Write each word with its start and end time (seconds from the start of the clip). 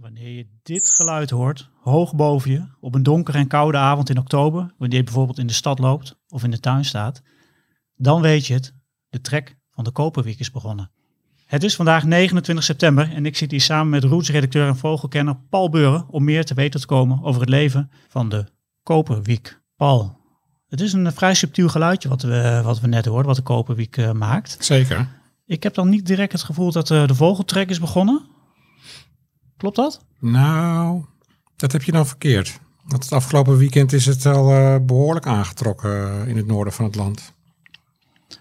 Wanneer 0.00 0.36
je 0.36 0.46
dit 0.62 0.90
geluid 0.90 1.30
hoort, 1.30 1.68
hoog 1.80 2.14
boven 2.14 2.50
je, 2.50 2.64
op 2.80 2.94
een 2.94 3.02
donkere 3.02 3.38
en 3.38 3.46
koude 3.46 3.78
avond 3.78 4.10
in 4.10 4.18
oktober, 4.18 4.74
wanneer 4.78 4.98
je 4.98 5.04
bijvoorbeeld 5.04 5.38
in 5.38 5.46
de 5.46 5.52
stad 5.52 5.78
loopt 5.78 6.16
of 6.28 6.44
in 6.44 6.50
de 6.50 6.60
tuin 6.60 6.84
staat, 6.84 7.22
dan 7.96 8.20
weet 8.20 8.46
je 8.46 8.54
het, 8.54 8.74
de 9.08 9.20
trek 9.20 9.56
van 9.70 9.84
de 9.84 9.90
Koperweek 9.90 10.38
is 10.38 10.50
begonnen. 10.50 10.90
Het 11.46 11.62
is 11.62 11.76
vandaag 11.76 12.04
29 12.04 12.64
september 12.64 13.12
en 13.12 13.26
ik 13.26 13.36
zit 13.36 13.50
hier 13.50 13.60
samen 13.60 13.88
met 13.88 14.04
Roots-redacteur 14.04 14.68
en 14.68 14.76
vogelkenner 14.76 15.36
Paul 15.48 15.70
Beuren 15.70 16.08
om 16.08 16.24
meer 16.24 16.44
te 16.44 16.54
weten 16.54 16.80
te 16.80 16.86
komen 16.86 17.22
over 17.22 17.40
het 17.40 17.50
leven 17.50 17.90
van 18.08 18.28
de 18.28 18.44
Koperwiek. 18.82 19.60
Paul, 19.76 20.18
het 20.68 20.80
is 20.80 20.92
een 20.92 21.12
vrij 21.12 21.34
subtiel 21.34 21.68
geluidje 21.68 22.08
wat 22.08 22.22
we, 22.22 22.60
wat 22.64 22.80
we 22.80 22.86
net 22.86 23.04
hoorden, 23.04 23.26
wat 23.26 23.36
de 23.36 23.42
Koperwiek 23.42 23.96
uh, 23.96 24.12
maakt. 24.12 24.56
Zeker. 24.58 25.08
Ik 25.46 25.62
heb 25.62 25.74
dan 25.74 25.88
niet 25.88 26.06
direct 26.06 26.32
het 26.32 26.42
gevoel 26.42 26.72
dat 26.72 26.90
uh, 26.90 27.06
de 27.06 27.14
vogeltrek 27.14 27.70
is 27.70 27.80
begonnen. 27.80 28.32
Klopt 29.56 29.76
dat? 29.76 30.04
Nou, 30.18 31.04
dat 31.56 31.72
heb 31.72 31.82
je 31.82 31.92
dan 31.92 32.06
verkeerd. 32.06 32.60
Want 32.84 33.02
het 33.02 33.12
afgelopen 33.12 33.56
weekend 33.56 33.92
is 33.92 34.06
het 34.06 34.26
al 34.26 34.52
uh, 34.52 34.76
behoorlijk 34.82 35.26
aangetrokken 35.26 36.26
in 36.28 36.36
het 36.36 36.46
noorden 36.46 36.72
van 36.72 36.84
het 36.84 36.94
land. 36.94 37.32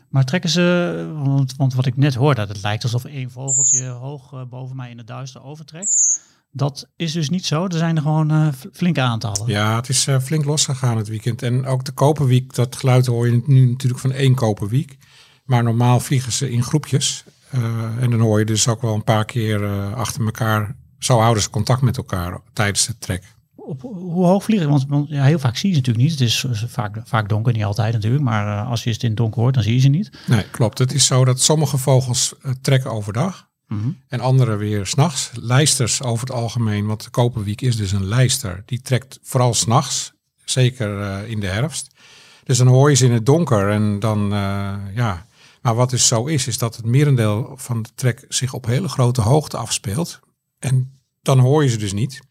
Maar 0.10 0.26
trekken 0.26 0.50
ze, 0.50 1.12
want, 1.24 1.56
want, 1.56 1.74
wat 1.74 1.86
ik 1.86 1.98
net 1.98 2.16
hoorde, 2.16 2.36
dat 2.36 2.48
het 2.48 2.62
lijkt 2.62 2.84
alsof 2.84 3.06
één 3.06 3.32
vogeltje 3.32 3.88
hoog 3.88 4.34
uh, 4.34 4.42
boven 4.50 4.76
mij 4.76 4.90
in 4.90 4.98
het 4.98 5.08
duister 5.08 5.44
overtrekt. 5.44 6.22
Dat 6.52 6.90
is 6.96 7.12
dus 7.12 7.30
niet 7.30 7.46
zo. 7.46 7.66
Er 7.66 7.78
zijn 7.78 7.96
er 7.96 8.02
gewoon 8.02 8.32
uh, 8.32 8.48
flinke 8.74 9.02
aantallen. 9.02 9.48
Ja, 9.48 9.76
het 9.76 9.90
is 9.90 10.08
flink 10.22 10.46
losgegaan 10.46 10.98
het 10.98 11.08
weekend. 11.08 11.42
En 11.42 11.66
ook 11.66 11.86
de 11.86 11.92
koperwiek, 11.92 12.56
dat 12.56 12.76
geluid 12.76 13.06
hoor 13.06 13.28
je 13.28 13.42
nu 13.46 13.66
natuurlijk 13.66 14.02
van 14.02 14.12
één 14.12 14.36
koperwiek. 14.36 14.98
Maar 15.46 15.64
normaal 15.64 16.00
vliegen 16.00 16.32
ze 16.32 16.52
in 16.52 16.64
groepjes. 16.64 17.24
en 18.00 18.10
dan 18.10 18.20
hoor 18.20 18.40
je 18.40 18.46
dus 18.46 18.68
ook 18.68 18.82
wel 18.82 18.94
een 18.94 19.04
paar 19.04 19.26
keer 19.26 19.94
achter 19.94 20.26
elkaar. 20.26 20.76
Zo 21.04 21.20
houden 21.20 21.44
ze 21.44 21.50
contact 21.50 21.82
met 21.82 21.98
elkaar 21.98 22.40
tijdens 22.54 22.88
het 22.88 23.02
trek 23.02 23.24
op, 23.66 23.82
hoe 23.82 24.26
hoog 24.26 24.44
vliegen? 24.44 24.70
Want, 24.70 24.86
want 24.88 25.10
ja, 25.10 25.24
heel 25.24 25.40
vaak 25.40 25.58
zie 25.58 25.70
je 25.70 25.76
ze 25.76 25.82
natuurlijk 25.82 26.06
niet. 26.06 26.20
Het 26.20 26.30
is 26.30 26.66
vaak, 26.68 27.02
vaak 27.04 27.30
donker, 27.30 27.54
niet 27.54 27.64
altijd 27.64 27.94
natuurlijk. 27.94 28.24
Maar 28.24 28.48
uh, 28.48 28.70
als 28.70 28.84
je 28.84 28.90
het 28.90 29.04
in 29.04 29.10
het 29.10 29.18
donker 29.18 29.42
hoort, 29.42 29.54
dan 29.54 29.64
zie 29.64 29.74
je 29.74 29.80
ze 29.80 29.88
niet. 29.88 30.12
Nee, 30.28 30.50
klopt. 30.50 30.78
Het 30.78 30.94
is 30.94 31.06
zo 31.06 31.26
dat 31.26 31.42
sommige 31.42 31.78
vogels 31.78 32.34
uh, 32.46 32.52
trekken 32.62 32.92
overdag. 32.92 33.48
Mm 33.68 33.82
-hmm. 33.82 33.98
En 34.08 34.20
andere 34.20 34.56
weer 34.56 34.86
s'nachts. 34.86 35.32
Lijsters 35.34 36.02
over 36.02 36.28
het 36.28 36.36
algemeen, 36.36 36.86
want 36.86 37.04
de 37.04 37.10
koperwiek 37.10 37.62
is 37.62 37.76
dus 37.76 37.92
een 37.92 38.06
lijster. 38.06 38.64
Die 38.66 38.82
trekt 38.82 39.20
vooral 39.22 39.54
s'nachts, 39.54 40.14
zeker 40.46 41.00
uh, 41.00 41.30
in 41.30 41.40
de 41.40 41.48
herfst. 41.48 41.88
Dus 42.44 42.58
dan 42.58 42.68
hoor 42.68 42.90
je 42.90 42.96
ze 42.96 43.06
in 43.06 43.12
het 43.12 43.26
donker 43.26 43.70
en 43.70 44.00
dan, 44.00 44.30
ja... 44.94 45.26
Maar 45.62 45.76
wat 45.76 45.90
dus 45.90 46.08
zo 46.08 46.26
is, 46.26 46.48
is 46.48 46.58
dat 46.58 46.76
het 46.76 46.86
merendeel 46.86 47.54
van 47.56 47.82
de 47.82 47.90
trek 47.96 48.26
zich 48.30 48.54
op 48.54 48.66
hele 48.66 48.88
grote 48.88 49.22
hoogte 49.22 49.58
afspeelt. 49.58 50.20
En 50.64 51.02
dan 51.22 51.40
hoor 51.40 51.64
je 51.64 51.70
ze 51.70 51.78
dus 51.78 51.94
niet. 51.94 52.22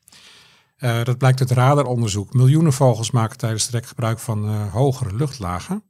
Uh, 0.78 1.04
dat 1.04 1.18
blijkt 1.18 1.40
uit 1.40 1.50
radaronderzoek. 1.50 2.32
Miljoenen 2.32 2.72
vogels 2.72 3.10
maken 3.10 3.38
tijdens 3.38 3.66
trek 3.66 3.86
gebruik 3.86 4.18
van 4.18 4.48
uh, 4.48 4.72
hogere 4.72 5.14
luchtlagen. 5.14 5.84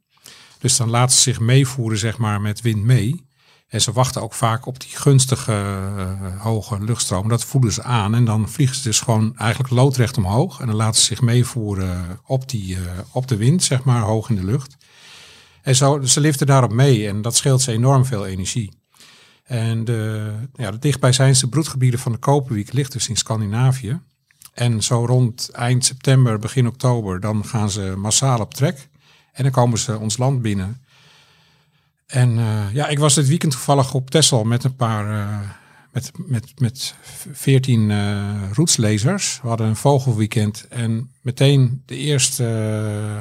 Dus 0.58 0.76
dan 0.76 0.90
laten 0.90 1.16
ze 1.16 1.22
zich 1.22 1.40
meevoeren 1.40 1.98
zeg 1.98 2.18
maar, 2.18 2.40
met 2.40 2.60
wind 2.60 2.82
mee. 2.82 3.30
En 3.68 3.80
ze 3.80 3.92
wachten 3.92 4.22
ook 4.22 4.34
vaak 4.34 4.66
op 4.66 4.80
die 4.80 4.96
gunstige 4.96 5.52
uh, 5.96 6.42
hoge 6.42 6.84
luchtstroom. 6.84 7.28
Dat 7.28 7.44
voelen 7.44 7.72
ze 7.72 7.82
aan 7.82 8.14
en 8.14 8.24
dan 8.24 8.48
vliegen 8.48 8.76
ze 8.76 8.82
dus 8.82 9.00
gewoon 9.00 9.36
eigenlijk 9.36 9.72
loodrecht 9.72 10.16
omhoog. 10.16 10.60
En 10.60 10.66
dan 10.66 10.76
laten 10.76 11.00
ze 11.00 11.06
zich 11.06 11.20
meevoeren 11.20 12.20
op, 12.26 12.48
die, 12.48 12.78
op 13.12 13.28
de 13.28 13.36
wind, 13.36 13.62
zeg 13.62 13.84
maar, 13.84 14.00
hoog 14.00 14.28
in 14.28 14.36
de 14.36 14.44
lucht. 14.44 14.76
En 15.62 15.76
zo, 15.76 16.02
ze 16.02 16.20
liften 16.20 16.46
daarop 16.46 16.72
mee 16.72 17.08
en 17.08 17.22
dat 17.22 17.36
scheelt 17.36 17.60
ze 17.62 17.72
enorm 17.72 18.04
veel 18.04 18.26
energie. 18.26 18.81
En 19.42 19.84
de, 19.84 20.32
ja, 20.54 20.70
de 20.70 20.78
dichtbijzijnste 20.78 21.48
broedgebieden 21.48 22.00
van 22.00 22.12
de 22.12 22.18
koperwiek 22.18 22.72
ligt 22.72 22.92
dus 22.92 23.08
in 23.08 23.16
Scandinavië. 23.16 24.00
En 24.52 24.82
zo 24.82 25.04
rond 25.06 25.50
eind 25.52 25.84
september, 25.84 26.38
begin 26.38 26.66
oktober, 26.66 27.20
dan 27.20 27.44
gaan 27.44 27.70
ze 27.70 27.94
massaal 27.96 28.40
op 28.40 28.54
trek. 28.54 28.88
En 29.32 29.42
dan 29.42 29.52
komen 29.52 29.78
ze 29.78 29.98
ons 29.98 30.16
land 30.16 30.42
binnen. 30.42 30.84
En 32.06 32.38
uh, 32.38 32.74
ja, 32.74 32.88
ik 32.88 32.98
was 32.98 33.14
dit 33.14 33.28
weekend 33.28 33.52
toevallig 33.52 33.94
op 33.94 34.10
Texel 34.10 34.44
met 34.44 34.64
een 34.64 34.76
paar, 34.76 35.06
uh, 35.10 35.38
met, 35.92 36.10
met, 36.26 36.52
met 36.60 36.94
veertien 37.32 37.90
uh, 37.90 38.50
roetslezers. 38.52 39.38
We 39.42 39.48
hadden 39.48 39.66
een 39.66 39.76
vogelweekend 39.76 40.66
en 40.68 41.10
meteen 41.20 41.82
de 41.86 41.96
eerste 41.96 42.46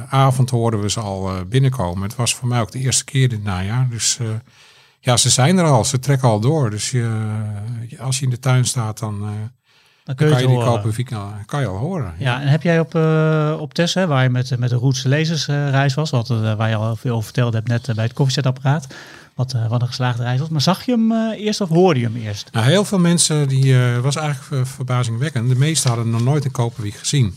avond 0.10 0.50
hoorden 0.50 0.82
we 0.82 0.90
ze 0.90 1.00
al 1.00 1.46
binnenkomen. 1.46 2.04
Het 2.04 2.16
was 2.16 2.36
voor 2.36 2.48
mij 2.48 2.62
ook 2.62 2.72
de 2.72 2.80
eerste 2.80 3.04
keer 3.04 3.30
dit 3.30 3.44
najaar. 3.44 3.90
Dus 3.90 4.20
ja, 5.02 5.18
ze 5.18 5.30
zijn 5.30 5.58
er 5.58 5.66
al, 5.66 5.86
ze 5.86 6.00
trekken 6.00 6.30
al 6.30 6.40
door. 6.40 6.70
Dus 6.70 6.92
je, 6.92 7.30
als 8.00 8.20
je 8.20 8.24
in 8.24 8.30
de 8.30 8.40
tuin 8.40 8.66
staat, 8.66 9.00
dan 9.00 9.50
dan 10.04 10.16
kun 10.16 10.26
je, 10.26 10.32
kan 10.32 10.42
je 10.42 10.48
die 10.48 10.56
horen. 10.56 10.94
kopen, 10.94 11.46
kan 11.46 11.62
je 11.62 11.68
al 11.68 11.78
horen. 11.78 12.14
Ja, 12.18 12.42
en 12.42 12.48
heb 12.48 12.62
jij 12.62 12.80
op, 12.80 12.96
uh, 12.96 13.58
op 13.60 13.74
Tess, 13.74 13.94
hè, 13.94 14.08
waar 14.08 14.24
je 14.24 14.30
met, 14.30 14.60
met 14.60 14.70
de 14.70 14.76
Roetse 14.76 15.08
lezersreis 15.08 15.94
was, 15.94 16.10
wat, 16.10 16.28
waar 16.28 16.70
je 16.70 16.76
al 16.76 16.96
veel 16.96 17.12
over 17.12 17.24
verteld 17.24 17.54
hebt 17.54 17.68
net 17.68 17.92
bij 17.96 18.04
het 18.04 18.14
koffiezetapparaat, 18.14 18.88
wat, 19.36 19.56
wat 19.70 19.82
een 19.82 19.88
geslaagde 19.88 20.24
reis 20.24 20.40
was. 20.40 20.50
Maar 20.50 20.62
zag 20.62 20.86
je 20.86 20.92
hem 20.92 21.32
eerst 21.32 21.62
of 21.62 21.70
hoorde 21.70 22.00
je 22.00 22.06
hem 22.06 22.16
eerst? 22.16 22.50
Nou, 22.52 22.66
heel 22.66 22.86
veel 22.86 23.00
mensen, 23.00 23.48
die 23.48 23.78
was 24.02 24.16
eigenlijk 24.16 24.68
verbazingwekkend. 24.68 25.50
De 25.50 25.56
meesten 25.56 25.90
hadden 25.90 26.10
nog 26.10 26.24
nooit 26.24 26.46
een 26.46 26.52
Koperwiek 26.52 26.96
gezien. 26.96 27.36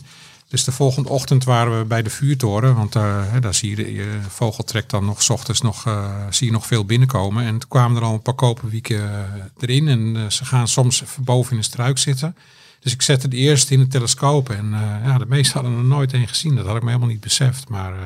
Dus 0.55 0.63
de 0.63 0.71
volgende 0.71 1.09
ochtend 1.09 1.43
waren 1.43 1.77
we 1.77 1.85
bij 1.85 2.01
de 2.01 2.09
vuurtoren, 2.09 2.75
want 2.75 2.93
hè, 2.93 3.39
daar 3.39 3.53
zie 3.53 3.69
je 3.69 3.75
de 3.75 3.93
je 3.93 4.17
vogeltrek 4.27 4.89
dan 4.89 5.05
nog, 5.05 5.23
s 5.23 5.29
ochtends 5.29 5.61
nog, 5.61 5.83
zie 6.29 6.47
je 6.47 6.53
nog 6.53 6.65
veel 6.65 6.85
binnenkomen. 6.85 7.43
En 7.43 7.57
toen 7.57 7.69
kwamen 7.69 7.97
er 7.97 8.03
al 8.03 8.13
een 8.13 8.21
paar 8.21 8.33
Koperwieken 8.33 9.29
erin 9.59 9.87
en 9.87 10.31
ze 10.31 10.45
gaan 10.45 10.67
soms 10.67 11.03
boven 11.19 11.51
in 11.51 11.57
de 11.57 11.63
struik 11.63 11.97
zitten. 11.97 12.35
Dus 12.79 12.93
ik 12.93 13.01
zette 13.01 13.27
de 13.27 13.37
eerste 13.37 13.73
in 13.73 13.79
de 13.79 13.87
telescoop 13.87 14.49
en 14.49 14.65
uh, 14.65 14.79
ja, 15.05 15.17
de 15.17 15.25
meesten 15.25 15.61
hadden 15.61 15.79
er 15.79 15.85
nooit 15.85 16.13
een 16.13 16.27
gezien. 16.27 16.55
Dat 16.55 16.65
had 16.65 16.75
ik 16.75 16.81
me 16.81 16.87
helemaal 16.87 17.09
niet 17.09 17.21
beseft. 17.21 17.69
Maar 17.69 17.93
uh, 17.93 17.99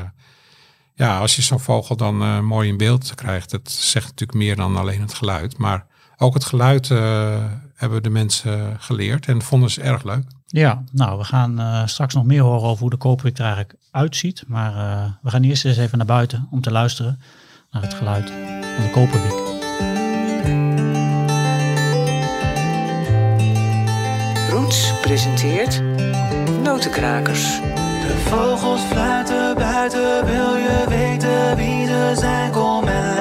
ja, 0.96 1.20
als 1.20 1.36
je 1.36 1.42
zo'n 1.42 1.60
vogel 1.60 1.96
dan 1.96 2.22
uh, 2.22 2.40
mooi 2.40 2.70
in 2.70 2.78
beeld 2.78 3.16
krijgt, 3.16 3.52
dat 3.52 3.72
zegt 3.72 4.08
natuurlijk 4.08 4.38
meer 4.38 4.56
dan 4.56 4.78
alleen 4.78 5.02
het 5.02 5.14
geluid. 5.14 5.58
Maar 5.58 5.86
ook 6.18 6.34
het 6.34 6.46
geluid 6.46 6.88
hebben 7.76 8.04
de 8.04 8.10
mensen 8.10 8.78
geleerd 8.80 9.26
en 9.26 9.42
vonden 9.42 9.70
ze 9.70 9.82
erg 9.82 10.04
leuk. 10.04 10.24
Ja, 10.52 10.84
nou, 10.92 11.18
we 11.18 11.24
gaan 11.24 11.88
straks 11.88 12.14
nog 12.14 12.26
meer 12.26 12.42
horen 12.42 12.68
over 12.68 12.82
hoe 12.82 12.90
de 12.90 12.98
koperwik 12.98 13.38
er 13.38 13.44
eigenlijk 13.44 13.76
uitziet. 13.92 14.44
Maar 14.48 14.74
we 15.22 15.30
gaan 15.30 15.44
eerst 15.44 15.66
eens 15.66 15.78
even 15.78 15.98
naar 15.98 16.08
buiten 16.08 16.48
om 16.52 16.62
te 16.62 16.72
luisteren 16.72 17.22
naar 17.72 17.82
het 17.82 17.94
geluid 17.94 18.30
van 18.76 18.84
de 18.84 18.90
koperwiek. 18.92 19.48
Roots 24.50 24.94
presenteert 25.02 25.82
Notenkrakers. 26.64 27.60
De 28.08 28.26
vogels 28.30 28.82
fluiten 28.82 29.56
buiten, 29.56 30.26
wil 30.26 30.56
je 30.56 30.86
weten 30.88 31.56
wie 31.56 31.86
ze 31.86 32.14
zijn? 32.16 32.52
Kom 32.52 32.88
en 32.88 33.19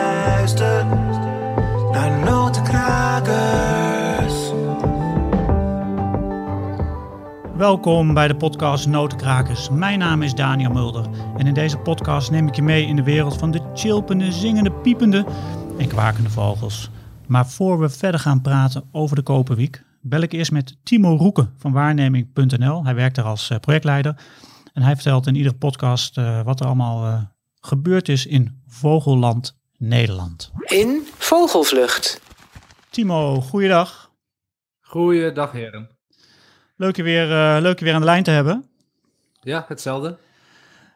Welkom 7.59 8.15
bij 8.15 8.29
de 8.29 8.37
podcast 8.37 8.87
Notenkrakers. 8.87 9.71
Mijn 9.71 9.99
naam 9.99 10.23
is 10.23 10.35
Daniel 10.35 10.71
Mulder 10.71 11.07
en 11.37 11.47
in 11.47 11.55
deze 11.55 11.79
podcast 11.79 12.31
neem 12.31 12.49
ik 12.49 12.55
je 12.55 12.63
mee 12.63 12.87
in 12.87 12.97
de 12.97 13.03
wereld 13.03 13.37
van 13.37 13.51
de 13.51 13.61
chilpende, 13.75 14.33
zingende, 14.33 14.73
piepende 14.73 15.27
en 15.79 15.89
kwakende 15.89 16.31
vogels. 16.31 16.91
Maar 17.27 17.47
voor 17.47 17.79
we 17.79 17.89
verder 17.89 18.21
gaan 18.21 18.43
praten 18.43 18.89
over 18.93 19.17
de 19.17 19.23
Koperwiek, 19.23 19.83
bel 20.01 20.21
ik 20.21 20.33
eerst 20.33 20.51
met 20.51 20.77
Timo 20.83 21.17
Roeken 21.17 21.55
van 21.57 21.73
waarneming.nl. 21.73 22.85
Hij 22.85 22.95
werkt 22.95 23.17
daar 23.17 23.25
als 23.25 23.51
uh, 23.51 23.59
projectleider. 23.59 24.21
En 24.73 24.83
hij 24.83 24.95
vertelt 24.95 25.27
in 25.27 25.35
iedere 25.35 25.55
podcast 25.55 26.19
uh, 26.19 26.43
wat 26.43 26.61
er 26.61 26.67
allemaal 26.67 27.07
uh, 27.07 27.23
gebeurd 27.61 28.09
is 28.09 28.27
in 28.27 28.63
Vogelland 28.67 29.59
Nederland. 29.77 30.53
In 30.65 31.07
Vogelvlucht. 31.17 32.21
Timo, 32.91 33.41
goeiedag. 33.41 34.11
Goeiedag 34.81 35.53
heren. 35.53 35.98
Leuk 36.79 36.97
je, 36.97 37.03
weer, 37.03 37.27
leuk 37.61 37.79
je 37.79 37.85
weer 37.85 37.95
aan 37.95 38.01
de 38.01 38.07
lijn 38.07 38.23
te 38.23 38.31
hebben. 38.31 38.65
Ja, 39.41 39.65
hetzelfde. 39.69 40.19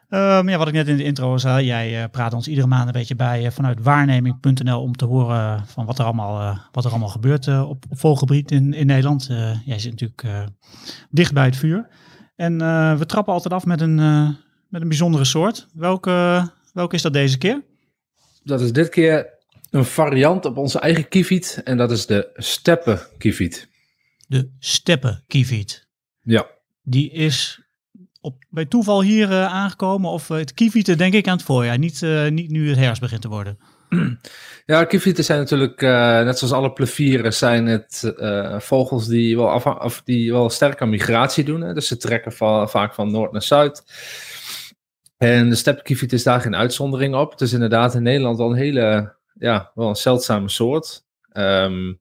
Um, 0.09 0.49
ja, 0.49 0.57
wat 0.57 0.67
ik 0.67 0.73
net 0.73 0.87
in 0.87 0.97
de 0.97 1.03
intro 1.03 1.37
zei, 1.37 1.65
jij 1.65 2.01
uh, 2.01 2.03
praat 2.11 2.33
ons 2.33 2.47
iedere 2.47 2.67
maand 2.67 2.85
een 2.85 2.91
beetje 2.91 3.15
bij 3.15 3.45
uh, 3.45 3.51
vanuit 3.51 3.81
waarneming.nl 3.81 4.81
om 4.81 4.95
te 4.95 5.05
horen 5.05 5.65
van 5.65 5.85
wat 5.85 5.99
er 5.99 6.05
allemaal, 6.05 6.57
wat 6.71 6.85
er 6.85 6.89
allemaal 6.89 7.09
gebeurt 7.09 7.47
op, 7.47 7.85
op 7.89 7.99
volgebied 7.99 8.51
in, 8.51 8.73
in 8.73 8.85
Nederland. 8.85 9.29
jij 9.65 9.79
zit 9.79 9.91
natuurlijk 9.91 10.49
dicht 11.09 11.33
bij 11.33 11.45
het 11.45 11.57
vuur. 11.57 11.87
En 12.35 12.57
we 12.97 13.05
trappen 13.05 13.33
altijd 13.33 13.53
af 13.53 13.65
met 13.65 13.81
een, 13.81 13.95
met 14.67 14.81
een 14.81 14.87
bijzondere 14.87 15.25
soort. 15.25 15.67
Welke, 15.73 16.47
welke 16.73 16.95
is 16.95 17.01
dat 17.01 17.13
deze 17.13 17.37
keer? 17.37 17.63
Dat 18.43 18.61
is 18.61 18.73
dit 18.73 18.89
keer 18.89 19.29
een 19.69 19.85
variant 19.85 20.45
op 20.45 20.57
onze 20.57 20.79
eigen 20.79 21.07
kieviet 21.07 21.61
en 21.63 21.77
dat 21.77 21.91
is 21.91 22.05
de 22.05 22.29
steppenkieviet. 22.33 23.71
De 24.33 24.49
steppenkieviet. 24.59 25.87
Ja. 26.21 26.47
Die 26.83 27.11
is 27.11 27.61
op, 28.21 28.43
bij 28.49 28.65
toeval 28.65 29.01
hier 29.01 29.29
uh, 29.29 29.45
aangekomen? 29.45 30.09
Of 30.09 30.29
uh, 30.29 30.37
het 30.37 30.53
kievieten 30.53 30.97
denk 30.97 31.13
ik 31.13 31.27
aan 31.27 31.35
het 31.35 31.45
voorjaar, 31.45 31.77
niet, 31.77 32.01
uh, 32.01 32.27
niet 32.27 32.49
nu 32.49 32.69
het 32.69 32.77
herfst 32.77 33.01
begint 33.01 33.21
te 33.21 33.27
worden? 33.27 33.57
Ja, 34.65 34.83
kievieten 34.83 35.23
zijn 35.23 35.39
natuurlijk, 35.39 35.81
net 36.25 36.37
zoals 36.37 36.53
alle 36.53 36.73
plevieren, 36.73 37.33
zijn 37.33 37.65
het 37.65 38.13
vogels 38.57 39.07
die 39.07 39.35
wel, 39.35 39.49
af, 39.49 39.65
of 39.65 40.01
die 40.03 40.31
wel 40.31 40.49
sterk 40.49 40.81
aan 40.81 40.89
migratie 40.89 41.43
doen. 41.43 41.61
Hè? 41.61 41.73
Dus 41.73 41.87
ze 41.87 41.97
trekken 41.97 42.31
va 42.31 42.67
vaak 42.67 42.93
van 42.93 43.11
noord 43.11 43.31
naar 43.31 43.41
zuid. 43.41 43.83
En 45.17 45.49
de 45.49 45.55
stepkieviet 45.55 46.13
is 46.13 46.23
daar 46.23 46.41
geen 46.41 46.55
uitzondering 46.55 47.15
op. 47.15 47.31
Het 47.31 47.41
is 47.41 47.53
inderdaad 47.53 47.95
in 47.95 48.03
Nederland 48.03 48.37
wel 48.37 48.49
een 48.49 48.57
hele, 48.57 49.15
ja, 49.39 49.71
wel 49.75 49.89
een 49.89 49.95
zeldzame 49.95 50.49
soort. 50.49 51.03
Um, 51.33 51.99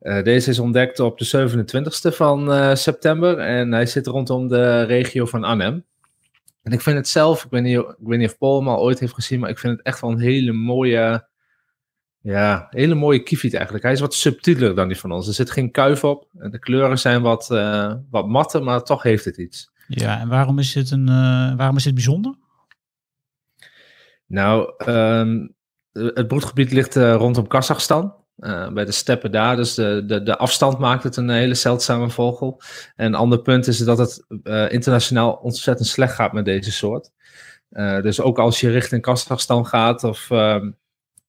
uh, 0.00 0.22
deze 0.22 0.50
is 0.50 0.58
ontdekt 0.58 1.00
op 1.00 1.18
de 1.18 1.48
27e 1.50 2.14
van 2.14 2.76
september 2.76 3.38
en 3.38 3.72
hij 3.72 3.86
zit 3.86 4.06
rondom 4.06 4.48
de 4.48 4.82
regio 4.82 5.26
van 5.26 5.44
Arnhem. 5.44 5.84
En 6.68 6.74
ik 6.74 6.80
vind 6.80 6.96
het 6.96 7.08
zelf, 7.08 7.44
ik 7.44 7.50
weet 7.50 7.62
niet, 7.62 7.78
ik 7.78 7.94
weet 7.98 8.18
niet 8.18 8.28
of 8.28 8.38
Paul 8.38 8.58
hem 8.58 8.68
al 8.68 8.80
ooit 8.80 8.98
heeft 8.98 9.14
gezien, 9.14 9.40
maar 9.40 9.50
ik 9.50 9.58
vind 9.58 9.76
het 9.76 9.86
echt 9.86 10.00
wel 10.00 10.10
een 10.10 10.18
hele 10.18 10.52
mooie, 10.52 11.28
ja, 12.20 12.66
hele 12.70 12.94
mooie 12.94 13.22
kieviet 13.22 13.54
eigenlijk. 13.54 13.84
Hij 13.84 13.92
is 13.92 14.00
wat 14.00 14.14
subtieler 14.14 14.74
dan 14.74 14.88
die 14.88 14.98
van 14.98 15.12
ons. 15.12 15.26
Er 15.28 15.34
zit 15.34 15.50
geen 15.50 15.70
kuif 15.70 16.04
op. 16.04 16.28
De 16.32 16.58
kleuren 16.58 16.98
zijn 16.98 17.22
wat, 17.22 17.48
uh, 17.52 17.94
wat 18.10 18.28
matte, 18.28 18.60
maar 18.60 18.82
toch 18.82 19.02
heeft 19.02 19.24
het 19.24 19.36
iets. 19.36 19.70
Ja, 19.86 20.20
en 20.20 20.28
waarom 20.28 20.58
is 20.58 20.72
dit, 20.72 20.90
een, 20.90 21.06
waarom 21.56 21.76
is 21.76 21.84
dit 21.84 21.94
bijzonder? 21.94 22.34
Nou, 24.26 24.72
um, 24.86 25.54
het 25.92 26.28
broedgebied 26.28 26.72
ligt 26.72 26.94
rondom 26.94 27.46
Kazachstan. 27.46 28.14
Uh, 28.38 28.68
bij 28.68 28.84
de 28.84 28.92
steppen 28.92 29.30
daar. 29.30 29.56
Dus 29.56 29.74
de, 29.74 30.02
de, 30.06 30.22
de 30.22 30.36
afstand 30.36 30.78
maakt 30.78 31.02
het 31.02 31.16
een 31.16 31.28
hele 31.28 31.54
zeldzame 31.54 32.10
vogel. 32.10 32.60
En 32.96 33.06
een 33.06 33.14
ander 33.14 33.38
punt 33.42 33.66
is 33.66 33.78
dat 33.78 33.98
het 33.98 34.24
uh, 34.44 34.72
internationaal 34.72 35.32
ontzettend 35.32 35.88
slecht 35.88 36.14
gaat 36.14 36.32
met 36.32 36.44
deze 36.44 36.72
soort. 36.72 37.10
Uh, 37.70 38.02
dus 38.02 38.20
ook 38.20 38.38
als 38.38 38.60
je 38.60 38.70
richting 38.70 39.02
Kazachstan 39.02 39.66
gaat 39.66 40.04
of 40.04 40.30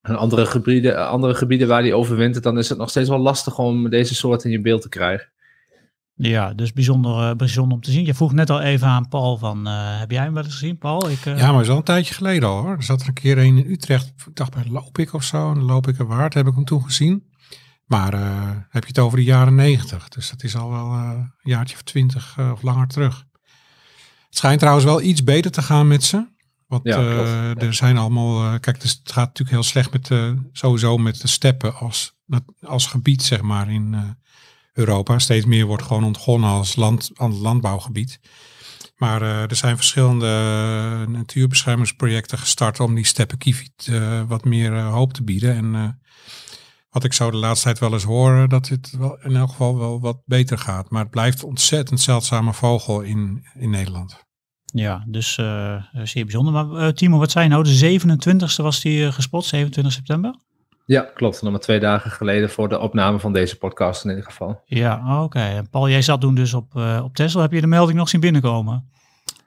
andere, 0.01 0.45
gebieden, 0.45 1.07
andere 1.07 1.35
gebieden 1.35 1.67
waar 1.67 1.81
die 1.81 1.95
overwintert, 1.95 2.43
dan 2.43 2.57
is 2.57 2.69
het 2.69 2.77
nog 2.77 2.89
steeds 2.89 3.09
wel 3.09 3.19
lastig 3.19 3.59
om 3.59 3.89
deze 3.89 4.15
soort 4.15 4.43
in 4.43 4.51
je 4.51 4.61
beeld 4.61 4.81
te 4.81 4.89
krijgen. 4.89 5.29
Ja, 6.21 6.53
dus 6.53 6.73
bijzonder, 6.73 7.35
bijzonder 7.35 7.73
om 7.73 7.83
te 7.83 7.91
zien. 7.91 8.05
Je 8.05 8.13
vroeg 8.13 8.33
net 8.33 8.49
al 8.49 8.61
even 8.61 8.87
aan 8.87 9.07
Paul 9.07 9.37
van, 9.37 9.65
heb 9.65 10.11
jij 10.11 10.23
hem 10.23 10.33
wel 10.33 10.43
eens 10.43 10.53
gezien, 10.53 10.77
Paul? 10.77 11.09
Ik, 11.09 11.23
Ja, 11.23 11.51
maar 11.51 11.61
is 11.61 11.69
al 11.69 11.77
een 11.77 11.83
tijdje 11.83 12.13
geleden 12.13 12.49
al 12.49 12.61
hoor. 12.61 12.75
Er 12.75 12.83
zat 12.83 13.01
er 13.01 13.07
een 13.07 13.13
keer 13.13 13.37
een 13.37 13.57
in 13.57 13.71
Utrecht, 13.71 14.07
ik 14.07 14.35
dacht 14.35 14.53
bij 14.53 14.63
Loopik 14.69 15.13
of 15.13 15.23
zo, 15.23 15.51
en 15.51 15.61
Loopik 15.61 15.99
er 15.99 16.07
waard, 16.07 16.33
heb 16.33 16.47
ik 16.47 16.55
hem 16.55 16.65
toen 16.65 16.83
gezien. 16.83 17.27
Maar 17.85 18.13
uh, 18.13 18.49
heb 18.69 18.81
je 18.81 18.87
het 18.87 18.99
over 18.99 19.17
de 19.17 19.23
jaren 19.23 19.55
negentig, 19.55 20.09
dus 20.09 20.29
dat 20.29 20.43
is 20.43 20.55
al 20.55 20.69
wel 20.69 20.93
uh, 20.93 21.11
een 21.13 21.31
jaartje 21.41 21.75
of 21.75 21.81
twintig 21.81 22.35
uh, 22.39 22.51
of 22.51 22.61
langer 22.61 22.87
terug. 22.87 23.25
Het 24.27 24.37
schijnt 24.37 24.59
trouwens 24.59 24.85
wel 24.85 25.01
iets 25.01 25.23
beter 25.23 25.51
te 25.51 25.61
gaan 25.61 25.87
met 25.87 26.03
ze. 26.03 26.27
Want 26.67 26.83
ja, 26.83 26.99
ja. 26.99 27.55
er 27.55 27.73
zijn 27.73 27.97
allemaal, 27.97 28.59
kijk, 28.59 28.81
dus 28.81 28.91
het 28.91 29.11
gaat 29.11 29.27
natuurlijk 29.27 29.49
heel 29.49 29.63
slecht 29.63 29.91
met 29.91 30.11
sowieso 30.51 30.97
met 30.97 31.21
de 31.21 31.27
steppen 31.27 31.75
als, 31.75 32.13
als 32.61 32.87
gebied, 32.87 33.23
zeg 33.23 33.41
maar, 33.41 33.69
in 33.71 33.95
Europa. 34.79 35.19
Steeds 35.19 35.45
meer 35.45 35.65
wordt 35.65 35.83
gewoon 35.83 36.03
ontgonnen 36.03 36.49
als 36.49 36.75
land, 36.75 37.11
landbouwgebied. 37.17 38.19
Maar 38.99 39.21
uh, 39.21 39.41
er 39.41 39.55
zijn 39.55 39.75
verschillende 39.75 40.25
natuurbeschermingsprojecten 41.07 42.37
gestart 42.37 42.79
om 42.79 42.95
die 42.95 43.05
steppenkieviet 43.05 43.87
uh, 43.89 44.21
wat 44.27 44.45
meer 44.45 44.71
uh, 44.71 44.93
hoop 44.93 45.13
te 45.13 45.23
bieden. 45.23 45.55
En 45.55 45.99
wat 46.89 47.03
ik 47.03 47.13
zo 47.13 47.31
de 47.31 47.37
laatste 47.37 47.65
tijd 47.65 47.79
wel 47.79 47.93
eens 47.93 48.03
horen, 48.03 48.49
dat 48.49 48.67
het 48.67 48.95
wel 48.97 49.19
in 49.23 49.35
elk 49.35 49.49
geval 49.49 49.77
wel 49.77 49.99
wat 49.99 50.21
beter 50.25 50.57
gaat. 50.57 50.89
Maar 50.89 51.01
het 51.01 51.11
blijft 51.11 51.43
ontzettend 51.43 51.99
zeldzame 51.99 52.53
vogel 52.53 53.01
in, 53.01 53.45
in 53.53 53.69
Nederland. 53.69 54.27
Ja, 54.65 55.03
dus 55.07 55.33
zeer 56.03 56.23
bijzonder. 56.23 56.53
Maar 56.53 56.93
Timo, 56.93 57.17
wat 57.17 57.31
zei 57.31 57.43
je 57.45 57.51
nou? 57.51 57.63
De 57.63 57.99
27e 57.99 58.63
was 58.63 58.81
die 58.81 59.11
gespot, 59.11 59.45
27 59.45 59.93
september? 59.93 60.35
Ja, 60.89 61.09
klopt. 61.13 61.41
Nog 61.41 61.51
maar 61.51 61.61
twee 61.61 61.79
dagen 61.79 62.11
geleden 62.11 62.49
voor 62.49 62.69
de 62.69 62.79
opname 62.79 63.19
van 63.19 63.33
deze 63.33 63.57
podcast 63.57 64.03
in 64.03 64.09
ieder 64.09 64.25
geval. 64.25 64.61
Ja, 64.65 65.01
oké. 65.05 65.23
Okay. 65.23 65.63
Paul, 65.63 65.89
jij 65.89 66.01
zat 66.01 66.21
toen 66.21 66.35
dus 66.35 66.53
op, 66.53 66.73
uh, 66.75 67.01
op 67.03 67.15
Tesla. 67.15 67.41
Heb 67.41 67.51
je 67.51 67.61
de 67.61 67.67
melding 67.67 67.97
nog 67.97 68.09
zien 68.09 68.21
binnenkomen? 68.21 68.89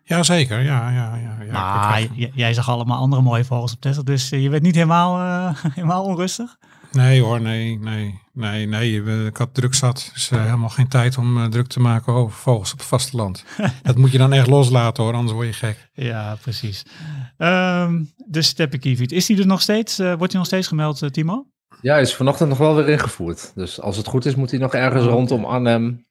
Jazeker, 0.02 0.60
ja. 0.60 0.90
ja, 0.90 1.16
ja, 1.16 1.36
ja 1.44 1.52
maar 1.52 2.02
jij 2.34 2.54
zag 2.54 2.68
allemaal 2.68 2.98
andere 2.98 3.22
mooie 3.22 3.44
vogels 3.44 3.72
op 3.72 3.80
Tesla, 3.80 4.02
dus 4.02 4.28
je 4.28 4.50
werd 4.50 4.62
niet 4.62 4.74
helemaal, 4.74 5.18
uh, 5.18 5.64
helemaal 5.74 6.04
onrustig? 6.04 6.58
Nee 6.92 7.22
hoor, 7.22 7.40
nee, 7.40 7.78
nee, 7.78 8.20
nee, 8.32 8.66
nee. 8.66 9.02
Ik 9.26 9.36
had 9.36 9.54
druk 9.54 9.74
zat, 9.74 10.10
dus 10.12 10.30
uh, 10.30 10.44
helemaal 10.44 10.68
geen 10.68 10.88
tijd 10.88 11.18
om 11.18 11.38
uh, 11.38 11.44
druk 11.44 11.66
te 11.66 11.80
maken 11.80 12.12
over 12.12 12.36
vogels 12.36 12.72
op 12.72 12.78
het 12.78 12.86
vasteland. 12.86 13.44
dat 13.82 13.96
moet 13.96 14.12
je 14.12 14.18
dan 14.18 14.32
echt 14.32 14.46
loslaten 14.46 15.04
hoor, 15.04 15.14
anders 15.14 15.32
word 15.32 15.46
je 15.46 15.52
gek. 15.52 15.90
Ja, 15.92 16.36
precies. 16.40 16.82
Um, 17.38 18.12
de 18.16 18.42
steppenkieviet, 18.42 19.12
is 19.12 19.26
die 19.26 19.38
er 19.38 19.46
nog 19.46 19.60
steeds? 19.60 19.98
Uh, 19.98 20.06
wordt 20.06 20.32
hij 20.32 20.40
nog 20.40 20.46
steeds 20.46 20.66
gemeld, 20.68 21.12
Timo? 21.12 21.46
Ja, 21.80 21.92
hij 21.92 22.02
is 22.02 22.14
vanochtend 22.14 22.48
nog 22.48 22.58
wel 22.58 22.74
weer 22.74 22.88
ingevoerd. 22.88 23.52
Dus 23.54 23.80
als 23.80 23.96
het 23.96 24.06
goed 24.06 24.24
is, 24.24 24.34
moet 24.34 24.50
hij 24.50 24.60
nog 24.60 24.74
ergens 24.74 25.04
rondom 25.04 25.44
Arnhem 25.44 26.06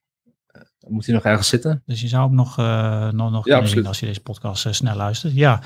moet 0.92 1.06
hij 1.06 1.14
nog 1.14 1.24
ergens 1.24 1.48
zitten. 1.48 1.82
Dus 1.86 2.00
je 2.00 2.08
zou 2.08 2.26
hem 2.26 2.34
nog, 2.34 2.58
uh, 2.58 3.10
nog, 3.10 3.30
nog 3.30 3.46
ja, 3.46 3.66
zien 3.66 3.86
als 3.86 4.00
je 4.00 4.06
deze 4.06 4.20
podcast 4.20 4.66
uh, 4.66 4.72
snel 4.72 4.96
luistert. 4.96 5.34
Ja, 5.34 5.60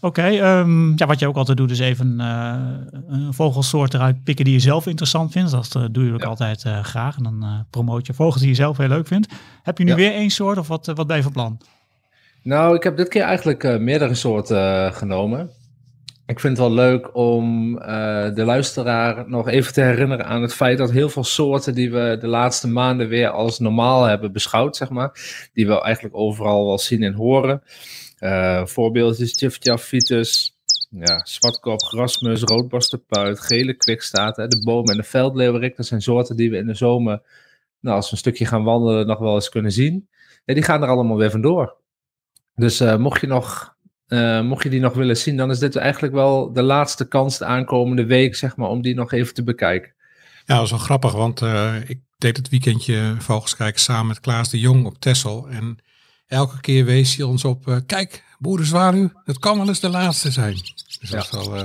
oké. 0.00 0.06
Okay, 0.06 0.60
um, 0.60 0.92
ja, 0.96 1.06
wat 1.06 1.18
je 1.18 1.26
ook 1.26 1.36
altijd 1.36 1.56
doet 1.56 1.70
is 1.70 1.78
even 1.78 2.16
uh, 2.20 2.54
een 3.08 3.34
vogelsoort 3.34 3.94
eruit 3.94 4.24
pikken 4.24 4.44
die 4.44 4.54
je 4.54 4.60
zelf 4.60 4.86
interessant 4.86 5.32
vindt. 5.32 5.50
Dat 5.50 5.88
doe 5.90 6.04
je 6.04 6.12
ook 6.12 6.22
ja. 6.22 6.28
altijd 6.28 6.62
graag. 6.82 7.16
En 7.16 7.22
dan 7.22 7.66
promoot 7.70 8.06
je 8.06 8.14
vogels 8.14 8.40
die 8.40 8.50
je 8.50 8.56
zelf 8.56 8.76
heel 8.76 8.88
leuk 8.88 9.06
vindt. 9.06 9.32
Heb 9.62 9.78
je 9.78 9.84
nu 9.84 9.90
ja. 9.90 9.96
weer 9.96 10.12
één 10.12 10.30
soort 10.30 10.58
of 10.58 10.68
wat, 10.68 10.86
wat 10.86 11.06
ben 11.06 11.16
je 11.16 11.22
van 11.22 11.32
plan? 11.32 11.60
Nou, 12.42 12.74
ik 12.76 12.82
heb 12.82 12.96
dit 12.96 13.08
keer 13.08 13.22
eigenlijk 13.22 13.78
meerdere 13.80 14.14
soorten 14.14 14.92
genomen. 14.94 15.50
Ik 16.32 16.40
vind 16.40 16.58
het 16.58 16.66
wel 16.66 16.76
leuk 16.76 17.16
om 17.16 17.76
uh, 17.78 18.34
de 18.34 18.44
luisteraar 18.44 19.28
nog 19.28 19.48
even 19.48 19.72
te 19.72 19.80
herinneren 19.80 20.26
aan 20.26 20.42
het 20.42 20.54
feit 20.54 20.78
dat 20.78 20.90
heel 20.90 21.08
veel 21.08 21.24
soorten 21.24 21.74
die 21.74 21.92
we 21.92 22.16
de 22.20 22.26
laatste 22.26 22.68
maanden 22.68 23.08
weer 23.08 23.28
als 23.28 23.58
normaal 23.58 24.04
hebben 24.04 24.32
beschouwd, 24.32 24.76
zeg 24.76 24.90
maar, 24.90 25.10
die 25.52 25.66
we 25.66 25.80
eigenlijk 25.80 26.16
overal 26.16 26.66
wel 26.66 26.78
zien 26.78 27.02
en 27.02 27.12
horen. 27.12 27.62
Uh, 28.20 28.64
voorbeeldjes, 28.66 29.34
Tjiftjaf, 29.34 29.82
Vitus, 29.82 30.56
ja, 30.90 31.24
zwartkop, 31.24 31.82
grasmus, 31.82 32.42
roodborstenpuit, 32.42 33.40
gele 33.40 33.74
kwikstaat, 33.74 34.36
de 34.36 34.62
boom 34.64 34.86
en 34.86 34.96
de 34.96 35.02
veldleeuwerik. 35.02 35.76
Dat 35.76 35.86
zijn 35.86 36.02
soorten 36.02 36.36
die 36.36 36.50
we 36.50 36.56
in 36.56 36.66
de 36.66 36.74
zomer, 36.74 37.22
nou, 37.80 37.96
als 37.96 38.06
we 38.06 38.12
een 38.12 38.18
stukje 38.18 38.46
gaan 38.46 38.64
wandelen, 38.64 39.06
nog 39.06 39.18
wel 39.18 39.34
eens 39.34 39.48
kunnen 39.48 39.72
zien. 39.72 40.08
En 40.44 40.54
die 40.54 40.64
gaan 40.64 40.82
er 40.82 40.88
allemaal 40.88 41.16
weer 41.16 41.30
vandoor. 41.30 41.76
Dus 42.54 42.80
uh, 42.80 42.96
mocht 42.96 43.20
je 43.20 43.26
nog 43.26 43.76
uh, 44.12 44.40
mocht 44.40 44.62
je 44.62 44.68
die 44.68 44.80
nog 44.80 44.94
willen 44.94 45.16
zien, 45.16 45.36
dan 45.36 45.50
is 45.50 45.58
dit 45.58 45.76
eigenlijk 45.76 46.14
wel 46.14 46.52
de 46.52 46.62
laatste 46.62 47.08
kans 47.08 47.38
de 47.38 47.44
aankomende 47.44 48.04
week, 48.04 48.36
zeg 48.36 48.56
maar, 48.56 48.68
om 48.68 48.82
die 48.82 48.94
nog 48.94 49.12
even 49.12 49.34
te 49.34 49.42
bekijken. 49.42 49.92
Ja, 50.44 50.54
dat 50.54 50.64
is 50.64 50.70
wel 50.70 50.78
grappig, 50.78 51.12
want 51.12 51.42
uh, 51.42 51.74
ik 51.86 52.00
deed 52.18 52.36
het 52.36 52.48
weekendje 52.48 53.14
Vogels 53.18 53.56
kijken 53.56 53.80
samen 53.80 54.06
met 54.06 54.20
Klaas 54.20 54.50
de 54.50 54.60
Jong 54.60 54.86
op 54.86 54.98
Tessel. 54.98 55.48
En 55.48 55.78
elke 56.26 56.60
keer 56.60 56.84
wees 56.84 57.16
hij 57.16 57.24
ons 57.24 57.44
op, 57.44 57.68
uh, 57.68 57.76
kijk, 57.86 58.24
boerenzwaluw, 58.38 59.10
het 59.24 59.38
kan 59.38 59.58
wel 59.58 59.68
eens 59.68 59.80
de 59.80 59.88
laatste 59.88 60.30
zijn. 60.30 60.54
Dus 61.00 61.10
ja. 61.10 61.16
dat 61.16 61.40
is 61.40 61.48
wel... 61.48 61.64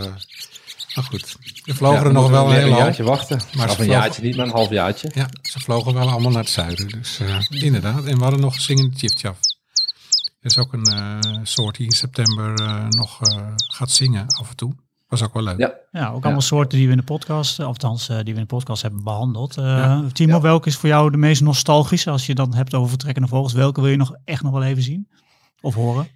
maar 0.95 1.03
goed, 1.03 1.35
we 1.63 1.73
vlogen 1.73 1.99
ja, 1.99 2.05
er 2.05 2.13
nog 2.13 2.29
wel 2.29 2.49
een 2.49 2.55
heel 2.55 2.67
jaartje 2.67 3.03
wachten. 3.03 3.39
Maar 3.55 3.69
of 3.69 3.79
een 3.79 3.85
jaartje 3.85 4.21
niet, 4.21 4.35
maar 4.35 4.45
een 4.45 4.51
half 4.51 4.69
jaartje. 4.69 5.11
Ja, 5.13 5.29
ze 5.41 5.59
vlogen 5.59 5.93
wel 5.93 6.09
allemaal 6.09 6.31
naar 6.31 6.43
het 6.43 6.51
zuiden. 6.51 6.87
Dus 6.87 7.19
inderdaad. 7.49 8.05
En 8.05 8.17
we 8.17 8.23
hadden 8.23 8.39
nog 8.39 8.61
zingende 8.61 8.95
tjiftjaf. 8.95 9.37
Er 10.47 10.53
is 10.53 10.59
ook 10.59 10.73
een 10.73 10.89
uh, 10.93 11.39
soort 11.43 11.75
die 11.75 11.85
in 11.85 11.91
september 11.91 12.61
uh, 12.61 12.87
nog 12.87 13.21
uh, 13.21 13.47
gaat 13.55 13.91
zingen 13.91 14.27
af 14.27 14.49
en 14.49 14.55
toe. 14.55 14.73
Was 15.07 15.23
ook 15.23 15.33
wel 15.33 15.43
leuk. 15.43 15.57
Ja, 15.57 15.73
ja 15.91 16.11
ook 16.11 16.23
allemaal 16.23 16.41
soorten 16.41 16.77
die 16.77 16.85
we 16.87 16.91
in 16.91 16.97
de 16.97 17.03
podcast, 17.03 17.59
althans 17.59 18.07
die 18.07 18.15
we 18.23 18.29
in 18.29 18.35
de 18.35 18.45
podcast 18.45 18.81
hebben 18.81 19.03
behandeld. 19.03 19.55
Ja. 19.55 20.03
Timo, 20.13 20.35
ja. 20.35 20.41
welke 20.41 20.67
is 20.67 20.75
voor 20.75 20.89
jou 20.89 21.11
de 21.11 21.17
meest 21.17 21.41
nostalgische 21.41 22.09
als 22.09 22.25
je 22.25 22.35
dan 22.35 22.53
hebt 22.53 22.73
over 22.73 22.89
vertrekkende 22.89 23.27
vogels? 23.27 23.53
Welke 23.53 23.81
wil 23.81 23.89
je 23.89 23.97
nog 23.97 24.15
echt 24.23 24.43
nog 24.43 24.51
wel 24.51 24.63
even 24.63 24.83
zien 24.83 25.09
of 25.61 25.75
horen? 25.75 26.07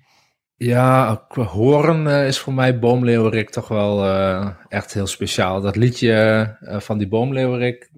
Ja, 0.55 1.25
horen 1.29 2.25
is 2.25 2.39
voor 2.39 2.53
mij 2.53 2.79
boomleeuwerik 2.79 3.49
toch 3.49 3.67
wel 3.67 4.05
echt 4.67 4.93
heel 4.93 5.07
speciaal. 5.07 5.61
Dat 5.61 5.75
liedje 5.75 6.57
van 6.61 6.97
die 6.97 7.07
boomleeuwerik, 7.07 7.91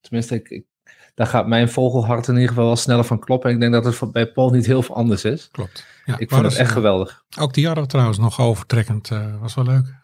tenminste 0.00 0.34
ik, 0.34 0.48
ik 0.48 0.64
daar 1.14 1.26
gaat 1.26 1.46
mijn 1.46 1.68
vogelhart 1.68 2.28
in 2.28 2.34
ieder 2.34 2.48
geval 2.48 2.64
wel 2.64 2.76
sneller 2.76 3.04
van 3.04 3.18
kloppen. 3.18 3.48
En 3.48 3.54
ik 3.54 3.60
denk 3.60 3.72
dat 3.72 4.00
het 4.00 4.12
bij 4.12 4.32
Paul 4.32 4.50
niet 4.50 4.66
heel 4.66 4.82
veel 4.82 4.94
anders 4.94 5.24
is. 5.24 5.48
Klopt. 5.50 5.86
Ja, 6.04 6.18
ik 6.18 6.28
vind 6.28 6.42
het 6.42 6.56
echt 6.56 6.72
geweldig. 6.72 7.24
Ook 7.38 7.54
die 7.54 7.66
hadden 7.66 7.84
we 7.84 7.90
trouwens 7.90 8.18
nog 8.18 8.40
overtrekkend. 8.40 9.10
Uh, 9.10 9.40
was 9.40 9.54
wel 9.54 9.64
leuk. 9.64 10.00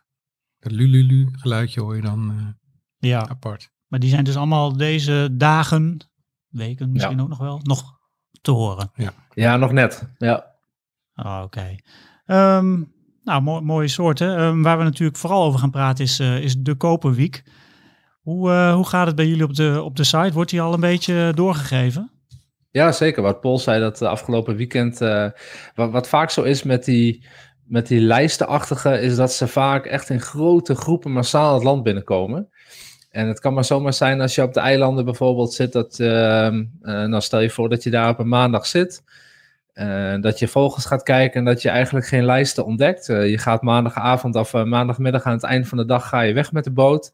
Dat 0.58 0.72
lululu 0.72 1.28
geluidje 1.32 1.80
hoor 1.80 1.96
je 1.96 2.02
dan 2.02 2.32
uh, 2.32 3.10
ja. 3.10 3.28
apart. 3.28 3.70
Maar 3.86 4.00
die 4.00 4.10
zijn 4.10 4.24
dus 4.24 4.36
allemaal 4.36 4.76
deze 4.76 5.28
dagen, 5.32 6.08
weken 6.48 6.92
misschien 6.92 7.16
ja. 7.16 7.22
ook 7.22 7.28
nog 7.28 7.38
wel, 7.38 7.60
nog 7.62 7.98
te 8.40 8.50
horen. 8.50 8.90
Ja, 8.94 9.12
ja 9.34 9.56
nog 9.56 9.72
net. 9.72 10.08
Ja. 10.18 10.56
Oh, 11.14 11.40
Oké. 11.44 11.44
Okay. 11.44 12.56
Um, 12.56 12.92
nou, 13.22 13.42
mo 13.42 13.60
mooie 13.60 13.88
soorten. 13.88 14.40
Um, 14.40 14.62
waar 14.62 14.78
we 14.78 14.84
natuurlijk 14.84 15.18
vooral 15.18 15.44
over 15.44 15.60
gaan 15.60 15.70
praten 15.70 16.04
is, 16.04 16.20
uh, 16.20 16.38
is 16.38 16.56
de 16.56 16.74
Koperwiek. 16.74 17.42
Hoe, 18.28 18.50
uh, 18.50 18.74
hoe 18.74 18.86
gaat 18.86 19.06
het 19.06 19.16
bij 19.16 19.26
jullie 19.26 19.44
op 19.44 19.54
de, 19.54 19.82
op 19.82 19.96
de 19.96 20.04
site? 20.04 20.32
Wordt 20.32 20.50
die 20.50 20.60
al 20.60 20.72
een 20.72 20.80
beetje 20.80 21.32
doorgegeven? 21.34 22.10
Ja, 22.70 22.92
zeker. 22.92 23.22
Wat 23.22 23.40
Paul 23.40 23.58
zei 23.58 23.80
dat 23.80 24.02
afgelopen 24.02 24.56
weekend, 24.56 25.00
uh, 25.00 25.30
wat, 25.74 25.90
wat, 25.90 26.08
vaak 26.08 26.30
zo 26.30 26.42
is 26.42 26.62
met 26.62 26.84
die 26.84 27.26
met 27.64 27.86
die 27.86 28.00
lijstenachtige 28.00 29.00
is 29.00 29.16
dat 29.16 29.32
ze 29.32 29.46
vaak 29.46 29.86
echt 29.86 30.10
in 30.10 30.20
grote 30.20 30.74
groepen 30.74 31.12
massaal 31.12 31.54
het 31.54 31.62
land 31.62 31.82
binnenkomen. 31.82 32.48
En 33.10 33.28
het 33.28 33.40
kan 33.40 33.54
maar 33.54 33.64
zomaar 33.64 33.92
zijn 33.92 34.20
als 34.20 34.34
je 34.34 34.42
op 34.42 34.54
de 34.54 34.60
eilanden 34.60 35.04
bijvoorbeeld 35.04 35.52
zit, 35.52 35.72
dat, 35.72 35.98
uh, 35.98 36.08
nou 36.80 37.20
stel 37.20 37.40
je 37.40 37.50
voor 37.50 37.68
dat 37.68 37.82
je 37.82 37.90
daar 37.90 38.10
op 38.10 38.18
een 38.18 38.28
maandag 38.28 38.66
zit, 38.66 39.02
uh, 39.74 40.20
dat 40.20 40.38
je 40.38 40.48
vogels 40.48 40.86
gaat 40.86 41.02
kijken 41.02 41.38
en 41.38 41.44
dat 41.44 41.62
je 41.62 41.68
eigenlijk 41.68 42.06
geen 42.06 42.24
lijsten 42.24 42.64
ontdekt. 42.64 43.06
Je 43.06 43.38
gaat 43.38 43.62
maandagavond 43.62 44.34
of 44.34 44.52
maandagmiddag 44.52 45.22
aan 45.22 45.32
het 45.32 45.44
eind 45.44 45.68
van 45.68 45.78
de 45.78 45.84
dag 45.84 46.08
ga 46.08 46.20
je 46.20 46.32
weg 46.32 46.52
met 46.52 46.64
de 46.64 46.72
boot. 46.72 47.12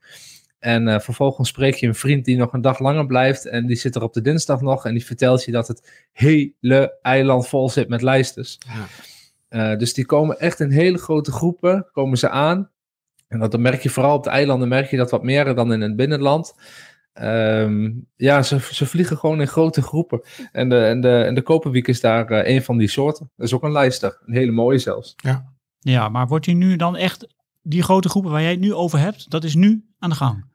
En 0.64 1.00
vervolgens 1.00 1.48
spreek 1.48 1.74
je 1.74 1.86
een 1.86 1.94
vriend 1.94 2.24
die 2.24 2.36
nog 2.36 2.52
een 2.52 2.60
dag 2.60 2.78
langer 2.78 3.06
blijft 3.06 3.46
en 3.46 3.66
die 3.66 3.76
zit 3.76 3.94
er 3.94 4.02
op 4.02 4.12
de 4.12 4.20
dinsdag 4.20 4.60
nog 4.60 4.86
en 4.86 4.92
die 4.92 5.04
vertelt 5.04 5.44
je 5.44 5.52
dat 5.52 5.68
het 5.68 6.06
hele 6.12 6.98
eiland 7.02 7.48
vol 7.48 7.68
zit 7.70 7.88
met 7.88 8.02
lijsters. 8.02 8.58
Ja. 9.48 9.76
dus 9.76 9.94
die 9.94 10.06
komen 10.06 10.38
echt 10.38 10.60
in 10.60 10.70
hele 10.70 10.98
grote 10.98 11.32
groepen, 11.32 11.88
komen 11.92 12.18
ze 12.18 12.30
aan. 12.30 12.70
En 13.28 13.38
dat, 13.38 13.58
merk 13.58 13.82
je 13.82 13.90
vooral 13.90 14.16
op 14.16 14.24
de 14.24 14.30
eilanden, 14.30 14.68
merk 14.68 14.90
je 14.90 14.96
dat 14.96 15.10
wat 15.10 15.22
meer 15.22 15.54
dan 15.54 15.72
in 15.72 15.80
het 15.80 15.96
binnenland. 15.96 16.54
Um, 17.22 18.06
ja, 18.16 18.42
ze, 18.42 18.58
ze 18.60 18.86
vliegen 18.86 19.16
gewoon 19.16 19.40
in 19.40 19.46
grote 19.46 19.82
groepen. 19.82 20.22
En 20.52 20.68
de, 20.68 20.84
en 20.84 21.00
de, 21.00 21.22
en 21.22 21.34
de 21.34 21.42
koperwiek 21.42 21.88
is 21.88 22.00
daar 22.00 22.30
uh, 22.30 22.54
een 22.54 22.62
van 22.62 22.78
die 22.78 22.88
soorten. 22.88 23.30
Dat 23.36 23.46
is 23.46 23.54
ook 23.54 23.62
een 23.62 23.72
lijster. 23.72 24.18
Een 24.26 24.34
hele 24.34 24.52
mooie 24.52 24.78
zelfs. 24.78 25.14
Ja. 25.16 25.52
ja, 25.78 26.08
maar 26.08 26.26
wordt 26.26 26.44
die 26.44 26.54
nu 26.54 26.76
dan 26.76 26.96
echt, 26.96 27.26
die 27.62 27.82
grote 27.82 28.08
groepen 28.08 28.30
waar 28.30 28.40
jij 28.40 28.50
het 28.50 28.60
nu 28.60 28.74
over 28.74 28.98
hebt, 28.98 29.30
dat 29.30 29.44
is 29.44 29.54
nu 29.54 29.84
aan 29.98 30.10
de 30.10 30.16
gang? 30.16 30.52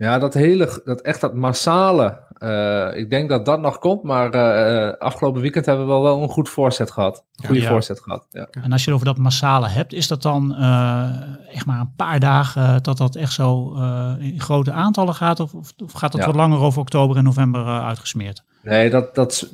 Ja, 0.00 0.18
dat 0.18 0.34
hele, 0.34 0.80
dat 0.84 1.00
echt 1.00 1.20
dat 1.20 1.34
massale 1.34 2.28
uh, 2.42 2.96
ik 2.96 3.10
denk 3.10 3.28
dat 3.28 3.44
dat 3.44 3.60
nog 3.60 3.78
komt, 3.78 4.02
maar 4.02 4.34
uh, 4.34 4.92
afgelopen 4.98 5.40
weekend 5.40 5.66
hebben 5.66 5.84
we 5.84 5.92
wel, 5.92 6.02
wel 6.02 6.22
een 6.22 6.28
goed 6.28 6.48
voorzet 6.48 6.90
gehad. 6.90 7.24
Goede 7.46 7.60
ja. 7.60 7.68
voorzet 7.68 8.00
gehad. 8.00 8.26
Ja. 8.30 8.48
En 8.50 8.72
als 8.72 8.84
je 8.84 8.90
het 8.90 8.94
over 8.94 9.14
dat 9.14 9.18
massale 9.18 9.68
hebt, 9.68 9.92
is 9.92 10.08
dat 10.08 10.22
dan 10.22 10.56
uh, 10.58 11.10
echt 11.52 11.66
maar 11.66 11.80
een 11.80 11.94
paar 11.96 12.20
dagen 12.20 12.82
dat 12.82 12.96
dat 12.96 13.16
echt 13.16 13.32
zo 13.32 13.74
in 14.18 14.40
grote 14.40 14.72
aantallen 14.72 15.14
gaat? 15.14 15.40
Of, 15.40 15.52
of, 15.54 15.92
gaat 15.92 16.12
dat 16.12 16.20
ja. 16.20 16.26
wat 16.26 16.36
langer 16.36 16.58
over 16.58 16.80
oktober 16.80 17.16
en 17.16 17.24
november 17.24 17.64
uitgesmeerd? 17.66 18.42
Nee, 18.62 18.90
dat, 18.90 19.14
dat, 19.14 19.52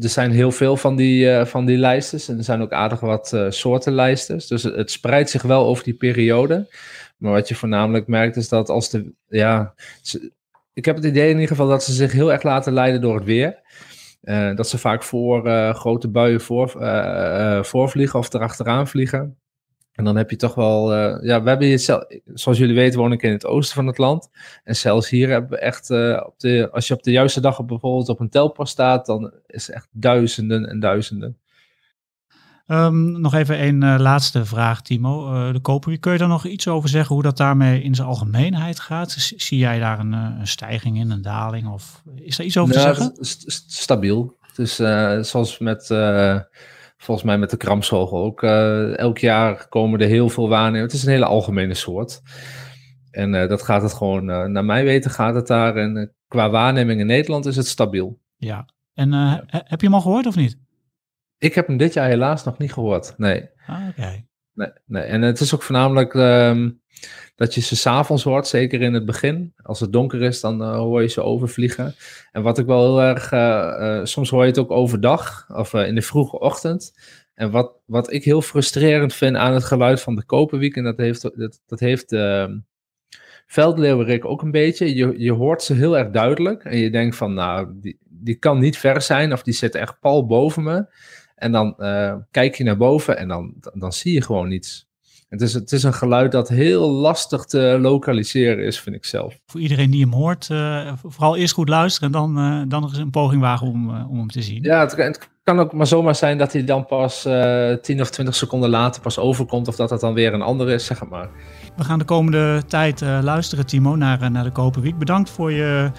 er 0.00 0.08
zijn 0.08 0.30
heel 0.30 0.52
veel 0.52 0.76
van 0.76 0.96
die, 0.96 1.44
van 1.44 1.64
die 1.64 1.78
lijsters. 1.78 2.28
En 2.28 2.38
er 2.38 2.44
zijn 2.44 2.62
ook 2.62 2.72
aardig 2.72 3.00
wat 3.00 3.36
soorten 3.48 3.92
lijsters. 3.92 4.46
Dus 4.46 4.62
het, 4.62 4.76
het 4.76 4.90
spreidt 4.90 5.30
zich 5.30 5.42
wel 5.42 5.66
over 5.66 5.84
die 5.84 5.94
periode. 5.94 6.68
Maar 7.16 7.32
wat 7.32 7.48
je 7.48 7.54
voornamelijk 7.54 8.06
merkt 8.06 8.36
is 8.36 8.48
dat 8.48 8.68
als 8.68 8.90
de. 8.90 9.12
Ja, 9.28 9.74
ik 10.72 10.84
heb 10.84 10.96
het 10.96 11.04
idee 11.04 11.28
in 11.28 11.34
ieder 11.34 11.48
geval 11.48 11.68
dat 11.68 11.84
ze 11.84 11.92
zich 11.92 12.12
heel 12.12 12.32
erg 12.32 12.42
laten 12.42 12.72
leiden 12.72 13.00
door 13.00 13.14
het 13.14 13.24
weer. 13.24 13.64
Uh, 14.22 14.56
dat 14.56 14.68
ze 14.68 14.78
vaak 14.78 15.02
voor 15.02 15.46
uh, 15.46 15.74
grote 15.74 16.08
buien 16.08 16.40
voor, 16.40 16.74
uh, 16.80 17.62
voorvliegen 17.62 18.18
of 18.18 18.32
erachteraan 18.32 18.88
vliegen. 18.88 19.38
En 19.92 20.04
dan 20.04 20.16
heb 20.16 20.30
je 20.30 20.36
toch 20.36 20.54
wel, 20.54 20.94
ja, 21.24 21.42
we 21.42 21.48
hebben 21.48 21.66
hier, 21.66 21.78
zoals 22.24 22.58
jullie 22.58 22.74
weten, 22.74 22.98
woon 22.98 23.12
ik 23.12 23.22
in 23.22 23.32
het 23.32 23.46
oosten 23.46 23.74
van 23.74 23.86
het 23.86 23.98
land. 23.98 24.28
En 24.64 24.76
zelfs 24.76 25.08
hier 25.08 25.28
hebben 25.28 25.50
we 25.50 25.58
echt, 25.58 25.90
op 26.26 26.34
de, 26.36 26.68
als 26.72 26.88
je 26.88 26.94
op 26.94 27.02
de 27.02 27.10
juiste 27.10 27.40
dag 27.40 27.64
bijvoorbeeld 27.64 28.08
op 28.08 28.20
een 28.20 28.28
telpost 28.28 28.72
staat, 28.72 29.06
dan 29.06 29.32
is 29.46 29.66
het 29.66 29.76
echt 29.76 29.88
duizenden 29.90 30.68
en 30.68 30.80
duizenden. 30.80 31.38
Um, 32.68 33.20
nog 33.20 33.34
even 33.34 33.62
een 33.62 33.82
uh, 33.82 33.94
laatste 33.98 34.44
vraag, 34.44 34.82
Timo. 34.82 35.34
Uh, 35.34 35.52
de 35.52 35.60
koper, 35.60 35.98
kun 35.98 36.12
je 36.12 36.18
daar 36.18 36.28
nog 36.28 36.46
iets 36.46 36.68
over 36.68 36.88
zeggen 36.88 37.14
hoe 37.14 37.24
dat 37.24 37.36
daarmee 37.36 37.82
in 37.82 37.94
zijn 37.94 38.08
algemeenheid 38.08 38.80
gaat? 38.80 39.10
Zie 39.36 39.58
jij 39.58 39.78
daar 39.78 39.98
een, 39.98 40.12
een 40.12 40.46
stijging 40.46 40.98
in, 40.98 41.10
een 41.10 41.22
daling? 41.22 41.68
Of 41.68 42.02
is 42.14 42.36
daar 42.36 42.46
iets 42.46 42.56
over 42.56 42.74
nou, 42.74 42.88
te 42.88 42.94
zeggen? 42.94 43.24
St 43.24 43.72
stabiel. 43.72 44.36
Dus 44.54 44.80
uh, 44.80 45.22
zoals 45.22 45.58
met, 45.58 45.86
volgens 46.96 47.26
mij 47.26 47.38
met 47.38 47.50
de 47.50 47.56
kramsvogel 47.56 48.24
ook. 48.24 48.42
elk 48.42 49.18
jaar 49.18 49.68
komen 49.68 50.00
er 50.00 50.08
heel 50.08 50.28
veel 50.28 50.48
waarnemingen. 50.48 50.86
Het 50.86 50.92
is 50.92 51.02
een 51.02 51.12
hele 51.12 51.24
algemene 51.24 51.74
soort. 51.74 52.20
En 53.10 53.32
dat 53.32 53.62
gaat 53.62 53.82
het 53.82 53.94
gewoon, 53.94 54.24
naar 54.24 54.64
mijn 54.64 54.84
weten 54.84 55.10
gaat 55.10 55.34
het 55.34 55.46
daar. 55.46 55.76
En 55.76 56.14
qua 56.28 56.50
waarneming 56.50 57.00
in 57.00 57.06
Nederland 57.06 57.46
is 57.46 57.56
het 57.56 57.66
stabiel. 57.66 58.20
Ja. 58.36 58.68
En 58.94 59.12
heb 59.50 59.80
je 59.80 59.86
hem 59.86 59.94
al 59.94 60.00
gehoord 60.00 60.26
of 60.26 60.36
niet? 60.36 60.64
Ik 61.38 61.54
heb 61.54 61.66
hem 61.66 61.76
dit 61.76 61.92
jaar 61.92 62.08
helaas 62.08 62.44
nog 62.44 62.58
niet 62.58 62.72
gehoord. 62.72 63.14
Nee. 63.16 63.48
Ah, 63.66 63.88
oké. 63.88 64.24
Nee, 64.52 64.70
nee. 64.86 65.02
En 65.02 65.22
het 65.22 65.40
is 65.40 65.54
ook 65.54 65.62
voornamelijk 65.62 66.14
um, 66.14 66.80
dat 67.34 67.54
je 67.54 67.60
ze 67.60 67.76
s'avonds 67.76 68.22
hoort, 68.22 68.46
zeker 68.46 68.82
in 68.82 68.94
het 68.94 69.06
begin. 69.06 69.54
Als 69.62 69.80
het 69.80 69.92
donker 69.92 70.22
is, 70.22 70.40
dan 70.40 70.62
uh, 70.62 70.76
hoor 70.76 71.02
je 71.02 71.08
ze 71.08 71.22
overvliegen. 71.22 71.94
En 72.32 72.42
wat 72.42 72.58
ik 72.58 72.66
wel 72.66 72.82
heel 72.82 73.02
erg, 73.02 73.32
uh, 73.32 73.76
uh, 73.80 74.04
soms 74.04 74.30
hoor 74.30 74.42
je 74.42 74.48
het 74.48 74.58
ook 74.58 74.70
overdag 74.70 75.46
of 75.54 75.74
in 75.74 75.94
de 75.94 76.02
vroege 76.02 76.38
ochtend. 76.38 76.94
En 77.34 77.50
wat, 77.50 77.72
wat 77.86 78.12
ik 78.12 78.24
heel 78.24 78.42
frustrerend 78.42 79.14
vind 79.14 79.36
aan 79.36 79.52
het 79.52 79.64
geluid 79.64 80.00
van 80.00 80.14
de 80.14 80.24
koperwiek, 80.24 80.76
en 80.76 80.84
dat 80.84 80.96
heeft, 80.96 81.22
dat, 81.22 81.60
dat 81.66 81.80
heeft 81.80 82.12
ehm, 82.12 82.58
veldleeuwerik 83.46 84.24
ook 84.24 84.42
een 84.42 84.50
beetje. 84.50 84.94
Je, 84.94 85.14
je 85.16 85.32
hoort 85.32 85.62
ze 85.62 85.74
heel 85.74 85.98
erg 85.98 86.10
duidelijk. 86.10 86.64
En 86.64 86.78
je 86.78 86.90
denkt 86.90 87.16
van, 87.16 87.34
nou, 87.34 87.68
die, 87.74 87.98
die 88.00 88.34
kan 88.34 88.58
niet 88.58 88.78
ver 88.78 89.02
zijn 89.02 89.32
of 89.32 89.42
die 89.42 89.54
zit 89.54 89.74
echt 89.74 90.00
pal 90.00 90.26
boven 90.26 90.62
me. 90.62 90.86
En 91.36 91.52
dan 91.52 91.74
uh, 91.78 92.14
kijk 92.30 92.54
je 92.54 92.64
naar 92.64 92.76
boven 92.76 93.18
en 93.18 93.28
dan, 93.28 93.54
dan 93.74 93.92
zie 93.92 94.12
je 94.12 94.22
gewoon 94.22 94.48
niets. 94.48 94.86
Het 95.28 95.40
is, 95.40 95.54
het 95.54 95.72
is 95.72 95.82
een 95.82 95.92
geluid 95.92 96.32
dat 96.32 96.48
heel 96.48 96.90
lastig 96.90 97.44
te 97.44 97.78
lokaliseren 97.80 98.64
is, 98.64 98.80
vind 98.80 98.96
ik 98.96 99.04
zelf. 99.04 99.38
Voor 99.46 99.60
iedereen 99.60 99.90
die 99.90 100.02
hem 100.02 100.12
hoort, 100.12 100.48
uh, 100.52 100.92
vooral 101.02 101.36
eerst 101.36 101.54
goed 101.54 101.68
luisteren 101.68 102.12
en 102.12 102.18
dan, 102.18 102.38
uh, 102.38 102.62
dan 102.68 102.80
nog 102.80 102.90
eens 102.90 102.98
een 102.98 103.10
poging 103.10 103.40
wagen 103.40 103.66
om, 103.66 103.88
om 103.88 104.18
hem 104.18 104.30
te 104.30 104.42
zien. 104.42 104.62
Ja, 104.62 104.80
het, 104.80 104.96
het, 104.96 105.28
kan 105.42 105.58
ook 105.58 105.72
maar 105.72 105.86
zomaar 105.86 106.14
zijn 106.14 106.38
dat 106.38 106.52
hij 106.52 106.64
dan 106.64 106.86
pas 106.86 107.22
10 107.82 108.00
of 108.00 108.10
20 108.10 108.34
seconden 108.34 108.70
later 108.70 109.02
pas 109.02 109.18
overkomt. 109.18 109.68
Of 109.68 109.76
dat 109.76 109.90
het 109.90 110.00
dan 110.00 110.14
weer 110.14 110.34
een 110.34 110.42
andere 110.42 110.72
is, 110.72 110.84
zeg 110.84 111.04
maar. 111.08 111.28
We 111.76 111.84
gaan 111.84 111.98
de 111.98 112.04
komende 112.04 112.62
tijd 112.66 113.00
luisteren, 113.00 113.66
Timo, 113.66 113.96
naar, 113.96 114.30
naar 114.30 114.44
de 114.44 114.50
Koperwiek. 114.50 114.98
Bedankt 114.98 115.30
voor 115.30 115.52
je 115.52 115.90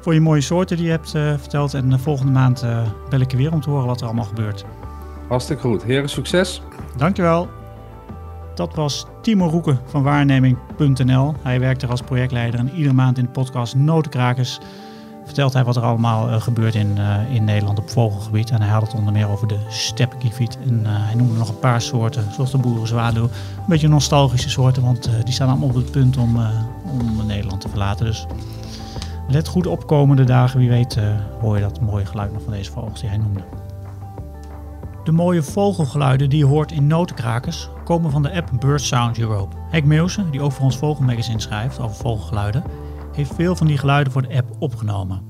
voor 0.00 0.14
je 0.14 0.20
mooie 0.20 0.40
soorten 0.40 0.76
die 0.76 0.86
je 0.86 0.90
hebt 0.90 1.14
uh, 1.14 1.22
verteld. 1.38 1.74
En 1.74 1.90
de 1.90 1.98
volgende 1.98 2.32
maand 2.32 2.64
uh, 2.64 2.80
bel 3.08 3.20
ik 3.20 3.30
je 3.30 3.36
weer 3.36 3.52
om 3.52 3.60
te 3.60 3.70
horen 3.70 3.86
wat 3.86 4.00
er 4.00 4.06
allemaal 4.06 4.24
gebeurt. 4.24 4.64
Hartstikke 5.28 5.62
goed. 5.62 5.82
Heren, 5.82 6.08
succes. 6.08 6.62
Dankjewel. 6.96 7.48
Dat 8.54 8.74
was 8.74 9.06
Timo 9.22 9.46
Roeken 9.46 9.80
van 9.86 10.02
waarneming.nl. 10.02 11.34
Hij 11.42 11.60
werkt 11.60 11.82
er 11.82 11.90
als 11.90 12.02
projectleider 12.02 12.60
en 12.60 12.70
iedere 12.70 12.94
maand 12.94 13.18
in 13.18 13.24
de 13.24 13.30
podcast 13.30 13.74
Notenkrakers 13.74 14.58
vertelt 15.24 15.52
hij 15.52 15.64
wat 15.64 15.76
er 15.76 15.82
allemaal 15.82 16.40
gebeurt 16.40 16.74
in, 16.74 16.98
in 17.32 17.44
Nederland 17.44 17.78
op 17.78 17.90
vogelgebied. 17.90 18.50
En 18.50 18.62
hij 18.62 18.70
had 18.70 18.82
het 18.82 18.94
onder 18.94 19.12
meer 19.12 19.28
over 19.28 19.48
de 19.48 19.58
steppenkieviet. 19.68 20.58
En 20.66 20.86
hij 20.86 21.14
noemde 21.14 21.38
nog 21.38 21.48
een 21.48 21.58
paar 21.58 21.80
soorten, 21.80 22.32
zoals 22.32 22.50
de 22.50 22.58
boerenzwaluw. 22.58 23.22
Een 23.22 23.64
beetje 23.66 23.88
nostalgische 23.88 24.50
soorten, 24.50 24.82
want 24.82 25.10
die 25.24 25.34
staan 25.34 25.48
allemaal 25.48 25.68
op 25.68 25.74
het 25.74 25.90
punt 25.90 26.16
om, 26.16 26.38
om 26.84 27.26
Nederland 27.26 27.60
te 27.60 27.68
verlaten. 27.68 28.06
Dus 28.06 28.26
Let 29.30 29.48
goed 29.48 29.66
op 29.66 29.86
komende 29.86 30.24
dagen, 30.24 30.58
wie 30.58 30.68
weet 30.68 30.96
uh, 30.96 31.04
hoor 31.40 31.56
je 31.56 31.62
dat 31.62 31.80
mooie 31.80 32.06
geluid 32.06 32.32
nog 32.32 32.42
van 32.42 32.52
deze 32.52 32.70
vogels 32.70 33.00
die 33.00 33.08
hij 33.08 33.18
noemde. 33.18 33.44
De 35.04 35.12
mooie 35.12 35.42
vogelgeluiden 35.42 36.30
die 36.30 36.38
je 36.38 36.44
hoort 36.44 36.72
in 36.72 36.86
notenkrakers 36.86 37.68
komen 37.84 38.10
van 38.10 38.22
de 38.22 38.32
app 38.32 38.50
Bird 38.60 38.80
Sound 38.80 39.18
Europe. 39.18 39.56
Henk 39.70 39.84
Meeuwsen, 39.84 40.30
die 40.30 40.40
ook 40.40 40.52
voor 40.52 40.64
ons 40.64 40.76
Vogelmagazine 40.76 41.40
schrijft 41.40 41.80
over 41.80 41.96
vogelgeluiden, 41.96 42.62
heeft 43.12 43.34
veel 43.34 43.56
van 43.56 43.66
die 43.66 43.78
geluiden 43.78 44.12
voor 44.12 44.22
de 44.22 44.36
app 44.36 44.50
opgenomen. 44.58 45.22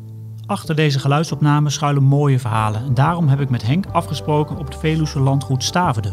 Achter 0.47 0.75
deze 0.75 0.99
geluidsopnames 0.99 1.75
schuilen 1.75 2.03
mooie 2.03 2.39
verhalen 2.39 2.85
en 2.85 2.95
daarom 2.95 3.29
heb 3.29 3.41
ik 3.41 3.51
met 3.51 3.67
Henk 3.67 3.87
afgesproken 3.87 4.59
op 4.59 4.67
het 4.67 4.77
Veluwe 4.77 5.21
landgoed 5.21 5.65
Staverde. 5.65 6.13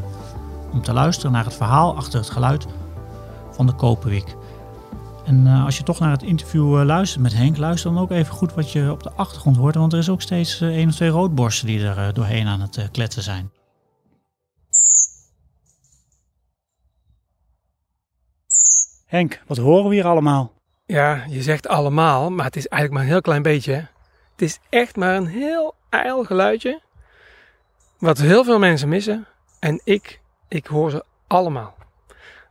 Om 0.74 0.82
te 0.82 0.94
luisteren 0.94 1.32
naar 1.32 1.46
het 1.46 1.56
verhaal 1.56 1.96
achter 1.96 2.20
het 2.20 2.30
geluid 2.30 2.68
van 3.52 3.66
de 3.66 3.74
koperwik. 3.74 4.36
En 5.26 5.46
uh, 5.46 5.66
als 5.66 5.78
je 5.78 5.84
toch 5.84 6.00
naar 6.00 6.12
het 6.12 6.24
interview 6.24 6.80
uh, 6.80 6.86
luistert 6.86 7.22
met 7.24 7.34
Henk, 7.34 7.58
luister 7.58 7.94
dan 7.94 8.02
ook 8.02 8.12
even 8.12 8.34
goed 8.34 8.54
wat 8.54 8.72
je 8.72 8.92
op 8.92 9.04
de 9.04 9.12
achtergrond 9.12 9.58
hoort. 9.58 9.76
Want 9.76 9.94
er 9.94 10.00
is 10.00 10.10
ook 10.10 10.22
steeds 10.22 10.62
uh, 10.62 10.76
één 10.76 10.88
of 10.88 10.96
twee 10.96 11.10
roodborsten 11.10 11.68
die 11.68 11.88
er 11.88 12.14
doorheen 12.14 12.48
aan 12.48 12.62
het 12.62 12.90
kletsen 12.92 13.24
zijn. 13.24 13.52
Henk, 19.06 19.42
wat 19.48 19.58
horen 19.58 19.90
we 19.90 19.96
hier 19.96 20.06
allemaal? 20.06 20.52
Ja, 20.86 21.24
je 21.30 21.42
zegt 21.42 21.68
allemaal, 21.68 22.30
maar 22.30 22.46
het 22.46 22.56
is 22.56 22.68
eigenlijk 22.68 22.94
maar 22.94 23.02
een 23.02 23.16
heel 23.16 23.22
klein 23.22 23.42
beetje. 23.42 23.74
Het 24.32 24.42
is 24.42 24.60
echt 24.70 24.96
maar 24.96 25.16
een 25.16 25.28
heel 25.28 25.76
ijl 25.90 26.24
geluidje. 26.24 26.82
Wat 28.00 28.18
heel 28.18 28.44
veel 28.44 28.60
mensen 28.60 28.90
missen. 28.90 29.28
En 29.60 29.82
ik, 29.84 30.22
ik 30.48 30.66
hoor 30.66 30.92
ze 30.92 31.06
allemaal. 31.28 31.75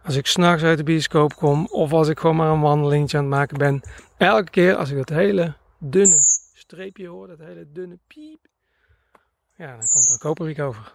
Als 0.04 0.16
ik 0.16 0.26
s'nachts 0.26 0.62
uit 0.62 0.78
de 0.78 0.84
bioscoop 0.84 1.34
kom 1.34 1.66
of 1.66 1.92
als 1.92 2.08
ik 2.08 2.18
gewoon 2.18 2.36
maar 2.36 2.50
een 2.50 2.60
wandelingetje 2.60 3.16
aan 3.16 3.24
het 3.24 3.32
maken 3.32 3.58
ben. 3.58 3.82
Elke 4.16 4.50
keer 4.50 4.76
als 4.76 4.90
ik 4.90 4.96
dat 4.96 5.08
hele 5.08 5.54
dunne 5.78 6.18
streepje 6.54 7.06
hoor, 7.06 7.26
dat 7.26 7.38
hele 7.38 7.66
dunne 7.72 7.98
piep. 8.06 8.46
Ja, 9.56 9.66
dan 9.66 9.88
komt 9.88 10.06
er 10.06 10.12
een 10.12 10.18
koperwiek 10.18 10.60
over. 10.60 10.94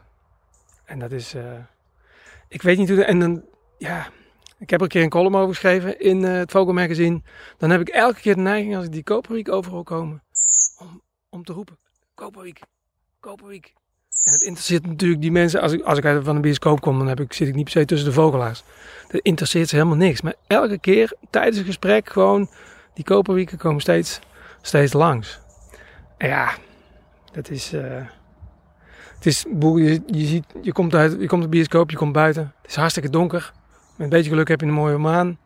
En 0.86 1.00
dat 1.00 1.12
is, 1.12 1.36
uh, 1.36 1.60
ik 2.48 2.62
weet 2.62 2.78
niet 2.78 2.89
hoe, 2.89 3.04
en 3.04 3.20
dan, 3.20 3.46
ja, 3.78 4.10
ik 4.58 4.70
heb 4.70 4.80
er 4.80 4.86
een 4.86 4.92
keer 4.92 5.04
een 5.04 5.10
column 5.10 5.36
over 5.36 5.54
geschreven 5.54 6.00
in 6.00 6.22
uh, 6.22 6.34
het 6.34 6.51
Vogelmagazine. 6.51 7.22
Dan 7.58 7.70
heb 7.70 7.82
ik 7.82 7.89
elke 7.89 8.20
keer 8.20 8.36
de 8.36 8.42
neiging 8.42 8.75
als 8.75 8.86
ik 8.86 8.92
die 8.92 9.04
koperwiek 9.04 9.50
over 9.50 9.72
wil 9.72 9.84
komen, 9.84 10.24
om, 10.80 11.01
om 11.30 11.44
te 11.44 11.54
roepen, 11.54 11.78
koperwiek, 12.13 12.60
koperwiek. 13.20 13.74
En 14.23 14.31
het 14.31 14.41
interesseert 14.41 14.85
natuurlijk 14.85 15.21
die 15.21 15.31
mensen, 15.31 15.61
als 15.61 15.71
ik, 15.71 15.81
als 15.81 15.97
ik 15.97 16.05
uit 16.05 16.23
van 16.23 16.35
een 16.35 16.41
bioscoop 16.41 16.81
kom, 16.81 16.97
dan 16.97 17.07
heb 17.07 17.19
ik, 17.19 17.33
zit 17.33 17.47
ik 17.47 17.55
niet 17.55 17.63
per 17.63 17.73
se 17.73 17.85
tussen 17.85 18.07
de 18.07 18.13
vogelaars. 18.13 18.63
Dat 19.07 19.21
interesseert 19.21 19.69
ze 19.69 19.75
helemaal 19.75 19.97
niks. 19.97 20.21
Maar 20.21 20.33
elke 20.47 20.79
keer 20.79 21.13
tijdens 21.29 21.57
een 21.57 21.65
gesprek 21.65 22.09
gewoon, 22.09 22.49
die 22.93 23.03
koperwieken 23.03 23.57
komen 23.57 23.81
steeds, 23.81 24.19
steeds 24.61 24.93
langs. 24.93 25.39
En 26.17 26.27
ja, 26.27 26.51
dat 27.31 27.49
is, 27.49 27.73
uh, 27.73 28.05
het 29.15 29.25
is, 29.25 29.45
je, 29.59 30.01
je, 30.05 30.25
ziet, 30.25 30.45
je 30.61 30.71
komt 30.71 30.95
uit, 30.95 31.15
je 31.19 31.27
komt 31.27 31.43
de 31.43 31.49
bioscoop, 31.49 31.89
je 31.89 31.97
komt 31.97 32.13
buiten. 32.13 32.53
Het 32.61 32.69
is 32.69 32.75
hartstikke 32.75 33.09
donker. 33.09 33.51
Met 33.95 33.99
een 33.99 34.09
beetje 34.09 34.29
geluk 34.29 34.47
heb 34.47 34.59
je 34.59 34.65
een 34.65 34.73
mooie 34.73 34.97
maan, 34.97 35.39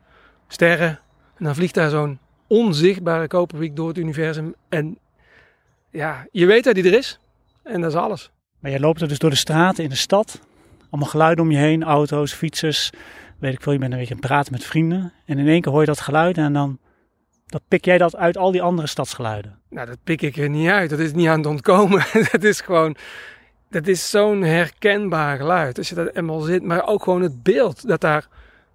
sterren. 0.47 0.99
En 1.37 1.45
dan 1.45 1.55
vliegt 1.55 1.73
daar 1.73 1.89
zo'n 1.89 2.19
onzichtbare 2.47 3.27
koperwiek 3.27 3.75
door 3.75 3.87
het 3.87 3.97
universum. 3.97 4.55
En 4.69 4.97
ja, 5.89 6.27
je 6.31 6.45
weet 6.45 6.63
dat 6.63 6.75
die 6.75 6.83
er 6.83 6.97
is. 6.97 7.19
En 7.63 7.81
dat 7.81 7.91
is 7.91 7.97
alles. 7.97 8.31
Maar 8.63 8.71
jij 8.71 8.79
loopt 8.79 9.01
er 9.01 9.07
dus 9.07 9.19
door 9.19 9.29
de 9.29 9.35
straten 9.35 9.83
in 9.83 9.89
de 9.89 9.95
stad. 9.95 10.39
Allemaal 10.89 11.09
geluiden 11.09 11.43
om 11.43 11.51
je 11.51 11.57
heen, 11.57 11.83
auto's, 11.83 12.33
fietsers. 12.33 12.89
Weet 13.39 13.53
ik 13.53 13.61
veel, 13.61 13.71
je 13.71 13.79
bent 13.79 13.91
een 13.91 13.97
beetje 13.97 14.13
aan 14.13 14.19
het 14.19 14.29
praten 14.29 14.51
met 14.51 14.63
vrienden. 14.63 15.13
En 15.25 15.37
in 15.37 15.47
één 15.47 15.61
keer 15.61 15.71
hoor 15.71 15.81
je 15.81 15.87
dat 15.87 15.99
geluid 15.99 16.37
en 16.37 16.53
dan 16.53 16.79
dat 17.45 17.61
pik 17.67 17.85
jij 17.85 17.97
dat 17.97 18.15
uit 18.15 18.37
al 18.37 18.51
die 18.51 18.61
andere 18.61 18.87
stadsgeluiden? 18.87 19.59
Nou, 19.69 19.87
dat 19.87 19.97
pik 20.03 20.21
ik 20.21 20.37
er 20.37 20.49
niet 20.49 20.69
uit. 20.69 20.89
Dat 20.89 20.99
is 20.99 21.13
niet 21.13 21.27
aan 21.27 21.37
het 21.37 21.47
ontkomen. 21.47 22.05
dat 22.31 22.43
is 22.43 22.61
gewoon, 22.61 22.95
dat 23.69 23.87
is 23.87 24.09
zo'n 24.09 24.41
herkenbaar 24.41 25.37
geluid. 25.37 25.77
Als 25.77 25.89
je 25.89 25.95
dat 25.95 26.15
eenmaal 26.15 26.39
zit, 26.39 26.63
maar 26.63 26.87
ook 26.87 27.03
gewoon 27.03 27.21
het 27.21 27.43
beeld 27.43 27.87
dat 27.87 28.01
daar 28.01 28.27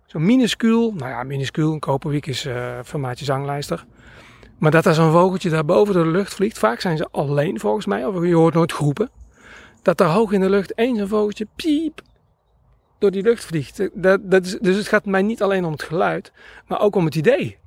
zo 0.07 0.19
minuscuul, 0.19 0.93
nou 0.97 1.11
ja, 1.11 1.23
minuscuul, 1.23 1.73
een 1.73 1.79
Koperwiek 1.79 2.27
is 2.27 2.47
uh, 2.47 2.79
formaatje 2.85 3.25
zanglijster. 3.25 3.85
Maar 4.59 4.71
dat 4.71 4.87
er 4.87 4.95
zo'n 4.95 5.13
vogeltje 5.13 5.51
daar 5.51 5.65
boven 5.65 5.95
door 5.95 6.05
de 6.05 6.11
lucht 6.11 6.35
vliegt. 6.35 6.59
Vaak 6.59 6.81
zijn 6.81 6.97
ze 6.97 7.09
alleen 7.11 7.61
volgens 7.61 7.87
mij, 7.87 8.05
of 8.05 8.25
je 8.25 8.35
hoort 8.35 8.55
nooit 8.55 8.73
groepen. 8.73 9.11
Dat 9.83 9.99
daar 9.99 10.09
hoog 10.09 10.33
in 10.33 10.41
de 10.41 10.51
lucht 10.51 10.75
één 10.75 10.97
zo'n 10.97 11.09
vogeltje 11.09 11.47
piep 11.57 12.01
door 12.99 13.11
die 13.11 13.23
lucht 13.23 13.45
vliegt. 13.45 13.89
Dat, 13.95 14.21
dat 14.23 14.47
is, 14.47 14.59
dus 14.61 14.77
het 14.77 14.89
gaat 14.89 15.05
mij 15.05 15.23
niet 15.23 15.43
alleen 15.43 15.65
om 15.65 15.73
het 15.73 15.83
geluid, 15.83 16.33
maar 16.67 16.81
ook 16.81 16.97
om 16.97 17.05
het 17.05 17.15
idee. 17.15 17.59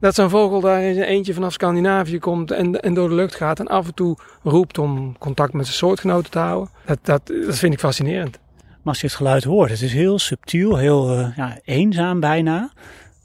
Dat 0.00 0.14
zo'n 0.14 0.30
vogel 0.30 0.60
daar 0.60 0.82
in 0.82 0.94
zijn 0.94 1.06
eentje 1.06 1.34
vanaf 1.34 1.52
Scandinavië 1.52 2.18
komt 2.18 2.50
en, 2.50 2.80
en 2.80 2.94
door 2.94 3.08
de 3.08 3.14
lucht 3.14 3.34
gaat 3.34 3.60
en 3.60 3.66
af 3.66 3.86
en 3.86 3.94
toe 3.94 4.16
roept 4.42 4.78
om 4.78 5.18
contact 5.18 5.52
met 5.52 5.64
zijn 5.64 5.76
soortgenoten 5.76 6.30
te 6.30 6.38
houden. 6.38 6.70
Dat, 6.84 6.98
dat, 7.02 7.26
dat 7.26 7.58
vind 7.58 7.72
ik 7.72 7.78
fascinerend. 7.78 8.38
Maar 8.68 8.96
als 8.96 9.00
je 9.00 9.06
het 9.06 9.16
geluid 9.16 9.44
hoort, 9.44 9.70
het 9.70 9.82
is 9.82 9.92
heel 9.92 10.18
subtiel, 10.18 10.76
heel 10.76 11.18
uh, 11.18 11.36
ja, 11.36 11.58
eenzaam 11.64 12.20
bijna. 12.20 12.72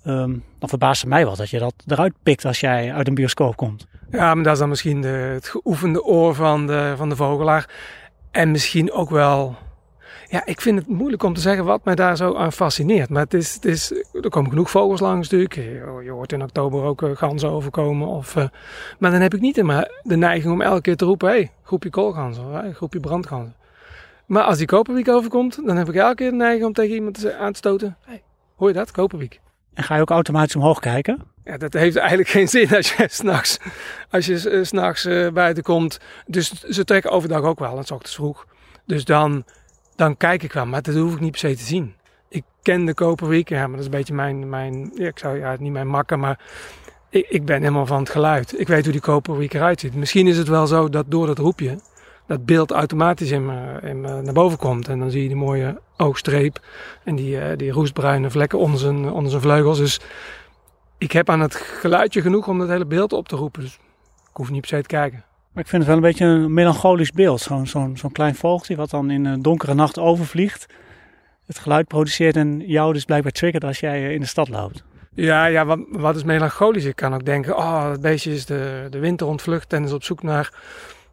Um, 0.07 0.43
dan 0.59 0.69
verbaast 0.69 1.01
het 1.01 1.09
mij 1.09 1.25
wel 1.25 1.35
dat 1.35 1.49
je 1.49 1.59
dat 1.59 1.73
eruit 1.87 2.13
pikt 2.23 2.45
als 2.45 2.59
jij 2.59 2.93
uit 2.93 3.07
een 3.07 3.15
bioscoop 3.15 3.55
komt. 3.55 3.87
Ja, 4.11 4.33
maar 4.33 4.43
dat 4.43 4.53
is 4.53 4.59
dan 4.59 4.69
misschien 4.69 5.01
de, 5.01 5.07
het 5.07 5.47
geoefende 5.47 6.03
oor 6.03 6.35
van 6.35 6.67
de, 6.67 6.93
van 6.97 7.09
de 7.09 7.15
vogelaar. 7.15 7.69
En 8.33 8.51
misschien 8.51 8.91
ook 8.91 9.09
wel 9.09 9.55
ja, 10.33 10.45
ik 10.45 10.61
vind 10.61 10.79
het 10.79 10.87
moeilijk 10.87 11.23
om 11.23 11.33
te 11.33 11.41
zeggen 11.41 11.65
wat 11.65 11.85
mij 11.85 11.95
daar 11.95 12.17
zo 12.17 12.35
aan 12.35 12.51
fascineert. 12.51 13.09
Maar 13.09 13.23
het 13.23 13.33
is, 13.33 13.53
het 13.53 13.65
is, 13.65 13.91
er 14.21 14.29
komen 14.29 14.49
genoeg 14.49 14.69
vogels 14.69 14.99
langs 14.99 15.29
natuurlijk. 15.29 15.55
Je, 16.03 16.09
hoort 16.11 16.31
in 16.31 16.43
oktober 16.43 16.83
ook 16.83 17.01
uh, 17.01 17.15
ganzen 17.15 17.49
overkomen. 17.49 18.07
Of, 18.07 18.35
uh, 18.35 18.43
maar 18.99 19.11
dan 19.11 19.21
heb 19.21 19.33
ik 19.33 19.41
niet 19.41 19.55
de 20.03 20.15
neiging 20.15 20.53
om 20.53 20.61
elke 20.61 20.81
keer 20.81 20.95
te 20.95 21.05
roepen... 21.05 21.29
Hé, 21.29 21.35
hey, 21.35 21.51
groepje 21.63 21.89
koolganzen, 21.89 22.51
hey, 22.51 22.71
groepje 22.71 22.99
brandganzen. 22.99 23.55
Maar 24.25 24.43
als 24.43 24.57
die 24.57 24.67
koperwiek 24.67 25.09
overkomt, 25.09 25.59
dan 25.65 25.77
heb 25.77 25.89
ik 25.89 25.95
elke 25.95 26.15
keer 26.15 26.29
de 26.29 26.35
neiging 26.35 26.65
om 26.65 26.73
tegen 26.73 26.95
iemand 26.95 27.33
aan 27.33 27.51
te 27.51 27.57
stoten... 27.57 27.97
Hey, 28.01 28.23
hoor 28.55 28.67
je 28.67 28.73
dat, 28.73 28.91
koperwiek? 28.91 29.39
En 29.73 29.83
ga 29.83 29.95
je 29.95 30.01
ook 30.01 30.09
automatisch 30.09 30.55
omhoog 30.55 30.79
kijken? 30.79 31.32
Ja, 31.45 31.57
dat 31.57 31.73
heeft 31.73 31.95
eigenlijk 31.95 32.29
geen 32.29 32.47
zin 32.47 32.75
als 32.75 32.93
je 32.93 33.05
s'nachts 33.19 33.59
als 34.09 34.25
je, 34.25 35.27
uh, 35.27 35.33
buiten 35.33 35.63
komt. 35.63 35.99
Dus 36.25 36.63
ze 36.63 36.83
trekken 36.83 37.11
overdag 37.11 37.41
ook 37.41 37.59
wel, 37.59 37.71
en 37.71 37.77
ochtends 37.77 38.15
vroeg. 38.15 38.45
Dus 38.85 39.05
dan 39.05 39.45
dan 39.95 40.17
kijk 40.17 40.43
ik 40.43 40.53
wel. 40.53 40.65
Maar 40.65 40.81
dat 40.81 40.95
hoef 40.95 41.13
ik 41.13 41.19
niet 41.19 41.31
per 41.31 41.39
se 41.39 41.55
te 41.55 41.63
zien. 41.63 41.95
Ik 42.29 42.43
ken 42.61 42.85
de 42.85 42.93
Koperwiek, 42.93 43.49
ja, 43.49 43.59
maar 43.59 43.69
dat 43.69 43.79
is 43.79 43.85
een 43.85 43.91
beetje 43.91 44.13
mijn, 44.13 44.49
mijn 44.49 44.91
ja, 44.95 45.07
ik 45.07 45.19
zou 45.19 45.39
ja, 45.39 45.55
niet 45.59 45.71
mijn 45.71 45.87
makker, 45.87 46.19
maar 46.19 46.39
ik, 47.09 47.25
ik 47.29 47.45
ben 47.45 47.59
helemaal 47.61 47.85
van 47.85 47.99
het 47.99 48.09
geluid. 48.09 48.59
Ik 48.59 48.67
weet 48.67 48.83
hoe 48.83 48.91
die 48.91 49.01
Koperwiek 49.01 49.53
eruit 49.53 49.79
ziet. 49.79 49.95
Misschien 49.95 50.27
is 50.27 50.37
het 50.37 50.47
wel 50.47 50.67
zo 50.67 50.89
dat 50.89 51.05
door 51.07 51.27
dat 51.27 51.37
roepje, 51.37 51.79
dat 52.27 52.45
beeld 52.45 52.71
automatisch 52.71 53.31
in 53.31 53.45
me, 53.45 53.79
in 53.81 54.01
naar 54.01 54.33
boven 54.33 54.57
komt. 54.57 54.87
En 54.87 54.99
dan 54.99 55.11
zie 55.11 55.21
je 55.21 55.27
die 55.27 55.37
mooie 55.37 55.79
oogstreep 55.97 56.59
en 57.03 57.15
die, 57.15 57.35
uh, 57.35 57.45
die 57.55 57.71
roestbruine 57.71 58.29
vlekken 58.29 58.59
onder 58.59 58.79
zijn, 58.79 59.11
onder 59.11 59.29
zijn 59.29 59.41
vleugels. 59.41 59.77
Dus 59.77 59.99
ik 61.03 61.11
heb 61.11 61.29
aan 61.29 61.39
het 61.39 61.55
geluidje 61.55 62.21
genoeg 62.21 62.47
om 62.47 62.59
dat 62.59 62.67
hele 62.67 62.85
beeld 62.85 63.13
op 63.13 63.27
te 63.27 63.35
roepen. 63.35 63.61
Dus 63.61 63.73
ik 64.29 64.35
hoef 64.35 64.51
niet 64.51 64.61
per 64.61 64.69
se 64.69 64.81
te 64.81 64.87
kijken. 64.87 65.23
Maar 65.51 65.63
ik 65.63 65.69
vind 65.69 65.81
het 65.81 65.91
wel 65.91 65.95
een 65.95 66.09
beetje 66.09 66.25
een 66.25 66.53
melancholisch 66.53 67.11
beeld. 67.11 67.41
Zo'n 67.41 67.67
zo'n 67.67 67.97
zo'n 67.97 68.11
klein 68.11 68.35
vogeltje 68.35 68.75
wat 68.75 68.89
dan 68.89 69.09
in 69.09 69.25
een 69.25 69.41
donkere 69.41 69.73
nacht 69.73 69.99
overvliegt. 69.99 70.65
Het 71.45 71.59
geluid 71.59 71.87
produceert 71.87 72.35
en 72.35 72.59
jou 72.59 72.93
dus 72.93 73.05
blijkbaar 73.05 73.31
triggert 73.31 73.63
als 73.63 73.79
jij 73.79 74.13
in 74.13 74.19
de 74.19 74.25
stad 74.25 74.49
loopt. 74.49 74.83
Ja, 75.13 75.45
ja 75.45 75.65
wat, 75.65 75.79
wat 75.89 76.15
is 76.15 76.23
melancholisch? 76.23 76.85
Ik 76.85 76.95
kan 76.95 77.13
ook 77.13 77.25
denken, 77.25 77.57
oh, 77.57 77.89
het 77.89 78.01
beestje 78.01 78.33
is 78.33 78.45
de, 78.45 78.87
de 78.89 78.99
winter 78.99 79.27
ontvlucht 79.27 79.73
en 79.73 79.83
is 79.83 79.91
op 79.91 80.03
zoek 80.03 80.23
naar, 80.23 80.53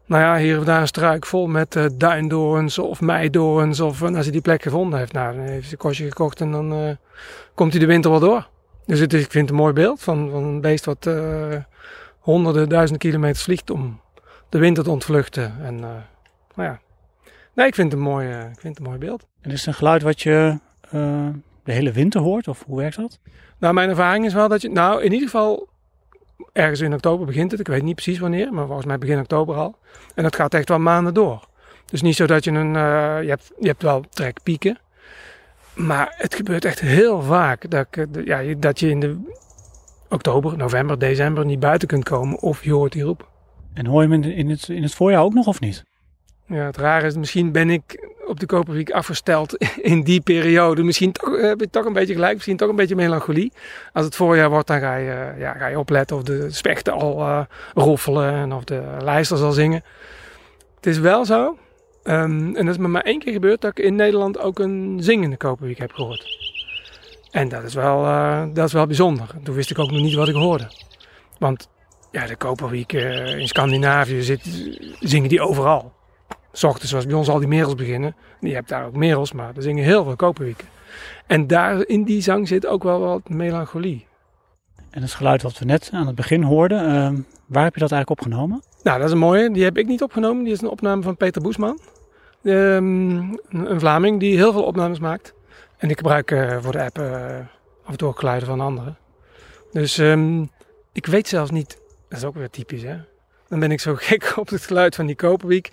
nou 0.05 0.21
ja, 0.21 0.37
hier 0.37 0.57
of 0.57 0.63
daar 0.63 0.81
een 0.81 0.87
struik 0.87 1.25
vol 1.25 1.47
met 1.47 1.75
uh, 1.75 1.85
duindorens 1.93 2.79
of 2.79 3.01
meidorens. 3.01 3.79
Of 3.79 4.01
en 4.01 4.15
als 4.15 4.23
hij 4.23 4.31
die 4.31 4.41
plek 4.41 4.61
gevonden 4.61 4.99
heeft, 4.99 5.13
nou, 5.13 5.35
dan 5.35 5.45
heeft 5.45 5.63
hij 5.63 5.71
een 5.71 5.77
kostje 5.77 6.07
gekocht 6.07 6.41
en 6.41 6.51
dan 6.51 6.73
uh, 6.73 6.89
komt 7.55 7.71
hij 7.71 7.79
de 7.79 7.87
winter 7.87 8.11
wel 8.11 8.19
door. 8.19 8.49
Dus 8.85 8.99
het 8.99 9.13
is, 9.13 9.23
ik 9.23 9.31
vind 9.31 9.49
het 9.49 9.57
een 9.57 9.61
mooi 9.63 9.73
beeld 9.73 10.01
van, 10.01 10.29
van 10.29 10.43
een 10.43 10.61
beest 10.61 10.85
wat 10.85 11.05
uh, 11.05 11.55
honderden, 12.19 12.69
duizenden 12.69 12.99
kilometers 12.99 13.43
vliegt 13.43 13.69
om 13.69 14.01
de 14.49 14.59
winter 14.59 14.83
te 14.83 14.89
ontvluchten. 14.89 15.55
En 15.63 15.73
uh, 15.73 15.81
nou 16.55 16.69
ja, 16.69 16.79
nee, 17.53 17.67
ik 17.67 17.75
vind 17.75 17.91
het 17.91 18.01
een 18.01 18.07
mooi, 18.07 18.27
uh, 18.27 18.39
ik 18.39 18.59
vind 18.59 18.77
het 18.77 18.77
een 18.77 18.91
mooi 18.91 18.97
beeld. 18.97 19.27
En 19.41 19.51
is 19.51 19.59
het 19.59 19.67
een 19.67 19.73
geluid 19.73 20.01
wat 20.01 20.21
je 20.21 20.59
de 21.63 21.71
hele 21.71 21.91
winter 21.91 22.21
hoort? 22.21 22.47
Of 22.47 22.63
hoe 22.65 22.77
werkt 22.77 22.95
dat? 22.95 23.19
Nou, 23.57 23.73
mijn 23.73 23.89
ervaring 23.89 24.25
is 24.25 24.33
wel 24.33 24.47
dat 24.47 24.61
je, 24.61 24.69
nou, 24.69 25.03
in 25.03 25.11
ieder 25.11 25.29
geval 25.29 25.69
ergens 26.53 26.79
in 26.79 26.93
oktober 26.93 27.25
begint 27.25 27.51
het. 27.51 27.59
Ik 27.59 27.67
weet 27.67 27.83
niet 27.83 27.95
precies 27.95 28.19
wanneer, 28.19 28.53
maar 28.53 28.65
volgens 28.65 28.87
mij 28.87 28.97
begin 28.97 29.19
oktober 29.19 29.55
al. 29.55 29.75
En 30.15 30.23
dat 30.23 30.35
gaat 30.35 30.53
echt 30.53 30.69
wel 30.69 30.79
maanden 30.79 31.13
door. 31.13 31.47
Dus 31.85 32.01
niet 32.01 32.15
zo 32.15 32.27
dat 32.27 32.43
je 32.43 32.51
een, 32.51 32.73
je, 33.23 33.29
hebt, 33.29 33.51
je 33.59 33.67
hebt 33.67 33.81
wel 33.81 34.03
trekpieken. 34.09 34.79
Maar 35.81 36.13
het 36.17 36.35
gebeurt 36.35 36.65
echt 36.65 36.79
heel 36.79 37.21
vaak 37.21 37.69
dat, 37.69 37.87
ja, 38.25 38.41
dat 38.57 38.79
je 38.79 38.89
in 38.89 38.99
de 38.99 39.17
oktober, 40.09 40.57
november, 40.57 40.99
december 40.99 41.45
niet 41.45 41.59
buiten 41.59 41.87
kunt 41.87 42.03
komen 42.03 42.39
of 42.39 42.63
je 42.63 42.73
hoort 42.73 42.91
die 42.91 43.03
roep. 43.03 43.29
En 43.73 43.85
hoor 43.85 44.03
je 44.03 44.09
hem 44.09 44.23
in 44.23 44.49
het, 44.49 44.67
in 44.69 44.83
het 44.83 44.93
voorjaar 44.93 45.21
ook 45.21 45.33
nog 45.33 45.47
of 45.47 45.59
niet? 45.59 45.83
Ja, 46.45 46.65
het 46.65 46.77
rare 46.77 47.05
is, 47.05 47.15
misschien 47.15 47.51
ben 47.51 47.69
ik 47.69 48.09
op 48.25 48.39
de 48.39 48.45
Koperwiek 48.45 48.91
afgesteld 48.91 49.57
in 49.91 50.03
die 50.03 50.21
periode. 50.21 50.83
Misschien 50.83 51.11
toch, 51.11 51.41
heb 51.41 51.59
je 51.59 51.69
toch 51.69 51.85
een 51.85 51.93
beetje 51.93 52.13
gelijk, 52.13 52.33
misschien 52.33 52.57
toch 52.57 52.69
een 52.69 52.75
beetje 52.75 52.95
melancholie. 52.95 53.51
Als 53.93 54.05
het 54.05 54.15
voorjaar 54.15 54.49
wordt, 54.49 54.67
dan 54.67 54.79
ga 54.79 54.95
je, 54.95 55.33
ja, 55.37 55.53
ga 55.53 55.67
je 55.67 55.79
opletten 55.79 56.15
of 56.15 56.23
de 56.23 56.51
spechten 56.51 56.93
al 56.93 57.19
uh, 57.19 57.41
roffelen 57.73 58.33
en 58.33 58.53
of 58.53 58.63
de 58.63 58.83
lijster 59.03 59.43
al 59.43 59.51
zingen. 59.51 59.83
Het 60.75 60.85
is 60.85 60.99
wel 60.99 61.25
zo, 61.25 61.57
um, 62.03 62.55
en 62.55 62.65
dat 62.65 62.75
is 62.75 62.77
me 62.77 62.87
maar 62.87 63.01
één 63.01 63.19
keer 63.19 63.33
gebeurd, 63.33 63.61
dat 63.61 63.77
ik 63.77 63.85
in 63.85 63.95
Nederland 63.95 64.39
ook 64.39 64.59
een 64.59 64.97
zingende 65.01 65.37
Koperwiek 65.37 65.77
heb 65.77 65.91
gehoord. 65.91 66.39
En 67.31 67.49
dat 67.49 67.63
is 67.63 67.73
wel, 67.73 68.05
uh, 68.05 68.43
dat 68.53 68.67
is 68.67 68.73
wel 68.73 68.85
bijzonder. 68.85 69.27
Toen 69.43 69.55
wist 69.55 69.71
ik 69.71 69.79
ook 69.79 69.91
nog 69.91 70.01
niet 70.01 70.13
wat 70.13 70.27
ik 70.27 70.35
hoorde. 70.35 70.71
Want 71.37 71.69
ja, 72.11 72.25
de 72.25 72.35
Koperwiek 72.35 72.93
uh, 72.93 73.37
in 73.37 73.47
Scandinavië 73.47 74.21
zit, 74.21 74.41
zingen 74.99 75.29
die 75.29 75.41
overal. 75.41 75.93
Ochtends, 76.61 76.89
zoals 76.89 77.05
bij 77.05 77.15
ons 77.15 77.29
al 77.29 77.39
die 77.39 77.47
merels 77.47 77.75
beginnen. 77.75 78.15
Je 78.39 78.53
hebt 78.53 78.69
daar 78.69 78.85
ook 78.85 78.95
merels, 78.95 79.31
maar 79.31 79.55
er 79.55 79.61
zingen 79.61 79.83
heel 79.83 80.03
veel 80.03 80.15
Koperwieken. 80.15 80.67
En 81.27 81.47
daar 81.47 81.87
in 81.87 82.03
die 82.03 82.21
zang 82.21 82.47
zit 82.47 82.67
ook 82.67 82.83
wel 82.83 82.99
wat 82.99 83.29
melancholie. 83.29 84.05
En 84.89 85.01
het 85.01 85.13
geluid 85.13 85.41
wat 85.41 85.59
we 85.59 85.65
net 85.65 85.89
aan 85.93 86.07
het 86.07 86.15
begin 86.15 86.43
hoorden, 86.43 86.85
uh, 86.85 87.19
waar 87.45 87.63
heb 87.63 87.73
je 87.73 87.79
dat 87.79 87.91
eigenlijk 87.91 88.09
opgenomen? 88.09 88.63
Nou, 88.83 88.97
dat 88.97 89.07
is 89.07 89.13
een 89.13 89.17
mooie. 89.17 89.51
Die 89.51 89.63
heb 89.63 89.77
ik 89.77 89.87
niet 89.87 90.01
opgenomen. 90.01 90.43
Die 90.43 90.53
is 90.53 90.61
een 90.61 90.69
opname 90.69 91.01
van 91.01 91.17
Peter 91.17 91.41
Boesman. 91.41 91.79
Um, 92.43 93.39
een 93.49 93.79
Vlaming 93.79 94.19
die 94.19 94.35
heel 94.35 94.51
veel 94.51 94.63
opnames 94.63 94.99
maakt. 94.99 95.33
En 95.77 95.89
ik 95.89 95.97
gebruik 95.97 96.31
uh, 96.31 96.57
voor 96.61 96.71
de 96.71 96.83
app 96.83 96.99
uh, 96.99 97.37
af 97.83 97.91
en 97.91 97.97
toe 97.97 98.13
geluiden 98.13 98.47
van 98.47 98.59
anderen. 98.59 98.97
Dus 99.71 99.97
um, 99.97 100.49
ik 100.91 101.05
weet 101.05 101.27
zelfs 101.27 101.51
niet 101.51 101.81
dat 102.11 102.19
is 102.19 102.25
ook 102.25 102.35
weer 102.35 102.49
typisch, 102.49 102.81
hè? 102.81 102.95
Dan 103.47 103.59
ben 103.59 103.71
ik 103.71 103.79
zo 103.79 103.95
gek 104.09 104.33
op 104.37 104.49
het 104.49 104.65
geluid 104.65 104.95
van 104.95 105.05
die 105.05 105.15
Koperwiek. 105.15 105.69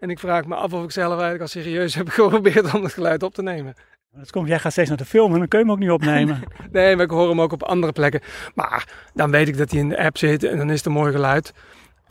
En 0.00 0.10
ik 0.10 0.18
vraag 0.18 0.44
me 0.44 0.54
af 0.54 0.72
of 0.72 0.84
ik 0.84 0.90
zelf 0.90 1.10
eigenlijk 1.10 1.40
al 1.40 1.46
serieus 1.46 1.94
heb 1.94 2.08
geprobeerd 2.18 2.74
om 2.74 2.82
het 2.82 2.92
geluid 2.92 3.22
op 3.22 3.34
te 3.34 3.42
nemen. 3.42 3.74
Dat 4.16 4.30
komt, 4.30 4.48
jij 4.48 4.58
gaat 4.58 4.72
steeds 4.72 4.88
naar 4.88 4.98
de 4.98 5.04
film 5.04 5.32
en 5.32 5.38
dan 5.38 5.48
kun 5.48 5.58
je 5.58 5.64
hem 5.64 5.74
ook 5.74 5.80
niet 5.80 5.90
opnemen. 5.90 6.42
nee, 6.72 6.96
maar 6.96 7.04
ik 7.04 7.10
hoor 7.10 7.28
hem 7.28 7.40
ook 7.40 7.52
op 7.52 7.62
andere 7.62 7.92
plekken. 7.92 8.20
Maar 8.54 9.10
dan 9.14 9.30
weet 9.30 9.48
ik 9.48 9.56
dat 9.56 9.70
hij 9.70 9.80
in 9.80 9.88
de 9.88 10.04
app 10.04 10.18
zit 10.18 10.44
en 10.44 10.58
dan 10.58 10.70
is 10.70 10.76
het 10.76 10.86
een 10.86 10.92
mooi 10.92 11.12
geluid. 11.12 11.52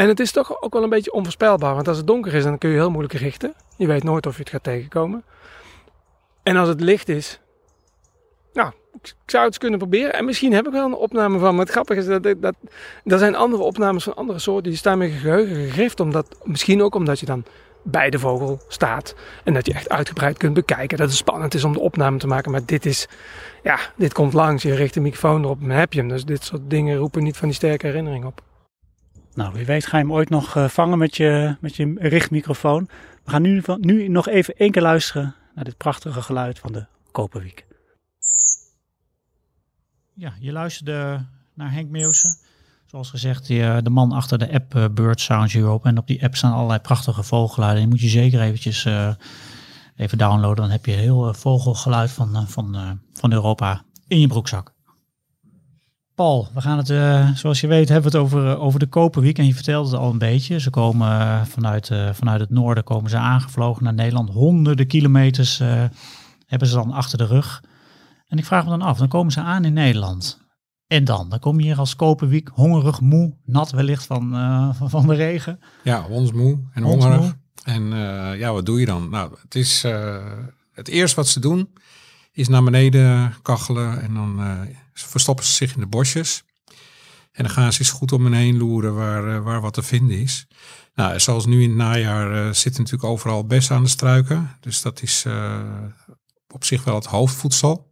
En 0.02 0.08
het 0.08 0.20
is 0.20 0.32
toch 0.32 0.62
ook 0.62 0.74
wel 0.74 0.84
een 0.84 0.90
beetje 0.90 1.14
onvoorspelbaar. 1.14 1.76
Want 1.76 1.88
als 1.88 1.98
het 1.98 2.08
donker 2.08 2.34
is, 2.34 2.44
dan 2.44 2.58
kun 2.58 2.70
je 2.70 2.76
heel 2.76 2.90
moeilijk 2.90 3.14
richten. 3.14 3.54
Je 3.78 3.88
weet 3.88 4.04
nooit 4.04 4.26
of 4.26 4.34
je 4.34 4.40
het 4.40 4.50
gaat 4.50 4.64
tegenkomen. 4.64 5.24
En 6.44 6.58
als 6.58 6.68
het 6.68 6.82
licht 6.82 7.10
is, 7.10 7.40
nou, 8.54 8.72
ik 9.02 9.14
zou 9.26 9.44
het 9.44 9.54
eens 9.54 9.58
kunnen 9.58 9.80
proberen. 9.80 10.14
En 10.14 10.26
misschien 10.26 10.54
heb 10.54 10.66
ik 10.66 10.72
wel 10.72 10.86
een 10.86 10.94
opname 10.94 11.40
van. 11.40 11.52
Maar 11.52 11.64
het 11.64 11.74
grappige 11.74 12.00
is 12.00 12.06
dat, 12.06 12.24
dat, 12.24 12.42
dat 12.42 12.56
er 13.04 13.18
zijn 13.18 13.36
andere 13.36 13.64
opnames 13.64 14.04
van 14.04 14.16
andere 14.16 14.40
soorten. 14.40 14.70
Die 14.70 14.80
staan 14.80 14.98
met 14.98 15.12
geheugen 15.12 15.56
gegrift. 15.56 16.00
Omdat, 16.00 16.38
misschien 16.44 16.82
ook 16.82 16.96
omdat 16.96 17.20
je 17.20 17.26
dan 17.26 17.44
bij 17.84 18.10
de 18.10 18.20
vogel 18.20 18.60
staat. 18.68 19.16
En 19.44 19.54
dat 19.54 19.66
je 19.66 19.74
echt 19.74 19.90
uitgebreid 19.90 20.38
kunt 20.38 20.54
bekijken. 20.54 20.98
Dat 20.98 21.08
het 21.08 21.18
spannend 21.18 21.54
is 21.54 21.64
om 21.64 21.74
de 21.74 21.80
opname 21.80 22.18
te 22.18 22.28
maken. 22.28 22.52
Maar 22.52 22.66
dit 22.66 22.86
is, 22.86 23.08
ja, 23.64 23.80
dit 23.96 24.14
komt 24.14 24.34
langs. 24.34 24.64
Je 24.64 24.76
richt 24.76 24.94
de 24.94 25.02
microfoon 25.02 25.44
erop 25.44 25.62
en 25.62 25.70
heb 25.70 25.94
je 25.94 26.00
hem. 26.00 26.10
Dus 26.10 26.26
dit 26.26 26.44
soort 26.44 26.70
dingen 26.70 26.98
roepen 26.98 27.24
niet 27.24 27.38
van 27.38 27.48
die 27.48 27.58
sterke 27.58 27.86
herinnering 27.86 28.26
op. 28.26 28.42
Nou, 29.34 29.54
wie 29.54 29.65
weet 29.65 29.86
ga 29.86 29.98
je 29.98 30.04
hem 30.04 30.13
ooit 30.13 30.30
nog 30.30 30.56
eh, 30.56 30.67
vangen 30.67 30.98
met 30.98 31.17
je, 31.17 31.56
met 31.60 31.76
je 31.76 31.94
richtmicrofoon. 31.98 32.89
We 33.24 33.32
gaan 33.32 33.41
nu, 33.41 33.63
nu 33.80 34.08
nog 34.08 34.28
even 34.28 34.56
één 34.56 34.72
keer 34.72 34.82
luisteren 34.82 35.36
naar 35.56 35.63
dit 35.63 35.78
prachtige 35.78 36.22
geluid 36.22 36.60
van 36.60 36.72
de 36.72 36.86
Koperwiek. 37.12 37.65
Ja, 40.13 40.34
je 40.39 40.52
luisterde 40.52 41.26
naar 41.54 41.72
Henk 41.72 41.89
Meeuwsen. 41.89 42.38
Zoals 42.86 43.10
gezegd, 43.10 43.50
eh, 43.50 43.78
de 43.82 43.89
man 43.89 44.12
achter 44.12 44.38
de 44.38 44.54
app 44.54 44.76
eh, 44.76 44.86
Bird 44.91 45.20
Sounds 45.20 45.56
Europe. 45.56 45.88
En 45.88 45.98
op 45.98 46.08
die 46.08 46.24
app 46.24 46.36
staan 46.36 46.54
allerlei 46.54 46.80
prachtige 46.80 47.24
vogelgeluiden. 47.24 47.82
Die 47.82 47.89
moet 47.89 48.02
je 48.02 48.08
zeker 48.08 48.41
eventjes 48.41 48.88
even 49.96 50.17
downloaden. 50.17 50.63
Dan 50.63 50.70
heb 50.70 50.86
je 50.86 50.91
heel 50.91 51.34
vogelgeluid 51.34 52.12
van, 52.12 52.48
van, 52.48 53.00
van 53.13 53.32
Europa 53.32 53.84
in 54.08 54.20
je 54.20 54.28
broekzak. 54.28 54.74
Paul, 56.15 56.47
we 56.54 56.62
gaan 56.62 56.78
het, 56.78 56.89
eh, 56.89 57.30
zoals 57.36 57.62
je 57.62 57.67
weet, 57.67 57.89
hebben 57.89 58.12
we 58.12 58.17
het 58.17 58.26
over, 58.28 58.47
eh, 58.47 58.62
over 58.62 58.80
de 58.80 58.88
Koperwiek. 58.88 59.38
En 59.38 59.45
je 59.45 59.54
vertelde 59.54 59.89
het 59.89 60.00
al 60.00 60.10
een 60.10 60.17
beetje. 60.17 60.60
Ze 60.60 60.69
komen 60.69 61.10
eh, 61.19 61.41
vanuit, 61.45 61.91
vanuit 62.13 62.39
het 62.39 62.50
noorden 62.50 62.84
komen 62.84 63.10
ze 63.10 63.17
aangevlogen 63.17 63.84
naar 63.84 63.93
Nederland. 63.93 64.30
Honderden 64.30 64.88
kilometers 64.88 65.58
hebben 66.45 66.67
ze 66.67 66.74
dan 66.74 66.91
achter 66.91 67.17
de 67.17 67.26
rug. 67.26 67.63
En 68.28 68.38
ik 68.38 68.45
vraag 68.45 68.63
me 68.63 68.69
dan 68.69 68.82
af, 68.82 68.97
dan 68.97 69.08
komen 69.08 69.32
ze 69.32 69.39
aan 69.39 69.65
in 69.65 69.74
Nederland. 69.74 70.39
En 70.88 71.04
dan? 71.04 71.30
Dan 71.30 71.39
kom 71.39 71.60
je 71.60 71.65
hier 71.65 71.78
als 71.78 71.95
Koperwiek, 71.95 72.50
hongerig, 72.54 73.02
moe, 73.02 73.34
nat 73.45 73.71
wellicht 73.71 74.06
van, 74.06 74.30
van, 74.76 74.89
van 74.89 75.08
de 75.08 75.13
regen. 75.13 75.60
Ja, 75.84 76.02
hondsmoe 76.02 76.60
en 76.74 76.84
Hondsmoe. 76.84 77.13
hongerig. 77.13 77.38
En 77.63 77.84
ja, 78.38 78.52
wat 78.52 78.65
doe 78.65 78.80
je 78.80 78.86
dan? 78.86 79.10
Nou, 79.10 79.36
het 79.41 79.56
is 79.56 79.86
het 80.74 80.88
eerste 80.88 81.15
wat 81.15 81.28
ze 81.28 81.39
doen 81.39 81.69
is 82.32 82.47
naar 82.47 82.63
beneden 82.63 83.34
kachelen 83.41 84.02
en 84.02 84.13
dan 84.13 84.39
eh, 84.94 85.04
verstoppen 85.04 85.46
ze 85.46 85.52
zich 85.54 85.74
in 85.74 85.80
de 85.80 85.88
bosjes. 85.88 86.44
En 87.32 87.44
dan 87.44 87.54
gaan 87.54 87.74
ze 87.74 87.80
eens 87.80 87.90
goed 87.90 88.12
om 88.12 88.24
hen 88.24 88.34
heen 88.34 88.58
loeren 88.58 88.96
waar, 88.96 89.36
eh, 89.36 89.44
waar 89.44 89.62
wat 89.62 89.74
te 89.74 89.84
vinden 89.84 90.18
is. 90.18 90.48
Nou, 90.94 91.20
zoals 91.20 91.46
nu 91.46 91.62
in 91.64 91.70
het 91.70 91.78
najaar 91.78 92.32
eh, 92.32 92.54
zitten 92.54 92.84
natuurlijk 92.84 93.12
overal 93.12 93.46
bessen 93.46 93.76
aan 93.76 93.84
de 93.84 93.90
struiken. 93.90 94.58
Dus 94.60 94.82
dat 94.82 95.02
is 95.02 95.24
eh, 95.26 95.60
op 96.48 96.64
zich 96.64 96.84
wel 96.84 96.96
het 96.96 97.06
hoofdvoedsel. 97.06 97.92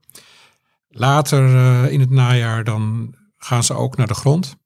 Later 0.88 1.44
in 1.92 2.00
het 2.00 2.10
najaar 2.10 2.64
dan 2.64 3.14
gaan 3.38 3.64
ze 3.64 3.74
ook 3.74 3.98
naar 3.98 4.08
de 4.08 4.14
grond. 4.14 4.58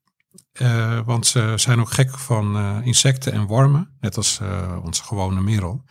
Want 1.04 1.26
ze 1.26 1.52
zijn 1.56 1.80
ook 1.80 1.90
gek 1.90 2.18
van 2.18 2.82
insecten 2.82 3.32
en 3.32 3.46
wormen, 3.46 3.96
net 4.00 4.16
als 4.16 4.40
onze 4.82 5.02
gewone 5.02 5.40
merel. 5.40 5.84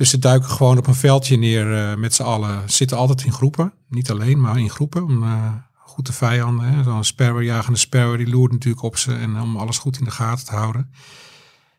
Dus 0.00 0.10
ze 0.10 0.18
duiken 0.18 0.50
gewoon 0.50 0.78
op 0.78 0.86
een 0.86 0.94
veldje 0.94 1.36
neer 1.36 1.76
eh, 1.76 1.96
met 1.96 2.14
z'n 2.14 2.22
allen. 2.22 2.70
Zitten 2.70 2.96
altijd 2.96 3.24
in 3.24 3.32
groepen, 3.32 3.72
niet 3.88 4.10
alleen, 4.10 4.40
maar 4.40 4.58
in 4.58 4.70
groepen. 4.70 5.02
Om 5.02 5.22
eh, 5.22 5.52
goed 5.74 6.06
de 6.06 6.12
vijanden, 6.12 6.66
hè. 6.66 6.82
zo'n 6.82 7.04
sperwer, 7.04 7.42
jagende 7.42 8.16
die 8.16 8.28
loert 8.28 8.52
natuurlijk 8.52 8.82
op 8.82 8.96
ze. 8.96 9.14
En 9.14 9.40
om 9.40 9.56
alles 9.56 9.78
goed 9.78 9.98
in 9.98 10.04
de 10.04 10.10
gaten 10.10 10.46
te 10.46 10.54
houden. 10.54 10.90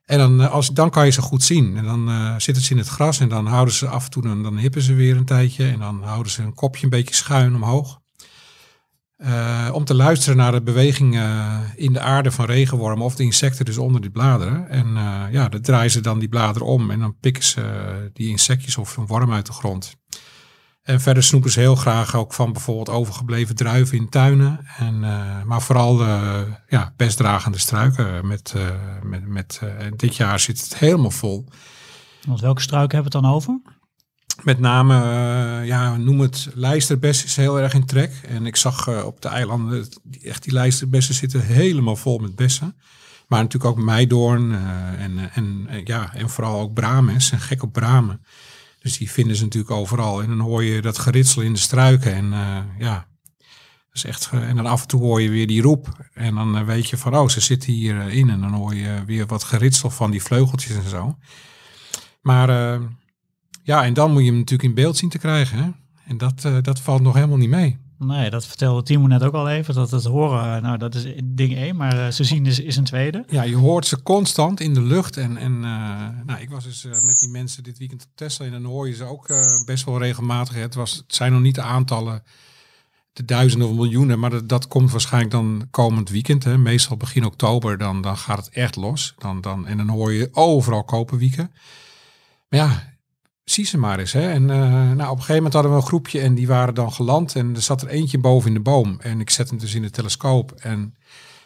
En 0.06 0.18
dan, 0.18 0.42
eh, 0.42 0.52
als, 0.52 0.70
dan 0.70 0.90
kan 0.90 1.06
je 1.06 1.12
ze 1.12 1.22
goed 1.22 1.44
zien. 1.44 1.78
En 1.78 1.84
dan 1.84 2.10
eh, 2.10 2.36
zitten 2.38 2.64
ze 2.64 2.72
in 2.72 2.78
het 2.78 2.88
gras 2.88 3.20
en 3.20 3.30
dan 3.30 3.48
houden 3.48 3.74
ze 3.74 3.88
af 3.88 4.04
en 4.06 4.12
toe, 4.12 4.24
dan, 4.24 4.44
dan 4.44 4.58
hippen 4.58 4.82
ze 4.82 4.94
weer 4.94 5.18
een 5.18 5.26
tijdje. 5.26 5.68
En 5.68 5.80
dan 5.80 6.04
houden 6.04 6.32
ze 6.32 6.42
hun 6.42 6.54
kopje 6.54 6.84
een 6.84 6.90
beetje 6.90 7.16
schuin 7.16 7.56
omhoog. 7.56 8.01
Eh, 9.22 9.70
om 9.74 9.86
te 9.86 9.96
luisteren 9.96 10.38
naar 10.38 10.52
de 10.52 10.62
beweging 10.62 11.16
eh, 11.16 11.60
in 11.76 11.94
de 11.94 12.00
aarde 12.00 12.32
van 12.32 12.46
regenwormen 12.46 13.06
of 13.06 13.16
de 13.16 13.24
insecten 13.24 13.66
dus 13.66 13.78
onder 13.78 14.02
die 14.02 14.10
bladeren. 14.10 14.70
En 14.70 14.98
eh, 14.98 15.24
ja, 15.32 15.50
dan 15.50 15.62
draaien 15.62 15.92
ze 15.92 16.02
dan 16.02 16.20
die 16.20 16.30
bladeren 16.30 16.68
om 16.68 16.92
en 16.92 17.00
dan 17.00 17.18
pikken 17.20 17.44
ze 17.44 18.10
die 18.14 18.30
insectjes 18.30 18.78
of 18.78 18.98
een 18.98 19.06
worm 19.06 19.34
uit 19.34 19.46
de 19.46 19.54
grond. 19.54 19.96
En 20.82 21.02
verder 21.02 21.24
snoepen 21.24 21.52
ze 21.52 21.60
heel 21.60 21.76
graag 21.76 22.16
ook 22.16 22.34
van 22.34 22.54
bijvoorbeeld 22.54 22.90
overgebleven 22.90 23.56
druiven 23.56 23.98
in 23.98 24.10
tuinen. 24.10 24.68
En, 24.78 25.00
maar 25.46 25.62
vooral 25.62 26.06
ja, 26.68 26.94
pestdragende 26.96 27.58
struiken. 27.58 28.28
Met, 28.28 28.54
met, 29.04 29.28
met, 29.28 29.62
dit 29.96 30.16
jaar 30.16 30.40
zit 30.40 30.62
het 30.62 30.78
helemaal 30.78 31.12
vol. 31.12 31.48
Want 32.28 32.42
welke 32.42 32.62
struiken 32.62 32.96
hebben 32.96 33.12
we 33.12 33.18
het 33.18 33.26
dan 33.26 33.36
over? 33.36 33.62
Met 34.44 34.60
name, 34.60 34.96
eh, 34.96 35.68
ja, 35.68 35.98
noem 35.98 36.20
het 36.20 36.50
lijsterbes 36.54 37.24
is 37.24 37.36
heel 37.36 37.60
erg 37.60 37.74
in 37.74 37.86
trek. 37.86 38.12
En 38.28 38.46
ik 38.46 38.56
zag 38.56 38.88
eh, 38.88 39.06
op 39.06 39.22
de 39.22 39.28
eilanden, 39.28 39.88
echt 40.24 40.44
die 40.44 40.54
lijsterbessen 40.54 41.16
zitten 41.16 41.42
helemaal 41.42 41.96
vol 41.96 42.18
met 42.18 42.36
bessen. 42.36 42.76
Maar 43.28 43.42
natuurlijk 43.42 43.72
ook 43.72 43.84
meidoorn 43.84 44.52
eh, 44.52 45.04
en, 45.04 45.32
en, 45.34 45.68
ja, 45.84 46.14
en 46.14 46.30
vooral 46.30 46.60
ook 46.60 46.74
bramen. 46.74 47.22
Ze 47.22 47.28
zijn 47.28 47.42
gek 47.42 47.64
op 47.64 47.74
bramen. 47.74 48.26
Dus 48.80 48.98
die 48.98 49.12
vinden 49.12 49.36
ze 49.36 49.44
natuurlijk 49.44 49.72
overal. 49.72 50.22
En 50.22 50.28
dan 50.28 50.40
hoor 50.40 50.64
je 50.64 50.82
dat 50.82 50.98
geritsel 50.98 51.42
in 51.42 51.54
de 51.54 51.60
struiken. 51.60 52.14
En 52.14 52.34
ja, 52.78 53.08
dat 53.88 53.94
is 53.94 54.06
echt. 54.06 54.30
En 54.32 54.56
dan 54.56 54.66
af 54.66 54.82
en 54.82 54.88
toe 54.88 55.02
hoor 55.02 55.22
je 55.22 55.30
weer 55.30 55.48
die 55.48 55.62
roep. 55.62 56.10
En 56.14 56.36
dan 56.36 56.66
weet 56.66 56.90
je 56.90 56.98
van, 56.98 57.18
oh, 57.18 57.28
ze 57.28 57.40
zitten 57.40 57.74
hierin. 57.74 58.10
in 58.10 58.30
En 58.30 58.42
dan 58.42 58.54
hoor 58.54 58.76
je 58.76 59.04
weer 59.06 59.26
wat 59.26 59.44
geritsel 59.44 59.90
van 59.90 60.12
die 60.12 60.24
vleugeltjes 60.24 60.76
en 60.76 60.90
zo. 60.90 61.18
Maar 62.22 62.80
ja, 63.72 63.84
en 63.84 63.94
dan 63.94 64.12
moet 64.12 64.22
je 64.22 64.28
hem 64.28 64.38
natuurlijk 64.38 64.70
in 64.70 64.76
beeld 64.76 64.98
zien 64.98 65.10
te 65.10 65.18
krijgen. 65.18 65.58
Hè? 65.64 65.70
En 66.06 66.18
dat, 66.18 66.46
eh, 66.46 66.58
dat 66.62 66.80
valt 66.80 67.02
nog 67.02 67.14
helemaal 67.14 67.38
niet 67.38 67.50
mee. 67.50 67.78
Nee, 67.98 68.30
dat 68.30 68.46
vertelde 68.46 68.84
Timo 68.84 69.08
net 69.08 69.24
ook 69.24 69.34
al 69.34 69.50
even. 69.50 69.74
Dat 69.74 69.92
het 69.92 70.04
horen, 70.04 70.56
eh, 70.56 70.62
nou 70.62 70.78
dat 70.78 70.96
is 70.96 71.06
ding 71.24 71.56
één. 71.56 71.76
Maar 71.76 72.06
eh, 72.06 72.12
ze 72.12 72.24
zien 72.24 72.46
is, 72.46 72.60
is 72.60 72.78
een 72.78 72.84
tweede. 72.84 73.24
Ja, 73.28 73.44
je 73.44 73.56
hoort 73.56 73.86
ze 73.86 74.04
constant 74.04 74.60
in 74.60 74.74
de 74.74 74.82
lucht. 74.82 75.18
En, 75.18 75.38
en 75.38 75.60
nou, 76.26 76.40
ik 76.40 76.50
was 76.50 76.64
dus 76.64 76.84
met 77.06 77.20
die 77.20 77.30
mensen 77.30 77.64
dit 77.64 77.78
weekend 77.78 78.04
op 78.04 78.10
Tesla. 78.16 78.46
En 78.46 78.52
dan 78.52 78.64
hoor 78.64 78.88
je 78.88 78.96
ze 78.96 79.04
ook 79.04 79.28
best 79.66 79.86
wel 79.86 79.98
regelmatig. 80.00 80.56
Het, 80.56 80.76
was, 80.76 80.96
het 80.96 81.16
zijn 81.16 81.32
nog 81.32 81.42
niet 81.42 81.56
de 81.56 81.62
aantallen, 81.62 82.24
de 83.14 83.26
duizenden 83.26 83.68
of 83.68 83.76
miljoenen. 83.76 84.20
Maar 84.20 84.30
dat, 84.30 84.50
dat 84.50 84.68
komt 84.68 84.92
waarschijnlijk 84.92 85.32
dan 85.32 85.68
komend 85.72 86.10
weekend. 86.10 86.44
Hè. 86.44 86.58
Meestal 86.58 86.98
begin 86.98 87.26
oktober, 87.26 87.78
dan, 87.78 88.02
dan 88.02 88.18
gaat 88.18 88.46
het 88.46 88.50
echt 88.50 88.76
los. 88.76 89.14
Dan, 89.18 89.42
dan, 89.42 89.68
en 89.68 89.78
dan 89.78 89.90
hoor 89.90 90.14
je 90.14 90.30
overal 90.32 90.84
koperwieken. 90.84 91.52
Maar 92.50 92.60
ja, 92.60 92.91
zie 93.44 93.66
ze 93.66 93.78
maar 93.78 94.00
eens. 94.00 94.12
Hè. 94.12 94.30
En 94.32 94.50
eh, 94.50 94.58
nou, 94.72 94.92
op 94.92 94.98
een 95.00 95.08
gegeven 95.08 95.36
moment 95.36 95.54
hadden 95.54 95.72
we 95.72 95.78
een 95.78 95.88
groepje 95.88 96.20
en 96.20 96.36
die 96.36 96.48
waren 96.48 96.74
dan 96.74 96.94
geland. 96.94 97.36
En 97.36 97.56
er 97.56 97.62
zat 97.62 97.82
er 97.82 97.88
eentje 97.88 98.18
boven 98.18 98.48
in 98.48 98.54
de 98.54 98.62
boom. 98.62 99.00
En 99.00 99.20
ik 99.20 99.30
zet 99.30 99.50
hem 99.50 99.60
dus 99.60 99.74
in 99.74 99.82
de 99.82 99.90
telescoop. 99.90 100.52
En 100.52 100.96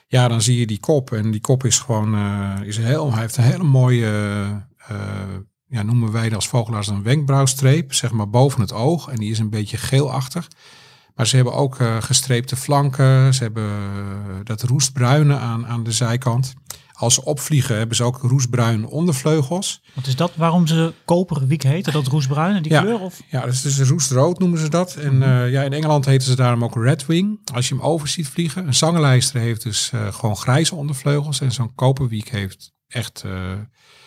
ja, 0.08 0.28
dan 0.28 0.42
zie 0.42 0.60
je 0.60 0.68
die 0.68 0.80
kop. 0.80 1.12
En 1.12 1.32
die 1.32 1.42
kop 1.42 1.64
is 1.64 1.80
gewoon, 1.80 2.16
eh, 2.16 2.68
is 2.68 2.78
heel, 2.78 3.12
hij 3.12 3.22
heeft 3.22 3.38
een 3.38 3.44
hele 3.44 3.64
mooie, 3.64 4.08
eh, 4.88 4.98
ja, 5.68 5.84
noemen 5.84 6.12
wij 6.12 6.24
dat 6.24 6.36
als 6.36 6.48
vogelaars 6.48 6.88
een 6.88 7.04
wenkbrauwstreep, 7.04 7.94
zeg 7.94 8.12
maar 8.12 8.30
boven 8.30 8.62
het 8.62 8.74
oog. 8.74 9.08
En 9.08 9.16
die 9.16 9.32
is 9.32 9.40
een 9.40 9.50
beetje 9.50 9.78
geelachtig. 9.78 10.48
Maar 11.16 11.28
ze 11.28 11.36
hebben 11.36 11.54
ook 11.54 11.78
gestreepte 12.00 12.56
flanken. 12.56 13.34
Ze 13.34 13.44
hebben 13.44 13.72
dat 14.44 14.64
roestbruine 14.64 15.38
aan, 15.38 15.68
aan 15.68 15.84
de 15.84 15.92
zijkant. 15.92 16.54
Als 16.98 17.14
ze 17.14 17.26
opvliegen 17.26 17.78
hebben 17.78 17.96
ze 17.96 18.04
ook 18.04 18.18
roestbruin 18.22 18.86
ondervleugels. 18.86 19.82
Wat 19.94 20.08
is 20.08 20.16
dat? 20.16 20.32
Waarom 20.36 20.68
ze 20.68 20.94
koperwiek 21.06 21.64
heten? 21.64 21.94
Dat 21.94 22.08
roesbruin 22.08 22.56
en 22.56 22.64
die 22.64 22.72
Ja. 22.72 22.82
kleur? 22.82 23.00
Of? 23.00 23.22
Ja, 23.30 23.42
dat 23.42 23.54
is 23.54 23.62
dus 23.62 23.90
roestrood 23.90 24.40
noemen 24.40 24.60
ze 24.60 24.70
dat. 24.70 24.96
En 24.96 25.24
eh, 25.24 25.52
ja, 25.52 25.62
in 25.64 25.74
Engeland 25.74 26.06
heten 26.06 26.28
ze 26.28 26.36
daarom 26.36 26.64
ook 26.64 26.76
redwing. 26.76 27.40
Als 27.54 27.68
je 27.68 27.76
hem 27.76 27.84
over 27.84 28.08
ziet 28.08 28.28
vliegen. 28.28 28.68
Een 28.68 28.74
zangenlijster 28.74 29.40
heeft 29.40 29.64
dus 29.64 29.92
eh, 29.94 30.14
gewoon 30.14 30.38
grijze 30.38 30.76
ondervleugels. 30.76 31.42
En 31.42 31.52
zo'n 31.52 31.76
koperwiek 31.76 32.30
heeft 32.30 32.74
echt 32.88 33.24
eh, 33.26 33.52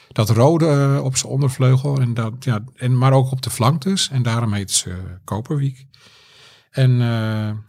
dat 0.09 0.31
rode 0.31 1.01
op 1.03 1.17
zijn 1.17 1.33
ondervleugel. 1.33 2.01
En 2.01 2.15
dat, 2.15 2.33
ja, 2.41 2.65
en, 2.75 2.99
maar 2.99 3.13
ook 3.13 3.31
op 3.31 3.43
de 3.43 3.51
flank 3.51 3.83
dus. 3.83 4.09
En 4.11 4.23
daarom 4.23 4.53
heet 4.53 4.71
ze 4.71 4.95
koperwiek. 5.25 5.87
En 6.71 6.91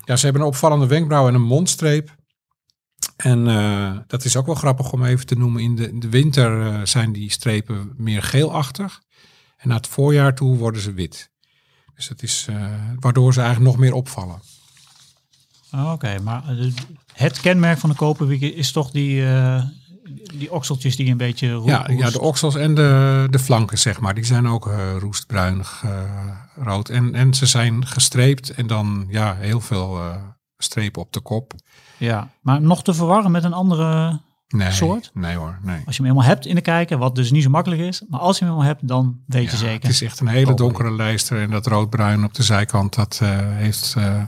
ja, 0.05 0.15
ze 0.15 0.23
hebben 0.23 0.41
een 0.41 0.47
opvallende 0.47 0.87
wenkbrauw 0.87 1.27
en 1.27 1.33
een 1.33 1.41
mondstreep. 1.41 2.17
En 3.15 3.47
eh, 3.47 3.97
dat 4.07 4.23
is 4.25 4.35
ook 4.35 4.45
wel 4.45 4.55
grappig 4.55 4.91
om 4.91 5.03
even 5.05 5.25
te 5.25 5.35
noemen. 5.35 5.61
In 5.61 5.75
de, 5.75 5.97
de 5.97 6.09
winter 6.09 6.61
eh, 6.65 6.79
zijn 6.83 7.11
die 7.11 7.31
strepen 7.31 7.93
meer 7.97 8.23
geelachtig. 8.23 9.01
En 9.57 9.67
naar 9.67 9.77
het 9.77 9.87
voorjaar 9.87 10.35
toe 10.35 10.57
worden 10.57 10.81
ze 10.81 10.93
wit. 10.93 11.29
Dus 11.95 12.07
dat 12.07 12.21
is 12.23 12.45
eh, 12.49 12.73
waardoor 12.99 13.33
ze 13.33 13.41
eigenlijk 13.41 13.71
nog 13.71 13.81
meer 13.81 13.93
opvallen. 13.93 14.41
Oh, 15.73 15.91
Oké, 15.91 16.19
maar 16.19 16.43
het 17.13 17.39
kenmerk 17.39 17.77
van 17.79 17.89
de 17.89 17.95
koperwiek 17.95 18.41
is 18.41 18.71
toch 18.71 18.91
die, 18.91 19.23
die 20.33 20.51
okseltjes 20.51 20.95
die 20.95 21.11
een 21.11 21.17
beetje 21.17 21.51
roe- 21.51 21.67
Ja, 21.67 21.85
ja, 21.89 21.95
roest- 22.01 22.13
de 22.13 22.21
oksels 22.21 22.55
en 22.55 22.75
de, 22.75 23.27
de 23.29 23.39
flanken, 23.39 23.77
zeg 23.77 23.99
maar, 23.99 24.13
die 24.13 24.23
zijn 24.25 24.47
ook 24.47 24.71
roestbruinig 24.99 25.81
eh, 25.85 26.31
rood. 26.55 26.89
En, 26.89 27.15
en 27.15 27.33
ze 27.33 27.45
zijn 27.45 27.85
gestreept 27.87 28.49
en 28.49 28.67
dan 28.67 29.05
ja, 29.09 29.35
heel 29.35 29.61
veel 29.61 30.01
strepen 30.57 31.01
op 31.01 31.13
de 31.13 31.21
kop. 31.21 31.53
Ja, 31.99 32.27
maar 32.41 32.61
nog 32.61 32.83
te 32.83 32.93
verwarren 32.93 33.31
met 33.31 33.43
een 33.43 33.53
andere 33.53 34.19
Nee, 34.49 34.71
Soort? 34.71 35.11
Nee 35.13 35.35
hoor, 35.35 35.57
nee. 35.61 35.81
Als 35.85 35.95
je 35.95 36.01
hem 36.01 36.11
eenmaal 36.11 36.27
hebt 36.27 36.45
in 36.45 36.55
de 36.55 36.61
kijker, 36.61 36.97
wat 36.97 37.15
dus 37.15 37.31
niet 37.31 37.43
zo 37.43 37.49
makkelijk 37.49 37.81
is. 37.81 38.01
Maar 38.09 38.19
als 38.19 38.37
je 38.37 38.43
hem 38.43 38.53
eenmaal 38.53 38.67
hebt, 38.67 38.87
dan 38.87 39.19
weet 39.25 39.51
je 39.51 39.57
zeker. 39.57 39.81
Het 39.81 39.91
is 39.91 40.01
echt 40.01 40.19
een 40.19 40.27
hele 40.27 40.45
Koperwiek. 40.45 40.75
donkere 40.77 40.95
lijster 40.95 41.41
en 41.41 41.49
dat 41.49 41.67
roodbruin 41.67 42.23
op 42.23 42.33
de 42.33 42.43
zijkant, 42.43 42.95
dat 42.95 43.19
eh, 43.21 43.37
heeft 43.37 43.93
eh, 43.97 44.21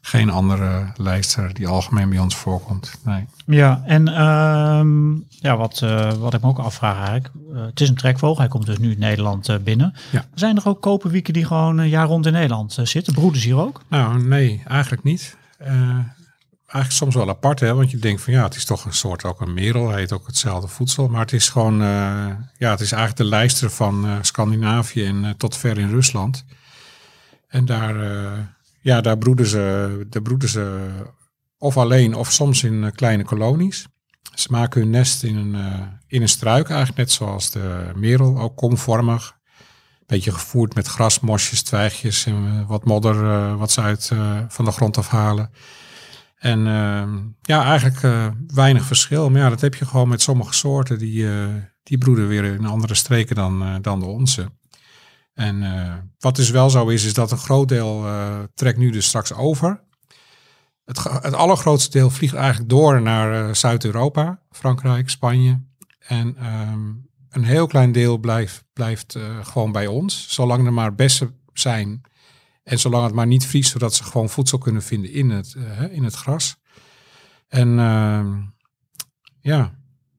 geen 0.00 0.30
andere 0.30 0.92
lijster 0.96 1.54
die 1.54 1.68
algemeen 1.68 2.08
bij 2.08 2.18
ons 2.18 2.36
voorkomt. 2.36 2.98
Nee. 3.04 3.24
Ja, 3.46 3.82
en 3.84 4.08
ehm, 4.08 5.12
ja, 5.28 5.56
wat, 5.56 5.80
eh, 5.82 6.12
wat 6.12 6.34
ik 6.34 6.42
me 6.42 6.48
ook 6.48 6.58
afvraag 6.58 6.96
eigenlijk. 6.96 7.30
het 7.52 7.80
is 7.80 7.88
een 7.88 7.94
trekvogel, 7.94 8.38
hij 8.38 8.48
komt 8.48 8.66
dus 8.66 8.78
nu 8.78 8.90
in 8.90 8.98
Nederland 8.98 9.64
binnen. 9.64 9.94
Ja. 10.10 10.24
Zijn 10.34 10.56
er 10.56 10.68
ook 10.68 10.80
koperwieken 10.82 11.32
die 11.32 11.44
gewoon 11.44 11.78
een 11.78 11.88
jaar 11.88 12.06
rond 12.06 12.26
in 12.26 12.32
Nederland 12.32 12.78
zitten? 12.82 13.14
Broeders 13.14 13.44
hier 13.44 13.58
ook? 13.58 13.82
Nou, 13.88 14.22
nee, 14.22 14.62
eigenlijk 14.66 15.02
niet. 15.02 15.36
Eigenlijk 16.66 16.92
soms 16.92 17.14
wel 17.14 17.28
apart, 17.28 17.60
hè, 17.60 17.74
want 17.74 17.90
je 17.90 17.96
denkt 17.96 18.22
van 18.22 18.32
ja, 18.32 18.42
het 18.42 18.54
is 18.54 18.64
toch 18.64 18.84
een 18.84 18.94
soort 18.94 19.24
ook 19.24 19.40
een 19.40 19.54
merel, 19.54 19.88
hij 19.88 20.02
eet 20.02 20.12
ook 20.12 20.26
hetzelfde 20.26 20.68
voedsel, 20.68 21.08
maar 21.08 21.20
het 21.20 21.32
is 21.32 21.48
gewoon, 21.48 21.82
eh, 21.82 22.26
ja, 22.58 22.70
het 22.70 22.80
is 22.80 22.92
eigenlijk 22.92 23.16
de 23.16 23.36
lijster 23.36 23.70
van 23.70 24.06
eh, 24.06 24.16
Scandinavië 24.20 25.04
en 25.04 25.24
eh, 25.24 25.30
tot 25.30 25.56
ver 25.56 25.78
in 25.78 25.90
Rusland. 25.90 26.44
En 27.48 27.64
daar, 27.64 27.96
ja, 28.80 29.00
daar 29.00 29.18
broeden 29.18 29.46
ze, 29.46 30.06
daar 30.10 30.22
broeden 30.22 30.48
ze 30.48 30.88
of 31.58 31.76
alleen 31.76 32.14
of 32.14 32.32
soms 32.32 32.62
in 32.62 32.92
kleine 32.94 33.24
kolonies. 33.24 33.86
Ze 34.34 34.48
maken 34.50 34.80
hun 34.80 34.90
nest 34.90 35.22
in 35.22 35.36
een, 35.36 35.56
in 36.06 36.22
een 36.22 36.28
struik, 36.28 36.68
eigenlijk 36.68 36.98
net 36.98 37.12
zoals 37.12 37.50
de 37.50 37.90
merel, 37.94 38.38
ook 38.38 38.56
komvormig. 38.56 39.36
Beetje 40.06 40.32
gevoerd 40.32 40.74
met 40.74 40.86
gras, 40.86 41.20
mosjes, 41.20 41.62
twijgjes 41.62 42.26
en 42.26 42.66
wat 42.66 42.84
modder 42.84 43.56
wat 43.56 43.72
ze 43.72 43.80
uit 43.80 44.10
van 44.48 44.64
de 44.64 44.72
grond 44.72 44.98
afhalen. 44.98 45.50
En 46.36 46.66
ehm, 46.66 47.18
ja, 47.42 47.64
eigenlijk 47.64 48.02
eh, 48.02 48.28
weinig 48.54 48.84
verschil. 48.84 49.30
Maar 49.30 49.40
ja, 49.40 49.48
dat 49.48 49.60
heb 49.60 49.74
je 49.74 49.86
gewoon 49.86 50.08
met 50.08 50.22
sommige 50.22 50.54
soorten. 50.54 50.98
Die, 50.98 51.30
eh, 51.30 51.48
die 51.82 51.98
broeden 51.98 52.28
weer 52.28 52.44
in 52.44 52.66
andere 52.66 52.94
streken 52.94 53.36
dan, 53.36 53.62
eh, 53.62 53.74
dan 53.80 54.00
de 54.00 54.06
onze. 54.06 54.50
En 55.34 55.64
wat 56.18 56.36
dus 56.36 56.50
wel 56.50 56.70
zo 56.70 56.88
is, 56.88 57.04
is 57.04 57.14
dat 57.14 57.30
een 57.30 57.38
groot 57.38 57.68
deel 57.68 58.04
trekt 58.54 58.78
nu 58.78 58.90
dus 58.90 59.06
straks 59.06 59.32
over. 59.32 59.80
Het, 60.84 61.02
het 61.02 61.34
allergrootste 61.34 61.90
deel 61.90 62.10
vliegt 62.10 62.34
eigenlijk 62.34 62.70
door 62.70 63.02
naar 63.02 63.56
Zuid-Europa, 63.56 64.40
Frankrijk, 64.50 65.10
Spanje. 65.10 65.60
En 65.98 66.36
ehm, 66.36 66.92
een 67.30 67.44
heel 67.44 67.66
klein 67.66 67.92
deel 67.92 68.18
blijft, 68.18 68.64
blijft 68.72 69.18
gewoon 69.42 69.72
bij 69.72 69.86
ons. 69.86 70.26
Zolang 70.28 70.66
er 70.66 70.72
maar 70.72 70.94
bessen 70.94 71.34
zijn 71.52 72.00
en 72.66 72.78
zolang 72.78 73.04
het 73.04 73.14
maar 73.14 73.26
niet 73.26 73.46
vriest, 73.46 73.70
zodat 73.70 73.94
ze 73.94 74.04
gewoon 74.04 74.28
voedsel 74.28 74.58
kunnen 74.58 74.82
vinden 74.82 75.12
in 75.12 75.30
het, 75.30 75.54
eh, 75.54 75.92
in 75.92 76.04
het 76.04 76.14
gras. 76.14 76.56
En 77.48 77.78
ehm, 77.78 78.34
ja, 79.40 79.74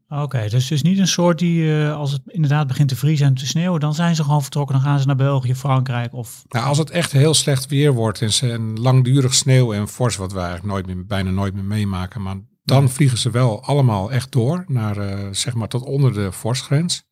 Oké, 0.10 0.42
dus 0.50 0.64
het 0.64 0.72
is 0.72 0.82
niet 0.82 0.98
een 0.98 1.08
soort 1.08 1.40
die 1.40 1.82
eh, 1.82 1.96
als 1.96 2.12
het 2.12 2.22
inderdaad 2.26 2.68
begint 2.68 2.90
te 2.90 2.96
vriezen 2.96 3.28
en 3.28 3.34
te 3.34 3.46
sneeuwen, 3.46 3.80
dan 3.80 3.94
zijn 3.94 4.16
ze 4.16 4.24
gewoon 4.24 4.42
vertrokken. 4.42 4.76
Dan 4.76 4.84
gaan 4.84 5.00
ze 5.00 5.06
naar 5.06 5.16
België, 5.16 5.56
Frankrijk 5.56 6.14
of... 6.14 6.44
nou, 6.50 6.66
als 6.66 6.78
het 6.78 6.90
echt 6.90 7.12
heel 7.12 7.34
slecht 7.34 7.68
weer 7.68 7.94
wordt 7.94 8.22
en, 8.22 8.34
ze, 8.34 8.52
en 8.52 8.80
langdurig 8.80 9.34
sneeuw 9.34 9.74
en 9.74 9.88
fors, 9.88 10.16
wat 10.16 10.32
we 10.32 10.40
eigenlijk 10.40 10.68
nooit 10.68 10.86
meer, 10.86 11.06
bijna 11.06 11.30
nooit 11.30 11.54
meer 11.54 11.64
meemaken, 11.64 12.22
maar 12.22 12.36
dan 12.64 12.90
vliegen 12.90 13.18
ze 13.18 13.30
wel 13.30 13.64
allemaal 13.64 14.12
echt 14.12 14.32
door 14.32 14.64
naar 14.68 14.98
eh, 14.98 15.28
zeg 15.32 15.54
maar 15.54 15.68
tot 15.68 15.84
onder 15.84 16.14
de 16.14 16.32
vorstgrens. 16.32 17.04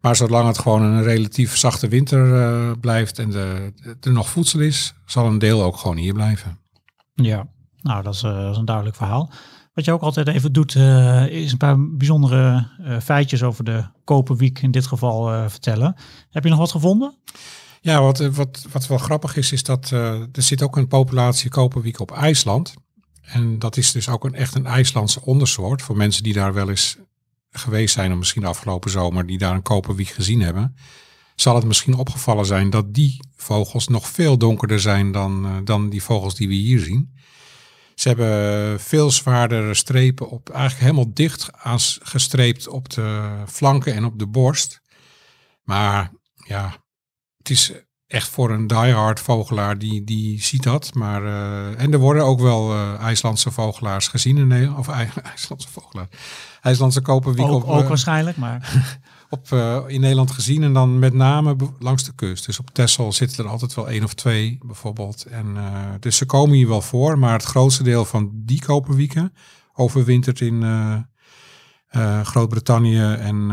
Maar 0.00 0.16
zolang 0.16 0.46
het 0.46 0.58
gewoon 0.58 0.82
een 0.82 1.02
relatief 1.02 1.56
zachte 1.56 1.88
winter 1.88 2.42
eh, 2.42 2.70
blijft 2.80 3.18
en 3.18 3.30
de, 3.30 3.72
de- 3.82 3.96
er 4.00 4.12
nog 4.12 4.28
voedsel 4.28 4.60
is, 4.60 4.94
zal 5.06 5.26
een 5.26 5.38
deel 5.38 5.62
ook 5.62 5.76
gewoon 5.76 5.96
hier 5.96 6.14
blijven. 6.14 6.58
Ja, 7.14 7.46
nou 7.80 8.02
dat 8.02 8.14
is, 8.14 8.22
eh, 8.22 8.36
dat 8.42 8.50
is 8.52 8.56
een 8.58 8.64
duidelijk 8.64 8.96
verhaal. 8.96 9.30
Wat 9.74 9.84
je 9.84 9.92
ook 9.92 10.00
altijd 10.02 10.28
even 10.28 10.52
doet, 10.52 10.74
eh, 10.74 11.26
is 11.26 11.52
een 11.52 11.58
paar 11.58 11.76
bijzondere 11.96 12.66
feitjes 13.02 13.42
over 13.42 13.64
de 13.64 13.84
koperwiek 14.04 14.58
in 14.62 14.70
dit 14.70 14.86
geval 14.86 15.48
vertellen. 15.50 15.96
Heb 16.30 16.44
je 16.44 16.50
nog 16.50 16.58
wat 16.58 16.70
gevonden? 16.70 17.14
Ja, 17.80 18.02
wat, 18.02 18.18
wat, 18.18 18.66
wat 18.72 18.86
wel 18.86 18.98
grappig 18.98 19.36
is, 19.36 19.52
is 19.52 19.62
dat 19.62 19.90
er 19.90 20.28
zit 20.32 20.62
ook 20.62 20.76
een 20.76 20.88
populatie 20.88 21.50
koperwiek 21.50 22.00
op 22.00 22.10
IJsland. 22.10 22.74
En 23.22 23.58
dat 23.58 23.76
is 23.76 23.92
dus 23.92 24.08
ook 24.08 24.24
een, 24.24 24.34
echt 24.34 24.54
een 24.54 24.66
IJslandse 24.66 25.22
ondersoort. 25.22 25.82
Voor 25.82 25.96
mensen 25.96 26.22
die 26.22 26.32
daar 26.32 26.54
wel 26.54 26.68
eens 26.70 26.96
geweest 27.58 27.94
zijn, 27.94 28.12
of 28.12 28.18
misschien 28.18 28.42
de 28.42 28.48
afgelopen 28.48 28.90
zomer, 28.90 29.26
die 29.26 29.38
daar 29.38 29.54
een 29.54 29.62
koperwiek 29.62 30.08
gezien 30.08 30.40
hebben. 30.40 30.76
Zal 31.34 31.54
het 31.54 31.64
misschien 31.64 31.94
opgevallen 31.94 32.46
zijn 32.46 32.70
dat 32.70 32.94
die 32.94 33.20
vogels 33.36 33.88
nog 33.88 34.08
veel 34.08 34.38
donkerder 34.38 34.80
zijn 34.80 35.12
dan, 35.12 35.46
eh, 35.46 35.56
dan 35.64 35.88
die 35.88 36.02
vogels 36.02 36.34
die 36.34 36.48
we 36.48 36.54
hier 36.54 36.80
zien. 36.80 37.14
Ze 37.94 38.08
hebben 38.08 38.80
veel 38.80 39.10
zwaardere 39.10 39.74
strepen 39.74 40.28
op, 40.28 40.48
eigenlijk 40.48 40.80
helemaal 40.80 41.14
dicht 41.14 41.50
gestreept 42.02 42.68
op 42.68 42.90
de 42.90 43.42
flanken 43.46 43.94
en 43.94 44.04
op 44.04 44.18
de 44.18 44.26
borst. 44.26 44.80
Maar 45.62 46.12
ja, 46.46 46.84
het 47.38 47.50
is 47.50 47.72
echt 48.06 48.28
voor 48.28 48.50
een 48.50 48.66
diehard 48.66 49.20
vogelaar, 49.20 49.78
die, 49.78 50.04
die 50.04 50.42
ziet 50.42 50.62
dat. 50.62 50.94
Maar, 50.94 51.24
eh, 51.24 51.82
en 51.82 51.92
er 51.92 51.98
worden 51.98 52.24
ook 52.24 52.40
wel 52.40 52.72
eh, 52.72 53.00
IJslandse 53.00 53.50
vogelaars 53.50 54.08
gezien 54.08 54.36
in 54.36 54.46
Nederland. 54.46 54.78
Of 54.78 54.88
IJ- 54.88 55.10
IJslandse 55.32 55.68
vogelaar. 55.68 56.08
IJslandse 56.60 57.00
koperwiek 57.00 57.46
Ook, 57.46 57.64
op, 57.64 57.70
ook 57.70 57.82
eh, 57.82 57.88
waarschijnlijk, 57.88 58.36
maar 58.36 58.84
op, 59.30 59.48
in 59.86 60.00
Nederland 60.00 60.30
gezien. 60.30 60.62
En 60.62 60.72
dan 60.72 60.98
met 60.98 61.14
name 61.14 61.56
langs 61.78 62.04
de 62.04 62.14
kust. 62.14 62.46
Dus 62.46 62.58
op 62.58 62.70
Texel 62.70 63.12
zitten 63.12 63.44
er 63.44 63.50
altijd 63.50 63.74
wel 63.74 63.88
één 63.88 64.04
of 64.04 64.14
twee 64.14 64.58
bijvoorbeeld. 64.62 65.24
En, 65.24 65.56
dus 66.00 66.16
ze 66.16 66.26
komen 66.26 66.56
hier 66.56 66.68
wel 66.68 66.82
voor. 66.82 67.18
Maar 67.18 67.32
het 67.32 67.44
grootste 67.44 67.82
deel 67.82 68.04
van 68.04 68.30
die 68.34 68.64
koperwieken 68.64 69.32
overwintert 69.74 70.40
in 70.40 70.64
Groot-Brittannië 72.22 73.02
en 73.02 73.48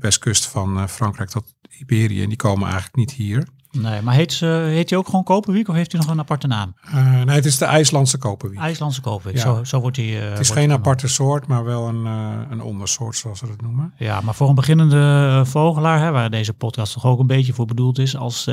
westkust 0.00 0.46
van 0.46 0.88
Frankrijk 0.88 1.30
tot 1.30 1.54
Iberië. 1.78 2.22
En 2.22 2.28
die 2.28 2.36
komen 2.36 2.64
eigenlijk 2.64 2.96
niet 2.96 3.12
hier. 3.12 3.48
Nee. 3.74 4.02
Maar 4.02 4.14
heet, 4.14 4.32
ze, 4.32 4.46
heet 4.46 4.90
hij 4.90 4.98
ook 4.98 5.06
gewoon 5.06 5.24
koperwiek 5.24 5.68
of 5.68 5.74
heeft 5.74 5.92
hij 5.92 6.00
nog 6.00 6.10
een 6.10 6.18
aparte 6.18 6.46
naam? 6.46 6.74
Eh, 6.84 7.12
nee, 7.22 7.34
het 7.34 7.44
is 7.44 7.58
de 7.58 7.64
IJslandse 7.64 8.18
koperwiek. 8.18 8.58
IJslandse 8.58 9.00
koperwiek, 9.00 9.36
Ja. 9.36 9.42
zo, 9.42 9.64
zo 9.64 9.80
wordt 9.80 9.96
hij... 9.96 10.22
eh, 10.22 10.30
het 10.30 10.38
is 10.38 10.50
geen 10.50 10.72
aparte 10.72 11.08
soort, 11.08 11.46
maar 11.46 11.64
wel 11.64 11.88
een, 11.88 12.06
eh, 12.06 12.32
een 12.50 12.62
ondersoort 12.62 13.16
zoals 13.16 13.38
ze 13.38 13.46
dat 13.46 13.60
noemen. 13.60 13.92
Ja, 13.96 14.20
maar 14.20 14.34
voor 14.34 14.48
een 14.48 14.54
beginnende 14.54 15.42
vogelaar, 15.44 16.00
hè, 16.00 16.10
waar 16.10 16.30
deze 16.30 16.52
podcast 16.52 16.92
toch 16.92 17.06
ook 17.06 17.18
een 17.18 17.26
beetje 17.26 17.52
voor 17.52 17.66
bedoeld 17.66 17.98
is, 17.98 18.16
als 18.16 18.42
ze 18.42 18.52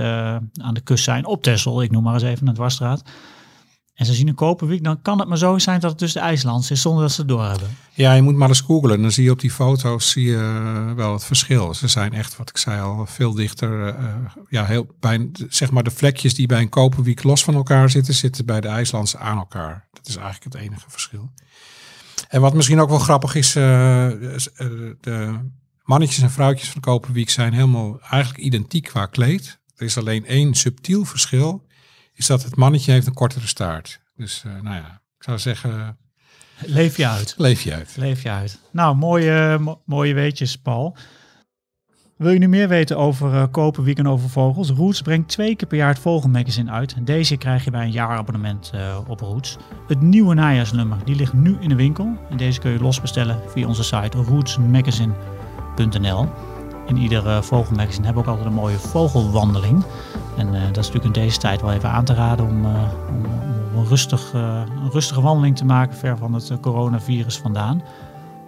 aan 0.62 0.74
de 0.74 0.82
kust 0.82 1.04
zijn 1.04 1.26
op 1.26 1.44
Texel, 1.44 1.82
ik 1.82 1.92
noem 1.92 2.04
maar 2.04 2.14
eens 2.14 2.24
even 2.24 2.48
een 2.48 2.54
dwarsstraat, 2.54 3.04
en 4.02 4.08
ze 4.08 4.14
zien 4.14 4.28
een 4.28 4.36
koperwiek, 4.36 4.84
dan 4.84 5.02
kan 5.02 5.20
het 5.20 5.28
maar 5.28 5.38
zo 5.38 5.58
zijn 5.58 5.80
dat 5.80 5.90
het 5.90 6.00
dus 6.00 6.14
de 6.14 6.20
IJslands 6.20 6.72
is, 6.72 6.82
zonder 6.82 7.02
dat 7.02 7.12
ze 7.12 7.20
het 7.20 7.30
doorhebben. 7.30 7.68
Ja, 7.94 8.14
je 8.14 8.22
moet 8.22 8.36
maar 8.36 8.48
eens 8.48 8.62
googlen. 8.62 9.02
Dan 9.02 9.12
zie 9.12 9.24
je 9.24 9.32
op 9.32 9.40
die 9.40 9.52
foto's 9.52 10.10
zie 10.10 10.26
je 10.26 10.38
eh, 10.38 10.94
wel 10.96 11.14
het 11.14 11.24
verschil. 11.24 11.74
Ze 11.74 11.88
zijn 11.88 12.14
echt, 12.14 12.38
wat 12.38 12.50
ik 12.50 12.58
zei 12.58 12.82
al, 12.82 13.06
veel 13.06 13.34
dichter. 13.34 13.88
eh, 13.88 14.06
ja, 14.50 14.66
heel, 14.66 14.88
bij, 15.00 15.30
zeg 15.50 15.72
maar 15.72 15.84
de 15.84 15.92
vlekjes 15.92 16.34
die 16.34 16.48
bij 16.48 16.62
een 16.62 16.70
koperwiek 16.70 17.24
los 17.24 17.44
van 17.44 17.54
elkaar 17.54 17.90
zitten, 17.90 18.14
zitten 18.14 18.46
bij 18.46 18.62
de 18.62 18.68
IJslandse 18.68 19.18
aan 19.18 19.38
elkaar. 19.38 19.88
Dat 19.92 20.08
is 20.08 20.16
eigenlijk 20.16 20.54
het 20.54 20.64
enige 20.64 20.90
verschil. 20.90 21.32
En 22.28 22.42
wat 22.42 22.54
misschien 22.54 22.80
ook 22.80 22.90
wel 22.90 23.00
grappig 23.00 23.36
is, 23.36 23.56
eh, 23.56 24.08
eh, 24.12 24.42
de 25.02 25.40
mannetjes 25.84 26.24
en 26.24 26.32
vrouwtjes 26.32 26.70
van 26.70 26.82
koperwiek 26.82 27.30
zijn 27.30 27.54
helemaal 27.54 28.00
eigenlijk 28.10 28.44
identiek 28.44 28.84
qua 28.84 29.06
kleed. 29.06 29.60
Er 29.76 29.86
is 29.86 29.98
alleen 29.98 30.26
één 30.26 30.54
subtiel 30.54 31.06
verschil, 31.06 31.66
is 32.22 32.28
dat 32.28 32.44
het 32.44 32.56
mannetje 32.56 32.92
heeft 32.92 33.08
een 33.08 33.14
kortere 33.14 33.48
staart. 33.48 34.00
Dus 34.16 34.44
eh, 34.46 34.52
nou 34.62 34.76
ja, 34.76 35.02
ik 35.18 35.24
zou 35.24 35.40
zeggen, 35.40 35.98
Leef 36.66 36.98
je 36.98 37.08
uit. 37.08 37.34
leef 37.38 37.62
je 37.62 37.74
uit. 37.74 37.94
Leef 37.98 38.24
je 38.24 38.30
uit. 38.30 38.60
Nou, 38.72 38.96
mooie, 38.96 39.58
mo- 39.60 39.82
mooie 39.86 40.14
weetjes, 40.14 40.58
Paul. 40.58 40.96
Wil 42.18 42.32
je 42.32 42.40
nu 42.40 42.48
meer 42.48 42.68
weten 42.68 42.98
over 42.98 43.34
eh 43.34 43.44
koperwiek 43.52 43.98
en 43.98 44.08
over 44.08 44.30
vogels? 44.30 44.70
Roots 44.70 45.02
brengt 45.02 45.30
twee 45.30 45.56
keer 45.56 45.68
per 45.68 45.78
jaar 45.78 45.90
het 45.90 46.00
Vogelmagazine 46.00 46.72
uit. 46.72 46.94
En 46.94 47.06
deze 47.06 47.38
krijg 47.38 47.64
je 47.64 47.72
bij 47.72 47.84
een 47.84 47.92
jaarabonnement 47.92 48.72
eh, 48.74 49.00
op 49.08 49.20
Roots. 49.20 49.58
Het 49.88 50.02
nieuwe 50.02 50.34
najaarsnummer, 50.34 50.98
die 51.06 51.16
ligt 51.16 51.34
nu 51.34 51.58
in 51.60 51.70
de 51.70 51.76
winkel. 51.76 52.18
En 52.30 52.38
deze 52.38 52.60
kun 52.60 52.72
je 52.72 52.80
losbestellen 52.80 53.40
via 53.48 53.68
onze 53.68 53.84
site 53.84 54.18
rootsmagazine.nl. 54.18 56.30
In 56.92 56.98
ieder 56.98 57.28
eh, 57.28 57.42
vogelmagazine 57.42 58.06
hebben 58.06 58.24
we 58.24 58.30
ook 58.30 58.36
altijd 58.36 58.56
een 58.56 58.62
mooie 58.62 58.78
vogelwandeling. 58.78 59.84
En 60.38 60.56
eh, 60.56 60.62
dat 60.62 60.78
is 60.78 60.92
natuurlijk 60.92 61.06
in 61.06 61.22
deze 61.24 61.38
tijd 61.38 61.62
wel 61.62 61.72
even 61.72 61.90
aan 61.90 62.06
te 62.06 62.14
raden 62.14 62.46
om, 62.46 62.66
eh, 62.66 62.72
een, 63.76 63.86
een 64.84 64.92
rustige 64.92 65.22
wandeling 65.22 65.58
te 65.58 65.66
maken 65.66 65.98
ver 65.98 66.18
van 66.18 66.34
het 66.34 66.60
coronavirus 66.62 67.38
vandaan. 67.38 67.82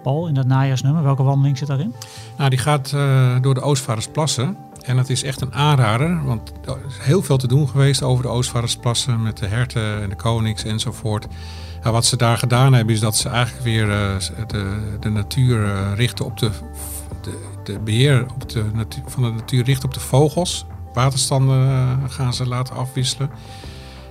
Paul, 0.02 0.26
in 0.26 0.34
dat 0.34 0.46
najaarsnummer, 0.46 1.02
welke 1.02 1.22
wandeling 1.22 1.58
zit 1.58 1.68
daarin? 1.68 1.94
Nou, 2.36 2.50
die 2.50 2.58
gaat 2.58 2.90
door 3.40 3.54
de 3.54 3.60
Oostvaardersplassen. 3.60 4.56
En 4.82 4.96
het 4.96 5.10
is 5.10 5.22
echt 5.22 5.40
een 5.40 5.54
aanrader, 5.54 6.24
want 6.24 6.52
er 6.64 6.76
is 6.88 6.98
heel 6.98 7.22
veel 7.22 7.36
te 7.36 7.46
doen 7.46 7.68
geweest 7.68 8.02
over 8.02 8.22
de 8.22 8.28
Oostvaardersplassen 8.28 9.22
met 9.22 9.36
de 9.36 9.46
herten 9.46 10.02
en 10.02 10.08
de 10.08 10.16
konings 10.16 10.64
enzovoort. 10.64 11.26
Ja, 11.84 11.90
wat 11.90 12.04
ze 12.04 12.16
daar 12.16 12.38
gedaan 12.38 12.72
hebben 12.72 12.94
is 12.94 13.00
dat 13.00 13.16
ze 13.16 13.28
eigenlijk 13.28 13.64
weer 13.64 13.86
de, 14.46 14.96
de 15.00 15.10
natuur 15.10 15.94
richten 15.94 16.24
op 16.24 16.38
de, 16.38 16.50
de, 17.64 17.78
beheer 17.78 18.26
op 18.34 18.48
de 18.48 18.64
van 19.06 19.22
de 19.22 19.30
natuur 19.30 19.64
richten 19.64 19.88
op 19.88 19.94
de 19.94 20.00
vogels. 20.00 20.66
Waterstanden 20.92 21.68
eh, 21.68 21.92
gaan 22.08 22.34
ze 22.34 22.46
laten 22.46 22.74
afwisselen. 22.74 23.30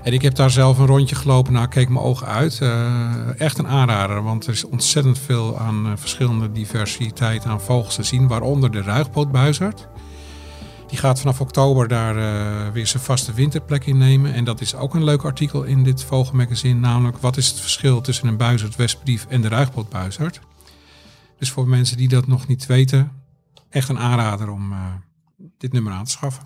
En 0.03 0.13
ik 0.13 0.21
heb 0.21 0.35
daar 0.35 0.49
zelf 0.49 0.77
een 0.77 0.85
rondje 0.85 1.15
gelopen. 1.15 1.53
Nou, 1.53 1.67
keek 1.67 1.89
mijn 1.89 2.05
ogen 2.05 2.27
uit. 2.27 2.61
Eh, 2.61 3.39
echt 3.41 3.57
een 3.57 3.67
aanrader, 3.67 4.23
want 4.23 4.45
er 4.45 4.53
is 4.53 4.65
ontzettend 4.65 5.19
veel 5.19 5.59
aan 5.59 5.85
eh, 5.85 5.91
verschillende 5.95 6.51
diversiteit 6.51 7.45
aan 7.45 7.61
vogels 7.61 7.95
te 7.95 8.03
zien. 8.03 8.27
Waaronder 8.27 8.71
de 8.71 8.81
ruigpootbuizerd. 8.81 9.87
Die 10.87 10.97
gaat 10.97 11.19
vanaf 11.19 11.41
oktober 11.41 11.87
daar 11.87 12.15
weer 12.73 12.87
zijn 12.87 13.03
vaste 13.03 13.33
winterplek 13.33 13.85
in 13.85 13.97
nemen. 13.97 14.33
En 14.33 14.43
dat 14.43 14.61
is 14.61 14.75
ook 14.75 14.93
een 14.93 15.03
leuk 15.03 15.23
artikel 15.23 15.63
in 15.63 15.83
dit 15.83 16.03
vogelmagazine. 16.03 16.79
Namelijk, 16.79 17.17
wat 17.17 17.37
is 17.37 17.47
het 17.47 17.59
verschil 17.59 18.01
tussen 18.01 18.27
een 18.27 18.37
buizerd 18.37 18.97
en 19.29 19.41
de 19.41 19.47
ruigpootbuizerd? 19.47 20.39
Dus 21.43 21.51
voor 21.51 21.67
mensen 21.67 21.97
die 21.97 22.07
dat 22.07 22.27
nog 22.27 22.47
niet 22.47 22.65
weten, 22.65 23.11
echt 23.69 23.89
een 23.89 23.99
aanrader 23.99 24.49
om 24.49 24.71
uh, 24.71 24.79
dit 25.57 25.73
nummer 25.73 25.93
aan 25.93 26.03
te 26.03 26.11
schaffen. 26.11 26.43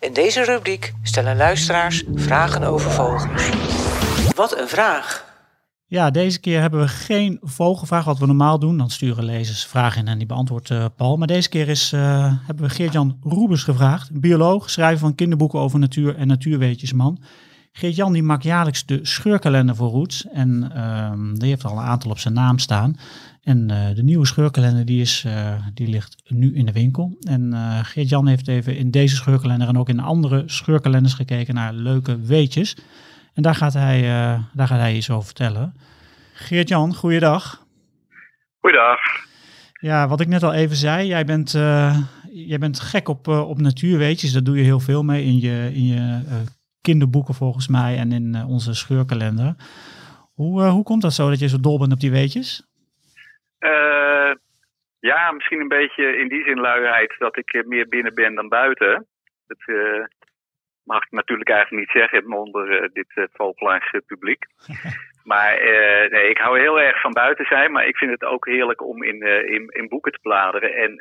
In 0.00 0.12
deze 0.12 0.44
rubriek 0.44 0.94
stellen 1.02 1.36
luisteraars 1.36 2.04
vragen 2.14 2.62
over 2.62 2.90
vogels. 2.90 3.24
Wat 4.34 4.58
een 4.58 4.68
vraag! 4.68 5.24
Ja, 5.86 6.10
deze 6.10 6.40
keer 6.40 6.60
hebben 6.60 6.80
we 6.80 6.88
geen 6.88 7.38
vogelvraag, 7.42 8.04
wat 8.04 8.18
we 8.18 8.26
normaal 8.26 8.58
doen. 8.58 8.78
Dan 8.78 8.90
sturen 8.90 9.24
lezers 9.24 9.66
vragen 9.66 10.00
in 10.00 10.08
en 10.08 10.18
die 10.18 10.26
beantwoordt 10.26 10.70
uh, 10.70 10.84
Paul. 10.96 11.16
Maar 11.16 11.26
deze 11.26 11.48
keer 11.48 11.68
is, 11.68 11.92
uh, 11.92 12.00
hebben 12.46 12.68
we 12.68 12.74
Geert-Jan 12.74 13.18
Roebers 13.22 13.62
gevraagd. 13.62 14.20
Bioloog, 14.20 14.70
schrijver 14.70 14.98
van 14.98 15.14
kinderboeken 15.14 15.58
over 15.58 15.78
natuur 15.78 16.16
en 16.16 16.26
natuurweetjesman. 16.26 17.22
Geert-Jan 17.72 18.12
die 18.12 18.22
maakt 18.22 18.42
jaarlijks 18.42 18.86
de 18.86 18.98
scheurkalender 19.02 19.76
voor 19.76 19.90
Roots. 19.90 20.26
En 20.26 20.72
uh, 20.76 21.12
die 21.34 21.48
heeft 21.48 21.64
al 21.64 21.78
een 21.78 21.84
aantal 21.84 22.10
op 22.10 22.18
zijn 22.18 22.34
naam 22.34 22.58
staan. 22.58 22.96
En 23.48 23.68
uh, 23.70 23.94
de 23.94 24.02
nieuwe 24.02 24.26
scheurkalender 24.26 24.84
die 24.84 25.00
is, 25.00 25.26
die 25.74 25.88
ligt 25.88 26.22
nu 26.26 26.54
in 26.54 26.66
de 26.66 26.72
winkel. 26.72 27.16
En 27.20 27.52
Geert-Jan 27.84 28.26
heeft 28.26 28.48
even 28.48 28.76
in 28.76 28.90
deze 28.90 29.16
scheurkalender 29.16 29.68
en 29.68 29.78
ook 29.78 29.88
in 29.88 30.00
andere 30.00 30.42
scheurkalenders 30.46 31.14
gekeken 31.14 31.54
naar 31.54 31.72
leuke 31.72 32.20
weetjes. 32.20 32.76
En 33.34 33.42
daar 33.42 33.54
gaat 33.54 33.72
hij, 33.72 34.00
daar 34.52 34.66
gaat 34.66 34.78
hij 34.78 34.96
iets 34.96 35.10
over 35.10 35.24
vertellen. 35.24 35.74
Geert-Jan, 36.32 36.94
goeiedag. 36.94 37.66
Goeiedag. 38.60 38.98
Ja, 39.72 40.08
wat 40.08 40.20
ik 40.20 40.28
net 40.28 40.42
al 40.42 40.52
even 40.52 40.76
zei, 40.76 41.06
jij 41.06 41.24
bent, 41.24 41.50
jij 42.32 42.58
bent 42.58 42.80
gek 42.80 43.08
op, 43.08 43.28
op 43.28 43.60
natuurweetjes. 43.60 44.32
Daar 44.32 44.42
doe 44.44 44.56
je 44.56 44.64
heel 44.64 44.80
veel 44.80 45.02
mee 45.02 45.24
in 45.24 45.40
je, 45.40 45.70
in 45.74 45.86
je 45.86 46.20
kinderboeken 46.80 47.34
volgens 47.34 47.68
mij 47.68 47.98
en 47.98 48.12
in 48.12 48.44
onze 48.44 48.74
scheurkalender. 48.74 49.54
Hoe, 50.34 50.64
hoe 50.64 50.84
komt 50.84 51.02
dat 51.02 51.14
zo 51.14 51.30
dat 51.30 51.38
je 51.38 51.48
zo 51.48 51.60
dol 51.60 51.78
bent 51.78 51.92
op 51.92 52.00
die 52.00 52.10
weetjes? 52.10 52.67
Ja, 55.00 55.32
misschien 55.32 55.60
een 55.60 55.68
beetje 55.68 56.16
in 56.16 56.28
die 56.28 56.44
zin 56.44 56.60
luiheid 56.60 57.14
dat 57.18 57.36
ik 57.36 57.64
meer 57.66 57.88
binnen 57.88 58.14
ben 58.14 58.34
dan 58.34 58.48
buiten. 58.48 59.06
Dat, 59.46 59.58
mag 60.88 61.04
ik 61.04 61.10
natuurlijk 61.10 61.50
eigenlijk 61.50 61.80
niet 61.82 62.02
zeggen 62.02 62.32
onder 62.32 62.82
uh, 62.82 62.88
dit 62.92 63.12
uh, 63.14 64.00
publiek. 64.06 64.46
maar 65.30 65.60
nee, 66.10 66.30
ik 66.30 66.38
hou 66.38 66.58
heel 66.58 66.80
erg 66.80 67.00
van 67.00 67.12
buiten 67.12 67.44
zijn, 67.44 67.72
maar 67.72 67.86
ik 67.86 67.96
vind 67.96 68.10
het 68.10 68.24
ook 68.24 68.46
heerlijk 68.46 68.82
om 68.82 69.02
in, 69.02 69.22
in, 69.54 69.68
in, 69.68 69.88
boeken 69.88 70.12
te 70.12 70.18
bladeren. 70.22 70.74
En 70.74 70.92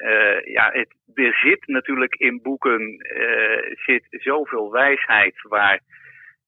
ja, 0.45 0.69
het, 0.71 0.95
er 1.13 1.33
zit 1.33 1.67
natuurlijk 1.67 2.15
in 2.15 2.41
boeken 2.41 2.97
zit 3.85 4.05
zoveel 4.09 4.71
wijsheid 4.71 5.35
waar 5.41 5.79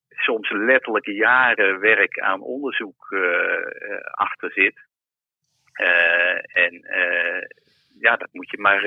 soms 0.10 0.50
letterlijk 0.50 1.06
jaren 1.06 1.80
werk 1.80 2.20
aan 2.20 2.42
onderzoek 2.42 3.16
achter 4.12 4.52
zit. 4.52 4.88
En 6.54 6.86
ja, 8.00 8.16
dat 8.16 8.30
moet 8.32 8.50
je 8.50 8.58
maar 8.58 8.82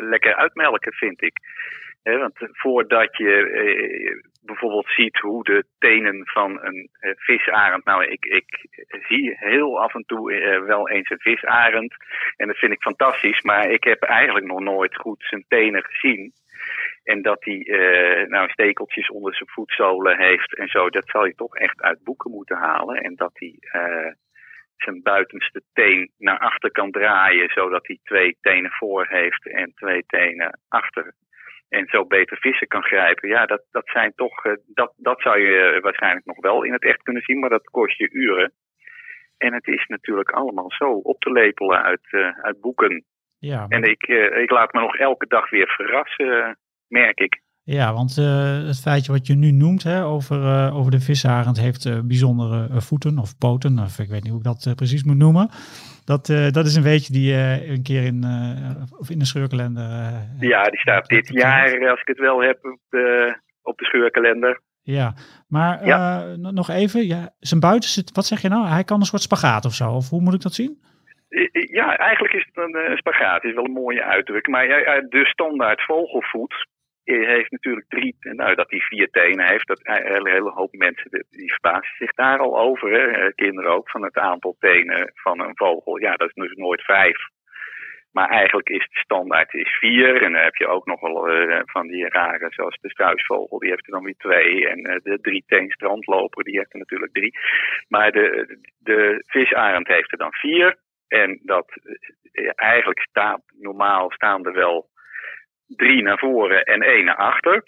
lekker 0.00 0.34
uitmelken, 0.34 0.92
vind 0.92 1.22
ik 1.22 1.38
want 2.14 2.38
voordat 2.38 3.16
je 3.16 3.48
eh, 3.48 4.22
bijvoorbeeld 4.42 4.88
ziet 4.88 5.18
hoe 5.18 5.44
de 5.44 5.64
tenen 5.78 6.26
van 6.26 6.58
een 6.62 6.88
eh, 7.00 7.10
visarend. 7.16 7.84
Nou, 7.84 8.04
ik, 8.04 8.24
ik 8.24 8.66
zie 9.08 9.36
heel 9.38 9.80
af 9.80 9.94
en 9.94 10.04
toe 10.06 10.32
eh, 10.32 10.62
wel 10.62 10.88
eens 10.88 11.10
een 11.10 11.20
visarend. 11.20 11.94
En 12.36 12.46
dat 12.46 12.56
vind 12.56 12.72
ik 12.72 12.82
fantastisch. 12.82 13.42
Maar 13.42 13.70
ik 13.70 13.84
heb 13.84 14.02
eigenlijk 14.02 14.46
nog 14.46 14.60
nooit 14.60 14.96
goed 14.96 15.24
zijn 15.28 15.44
tenen 15.48 15.84
gezien. 15.84 16.32
En 17.04 17.22
dat 17.22 17.44
hij 17.44 17.58
nou, 18.28 18.50
stekeltjes 18.50 19.10
onder 19.10 19.34
zijn 19.34 19.48
voetzolen 19.48 20.18
heeft 20.18 20.56
en 20.56 20.68
zo. 20.68 20.90
Dat 20.90 21.08
zal 21.08 21.26
je 21.26 21.34
toch 21.34 21.56
echt 21.56 21.82
uit 21.82 22.04
boeken 22.04 22.30
moeten 22.30 22.56
halen. 22.56 22.96
En 22.96 23.14
dat 23.14 23.30
hij 23.32 23.58
zijn 24.76 25.02
buitenste 25.02 25.62
teen 25.72 26.12
naar 26.18 26.38
achter 26.38 26.70
kan 26.70 26.90
draaien. 26.90 27.50
Zodat 27.50 27.86
hij 27.86 27.98
twee 28.02 28.36
tenen 28.40 28.70
voor 28.70 29.06
heeft 29.08 29.48
en 29.48 29.72
twee 29.74 30.04
tenen 30.06 30.60
achter 30.68 31.14
en 31.68 31.86
zo 31.86 32.06
beter 32.06 32.38
vissen 32.38 32.66
kan 32.66 32.82
grijpen. 32.82 33.28
Ja, 33.28 33.46
dat, 33.46 33.62
dat 33.70 33.88
zijn 33.88 34.12
toch, 34.14 34.44
uh, 34.44 34.52
dat, 34.66 34.92
dat 34.96 35.20
zou 35.20 35.40
je 35.40 35.58
eh, 35.58 35.82
waarschijnlijk 35.82 36.26
nog 36.26 36.40
wel 36.40 36.62
in 36.62 36.72
het 36.72 36.82
echt 36.82 37.02
kunnen 37.02 37.22
zien, 37.22 37.38
maar 37.38 37.50
dat 37.50 37.70
kost 37.70 37.98
je 37.98 38.10
uren. 38.12 38.52
En 39.38 39.52
het 39.52 39.66
is 39.66 39.86
natuurlijk 39.86 40.30
allemaal 40.30 40.70
zo 40.72 40.90
op 40.90 41.20
te 41.20 41.32
lepelen 41.32 41.82
uit, 41.82 42.06
uh, 42.10 42.38
uit 42.40 42.60
boeken. 42.60 43.04
Ja, 43.38 43.66
maar... 43.66 43.68
En 43.68 43.82
ik, 43.82 44.08
uh, 44.08 44.36
ik 44.38 44.50
laat 44.50 44.72
me 44.72 44.80
nog 44.80 44.96
elke 44.96 45.26
dag 45.26 45.50
weer 45.50 45.68
verrassen, 45.68 46.58
merk 46.88 47.20
ik. 47.20 47.40
Ja, 47.68 47.92
want 47.92 48.16
uh, 48.18 48.66
het 48.66 48.80
feitje 48.80 49.12
wat 49.12 49.26
je 49.26 49.34
nu 49.34 49.50
noemt 49.50 49.82
hè, 49.82 50.04
over, 50.04 50.42
uh, 50.42 50.76
over 50.76 50.90
de 50.90 51.00
visarend 51.00 51.60
heeft 51.60 51.84
uh, 51.84 52.00
bijzondere 52.04 52.80
voeten 52.80 53.18
of 53.18 53.38
poten, 53.38 53.78
of 53.78 53.98
ik 53.98 54.08
weet 54.08 54.22
niet 54.22 54.32
hoe 54.32 54.38
ik 54.38 54.44
dat 54.44 54.72
precies 54.76 55.04
moet 55.04 55.16
noemen. 55.16 55.48
Dat, 56.04 56.26
dat 56.26 56.66
is 56.66 56.74
een 56.76 56.82
weetje 56.82 57.12
die 57.12 57.30
je 57.32 57.64
een 57.68 57.82
keer 57.82 58.04
in, 58.04 58.24
of 58.98 59.10
in 59.10 59.18
de 59.18 59.24
scheurkalender... 59.24 59.84
ja, 60.38 60.62
die 60.62 60.80
staat 60.80 61.06
dit 61.08 61.28
jaar, 61.28 61.90
als 61.90 62.00
ik 62.00 62.06
het 62.06 62.18
wel 62.18 62.42
heb, 62.42 62.64
op 62.64 62.80
de, 62.88 63.36
op 63.62 63.78
de 63.78 63.84
scheurkalender. 63.84 64.60
Ja, 64.82 65.14
maar 65.48 65.86
ja. 65.86 66.24
nog 66.36 66.70
even, 66.70 67.06
ja, 67.06 67.34
zijn 67.38 67.60
buiten 67.60 67.90
zit, 67.90 68.12
wat 68.14 68.26
zeg 68.26 68.40
je 68.42 68.48
nou? 68.48 68.66
Hij 68.66 68.84
kan 68.84 69.00
een 69.00 69.06
soort 69.06 69.22
spagaat 69.22 69.64
of 69.64 69.74
zo, 69.74 69.90
of 69.90 70.10
hoe 70.10 70.20
moet 70.20 70.34
ik 70.34 70.42
dat 70.42 70.54
zien? 70.54 70.78
Ja, 71.70 71.96
eigenlijk 71.96 72.34
is 72.34 72.48
het 72.52 72.64
een 72.64 72.96
spagaat. 72.96 73.44
Is 73.44 73.54
wel 73.54 73.64
een 73.64 73.72
mooie 73.72 74.04
uitdrukking. 74.04 74.56
Maar 74.56 74.66
de 75.08 75.24
standaard 75.24 75.84
vogelvoet, 75.84 76.66
heeft 77.14 77.50
natuurlijk 77.50 77.88
drie, 77.88 78.16
nou 78.20 78.54
dat 78.54 78.70
hij 78.70 78.80
vier 78.80 79.08
tenen 79.10 79.46
heeft, 79.46 79.66
dat 79.66 79.80
een 79.82 80.26
hele, 80.26 80.50
hoop 80.50 80.72
mensen 80.72 81.26
die 81.30 81.52
verbazen 81.52 81.96
zich 81.98 82.14
daar 82.14 82.38
al 82.38 82.58
over. 82.58 82.92
Hè? 82.92 83.06
Eh, 83.06 83.34
kinderen 83.34 83.70
ook 83.70 83.90
van 83.90 84.02
het 84.02 84.16
aantal 84.16 84.56
tenen 84.58 85.10
van 85.14 85.40
een 85.40 85.56
vogel. 85.56 86.00
Ja, 86.00 86.16
dat 86.16 86.28
is 86.28 86.34
dus 86.34 86.54
nooit 86.54 86.82
vijf. 86.82 87.18
Maar 88.12 88.28
eigenlijk 88.28 88.68
is 88.68 88.88
de 88.92 88.98
standaard 88.98 89.54
is 89.54 89.78
vier. 89.78 90.22
En 90.22 90.32
dan 90.32 90.42
heb 90.42 90.54
je 90.54 90.66
ook 90.66 90.86
nog 90.86 91.00
wel 91.00 91.30
uh, 91.30 91.60
van 91.64 91.86
die 91.86 92.08
rare, 92.08 92.46
zoals 92.50 92.78
de 92.80 92.90
struisvogel, 92.90 93.58
die 93.58 93.70
heeft 93.70 93.86
er 93.86 93.92
dan 93.92 94.04
weer 94.04 94.16
twee. 94.16 94.68
En 94.68 94.82
de 95.02 95.18
drieteen 95.20 95.70
strandloper, 95.70 96.44
die 96.44 96.58
heeft 96.58 96.72
er 96.72 96.78
natuurlijk 96.78 97.12
drie. 97.12 97.38
Maar 97.88 98.12
de, 98.12 98.58
de 98.78 99.24
visarend 99.26 99.86
heeft 99.86 100.12
er 100.12 100.18
dan 100.18 100.32
vier. 100.32 100.76
En 101.08 101.40
dat 101.42 101.72
eigenlijk 102.54 103.00
staat, 103.00 103.42
normaal 103.58 104.10
staan 104.10 104.46
er 104.46 104.52
wel 104.52 104.88
drie 105.66 106.02
naar 106.02 106.18
voren 106.18 106.64
en 106.64 106.82
één 106.82 107.04
naar 107.04 107.16
achter. 107.16 107.62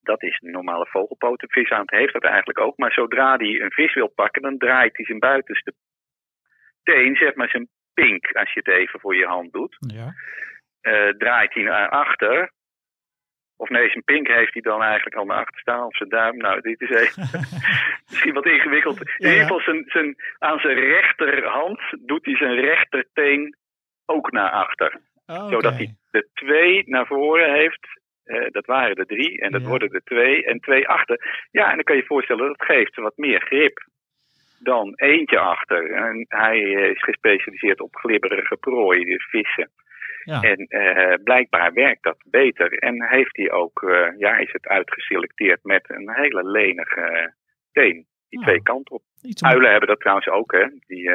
Dat 0.00 0.22
is 0.22 0.38
een 0.42 0.50
normale 0.50 0.86
vogelpoot. 0.86 1.40
De 1.40 1.48
vis 1.48 1.70
aan 1.70 1.80
het 1.80 1.90
heeft 1.90 2.12
dat 2.12 2.24
eigenlijk 2.24 2.60
ook. 2.60 2.76
Maar 2.76 2.92
zodra 2.92 3.36
hij 3.36 3.60
een 3.60 3.72
vis 3.72 3.94
wil 3.94 4.08
pakken, 4.08 4.42
dan 4.42 4.58
draait 4.58 4.96
hij 4.96 5.06
zijn 5.06 5.18
buitenste 5.18 5.74
teen, 6.82 7.16
zeg 7.16 7.34
maar 7.34 7.48
zijn 7.48 7.68
pink, 7.94 8.32
als 8.32 8.52
je 8.52 8.60
het 8.64 8.68
even 8.68 9.00
voor 9.00 9.16
je 9.16 9.26
hand 9.26 9.52
doet. 9.52 9.76
Ja. 9.78 10.14
Uh, 10.82 11.08
draait 11.08 11.54
hij 11.54 11.62
naar 11.62 11.88
achter. 11.88 12.52
Of 13.56 13.68
nee, 13.68 13.90
zijn 13.90 14.04
pink 14.04 14.26
heeft 14.26 14.52
hij 14.52 14.62
dan 14.62 14.82
eigenlijk 14.82 15.16
al 15.16 15.24
naar 15.24 15.38
achter 15.38 15.60
staan, 15.60 15.86
of 15.86 15.96
zijn 15.96 16.08
duim. 16.08 16.36
Nou, 16.36 16.60
dit 16.60 16.80
is 16.80 16.90
even, 16.90 17.22
misschien 18.10 18.34
wat 18.34 18.46
ingewikkeld. 18.46 19.00
In 19.00 19.28
ieder 19.28 19.40
geval, 19.42 19.60
zijn, 19.60 19.84
zijn, 19.86 20.14
aan 20.38 20.58
zijn 20.58 20.78
rechterhand 20.78 21.80
doet 22.00 22.24
hij 22.24 22.36
zijn 22.36 22.60
rechterteen 22.60 23.56
ook 24.06 24.30
naar 24.32 24.50
achter. 24.50 25.00
Oh, 25.26 25.48
Zodat 25.48 25.72
hij 25.72 25.94
de 26.10 26.28
twee 26.34 26.82
naar 26.86 27.06
voren 27.06 27.52
heeft. 27.52 27.86
Uh, 28.24 28.46
dat 28.50 28.66
waren 28.66 28.96
de 28.96 29.06
drie 29.06 29.40
en 29.40 29.52
dat 29.52 29.60
ja. 29.60 29.68
worden 29.68 29.90
de 29.90 30.02
twee 30.04 30.44
en 30.44 30.60
twee 30.60 30.88
achter. 30.88 31.46
Ja, 31.50 31.68
en 31.68 31.74
dan 31.74 31.84
kan 31.84 31.96
je 31.96 32.00
je 32.00 32.06
voorstellen, 32.06 32.46
dat 32.46 32.64
geeft 32.64 32.96
wat 32.96 33.16
meer 33.16 33.40
grip 33.40 33.88
dan 34.58 34.92
eentje 34.94 35.38
achter. 35.38 35.90
En 35.90 36.24
hij 36.28 36.60
is 36.60 37.02
gespecialiseerd 37.02 37.80
op 37.80 37.96
glibberige 37.96 38.56
prooi, 38.56 39.04
dus 39.04 39.24
vissen. 39.24 39.70
Ja. 40.24 40.40
En 40.40 40.66
uh, 40.68 41.14
blijkbaar 41.24 41.72
werkt 41.72 42.02
dat 42.02 42.24
beter. 42.30 42.72
En 42.72 43.04
heeft 43.08 43.36
hij 43.36 43.50
ook, 43.50 43.82
uh, 43.82 44.08
ja, 44.18 44.36
is 44.36 44.52
het 44.52 44.66
uitgeselecteerd 44.66 45.58
met 45.62 45.90
een 45.90 46.10
hele 46.14 46.44
lenige 46.44 47.34
teen. 47.72 48.06
Die 48.28 48.40
twee 48.40 48.62
kanten 48.62 48.94
op. 48.94 49.02
Uilen 49.40 49.70
hebben 49.70 49.88
dat 49.88 50.00
trouwens 50.00 50.28
ook, 50.28 50.52
hè. 50.52 50.66
Die, 50.86 51.10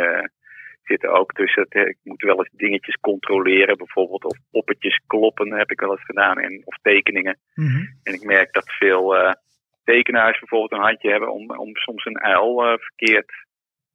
zitten 0.84 1.10
ook 1.10 1.32
tussen. 1.32 1.65
Het, 1.70 1.88
ik 1.88 1.98
moet 2.04 2.22
wel 2.22 2.38
eens 2.38 2.52
dingetjes 2.52 2.96
controleren, 2.96 3.78
bijvoorbeeld. 3.78 4.26
Of 4.26 4.38
poppetjes 4.52 5.02
kloppen 5.08 5.54
heb 5.54 5.72
ik 5.72 5.80
wel 5.80 5.91
eens 5.91 6.06
gedaan. 6.06 6.39
En, 6.39 6.62
of 6.65 6.78
tekeningen. 6.82 7.39
Mm 7.54 7.67
-hmm. 7.67 8.00
En 8.04 8.13
ik 8.13 8.24
merk 8.24 8.54
dat 8.54 8.72
veel 8.72 9.15
uh, 9.15 9.32
tekenaars 9.84 10.39
bijvoorbeeld 10.39 10.72
een 10.72 10.88
handje 10.88 11.10
hebben 11.10 11.34
om, 11.34 11.51
om 11.51 11.76
soms 11.76 12.05
een 12.05 12.20
uil 12.20 12.66
uh, 12.66 12.78
verkeerd 12.78 13.28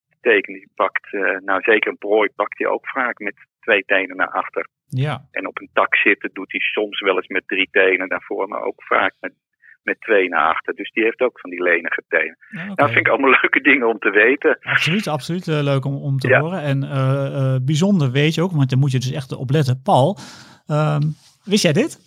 te 0.08 0.16
tekenen. 0.20 0.60
Die 0.60 0.70
pakt, 0.74 1.12
uh, 1.12 1.38
nou 1.38 1.62
zeker 1.62 1.90
een 1.90 1.98
prooi 1.98 2.28
pakt 2.36 2.58
hij 2.58 2.66
ook 2.66 2.88
vaak 2.88 3.18
met 3.18 3.34
twee 3.60 3.82
tenen 3.84 4.16
naar 4.16 4.30
achter. 4.30 4.68
Ja. 4.88 5.26
En 5.30 5.46
op 5.46 5.60
een 5.60 5.70
tak 5.72 5.96
zitten 5.96 6.30
doet 6.32 6.52
hij 6.52 6.60
soms 6.60 7.00
wel 7.00 7.16
eens 7.16 7.28
met 7.28 7.48
drie 7.48 7.68
tenen 7.70 8.08
naar 8.08 8.22
voren, 8.22 8.48
maar 8.48 8.62
ook 8.62 8.82
vaak 8.82 9.14
met 9.20 9.32
met 9.86 10.00
twee 10.00 10.28
naar 10.28 10.48
achter. 10.48 10.74
Dus 10.74 10.90
die 10.92 11.04
heeft 11.04 11.20
ook 11.20 11.40
van 11.40 11.50
die 11.50 11.62
lenige 11.62 12.02
tenen. 12.08 12.36
Ja, 12.50 12.62
okay. 12.62 12.74
Nou, 12.74 12.92
vind 12.92 13.06
ik 13.06 13.12
allemaal 13.12 13.30
leuke 13.42 13.60
dingen 13.60 13.88
om 13.88 13.98
te 13.98 14.10
weten. 14.10 14.58
Absoluut, 14.62 15.06
absoluut 15.06 15.46
uh, 15.46 15.62
leuk 15.62 15.84
om, 15.84 15.94
om 15.94 16.18
te 16.18 16.28
ja. 16.28 16.40
horen. 16.40 16.62
En 16.62 16.82
uh, 16.82 16.90
uh, 16.90 17.56
bijzonder 17.62 18.10
weet 18.10 18.34
je 18.34 18.42
ook, 18.42 18.52
want 18.52 18.70
daar 18.70 18.78
moet 18.78 18.92
je 18.92 18.98
dus 18.98 19.12
echt 19.12 19.36
op 19.36 19.50
letten. 19.50 19.80
Paul, 19.82 20.18
ehm, 20.66 21.02
wist 21.44 21.62
jij 21.62 21.72
dit? 21.72 21.98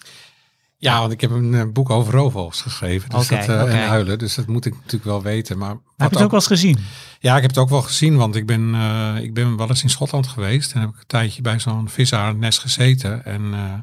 Ja, 0.82 1.00
want 1.00 1.12
ik 1.12 1.22
heb 1.22 1.32
een 1.32 1.54
eh, 1.54 1.64
boek 1.74 1.90
over 1.90 2.14
roofvogels 2.14 2.62
geschreven. 2.62 3.10
Dus 3.10 3.28
dat, 3.28 3.48
eh, 3.48 3.62
oké. 3.62 3.72
En 3.72 3.90
uilen, 3.90 4.20
dus 4.20 4.36
dat 4.36 4.48
moet 4.48 4.66
ik 4.66 4.74
natuurlijk 4.74 5.04
wel 5.04 5.22
weten. 5.22 5.58
Maar 5.58 5.70
Heb 5.70 5.80
je 5.98 6.04
het 6.04 6.24
ook 6.24 6.32
wel 6.32 6.40
eens 6.40 6.48
gezien? 6.48 6.78
Ja, 7.20 7.36
ik 7.36 7.42
heb 7.42 7.50
het 7.50 7.60
ook 7.60 7.70
wel 7.70 7.82
gezien, 7.82 8.18
want 8.18 8.36
ik 8.36 8.46
ben, 8.46 8.76
eh, 8.76 9.24
ik 9.24 9.34
ben 9.34 9.58
wel 9.58 9.68
eens 9.68 9.84
in 9.84 9.90
Schotland 9.90 10.28
geweest. 10.28 10.74
En 10.74 10.80
heb 10.80 10.90
ik 10.90 10.96
een 10.96 11.08
tijdje 11.08 11.42
bij 11.42 11.60
zo'n 11.60 11.90
visarendnest 11.90 12.60
gezeten. 12.60 13.26
En 13.26 13.54
eh, 13.54 13.74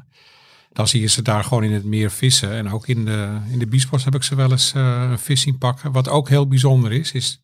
dan 0.77 0.87
zie 0.87 1.01
je 1.01 1.07
ze 1.07 1.21
daar 1.21 1.43
gewoon 1.43 1.63
in 1.63 1.71
het 1.71 1.83
meer 1.83 2.11
vissen. 2.11 2.51
En 2.51 2.71
ook 2.71 2.87
in 2.87 3.05
de, 3.05 3.37
in 3.51 3.59
de 3.59 3.67
biesbos 3.67 4.03
heb 4.03 4.15
ik 4.15 4.23
ze 4.23 4.35
wel 4.35 4.51
eens 4.51 4.73
eh, 4.73 5.07
een 5.09 5.19
vis 5.19 5.41
zien 5.41 5.57
pakken. 5.57 5.91
Wat 5.91 6.09
ook 6.09 6.29
heel 6.29 6.47
bijzonder 6.47 6.91
is, 6.91 7.11
is 7.11 7.41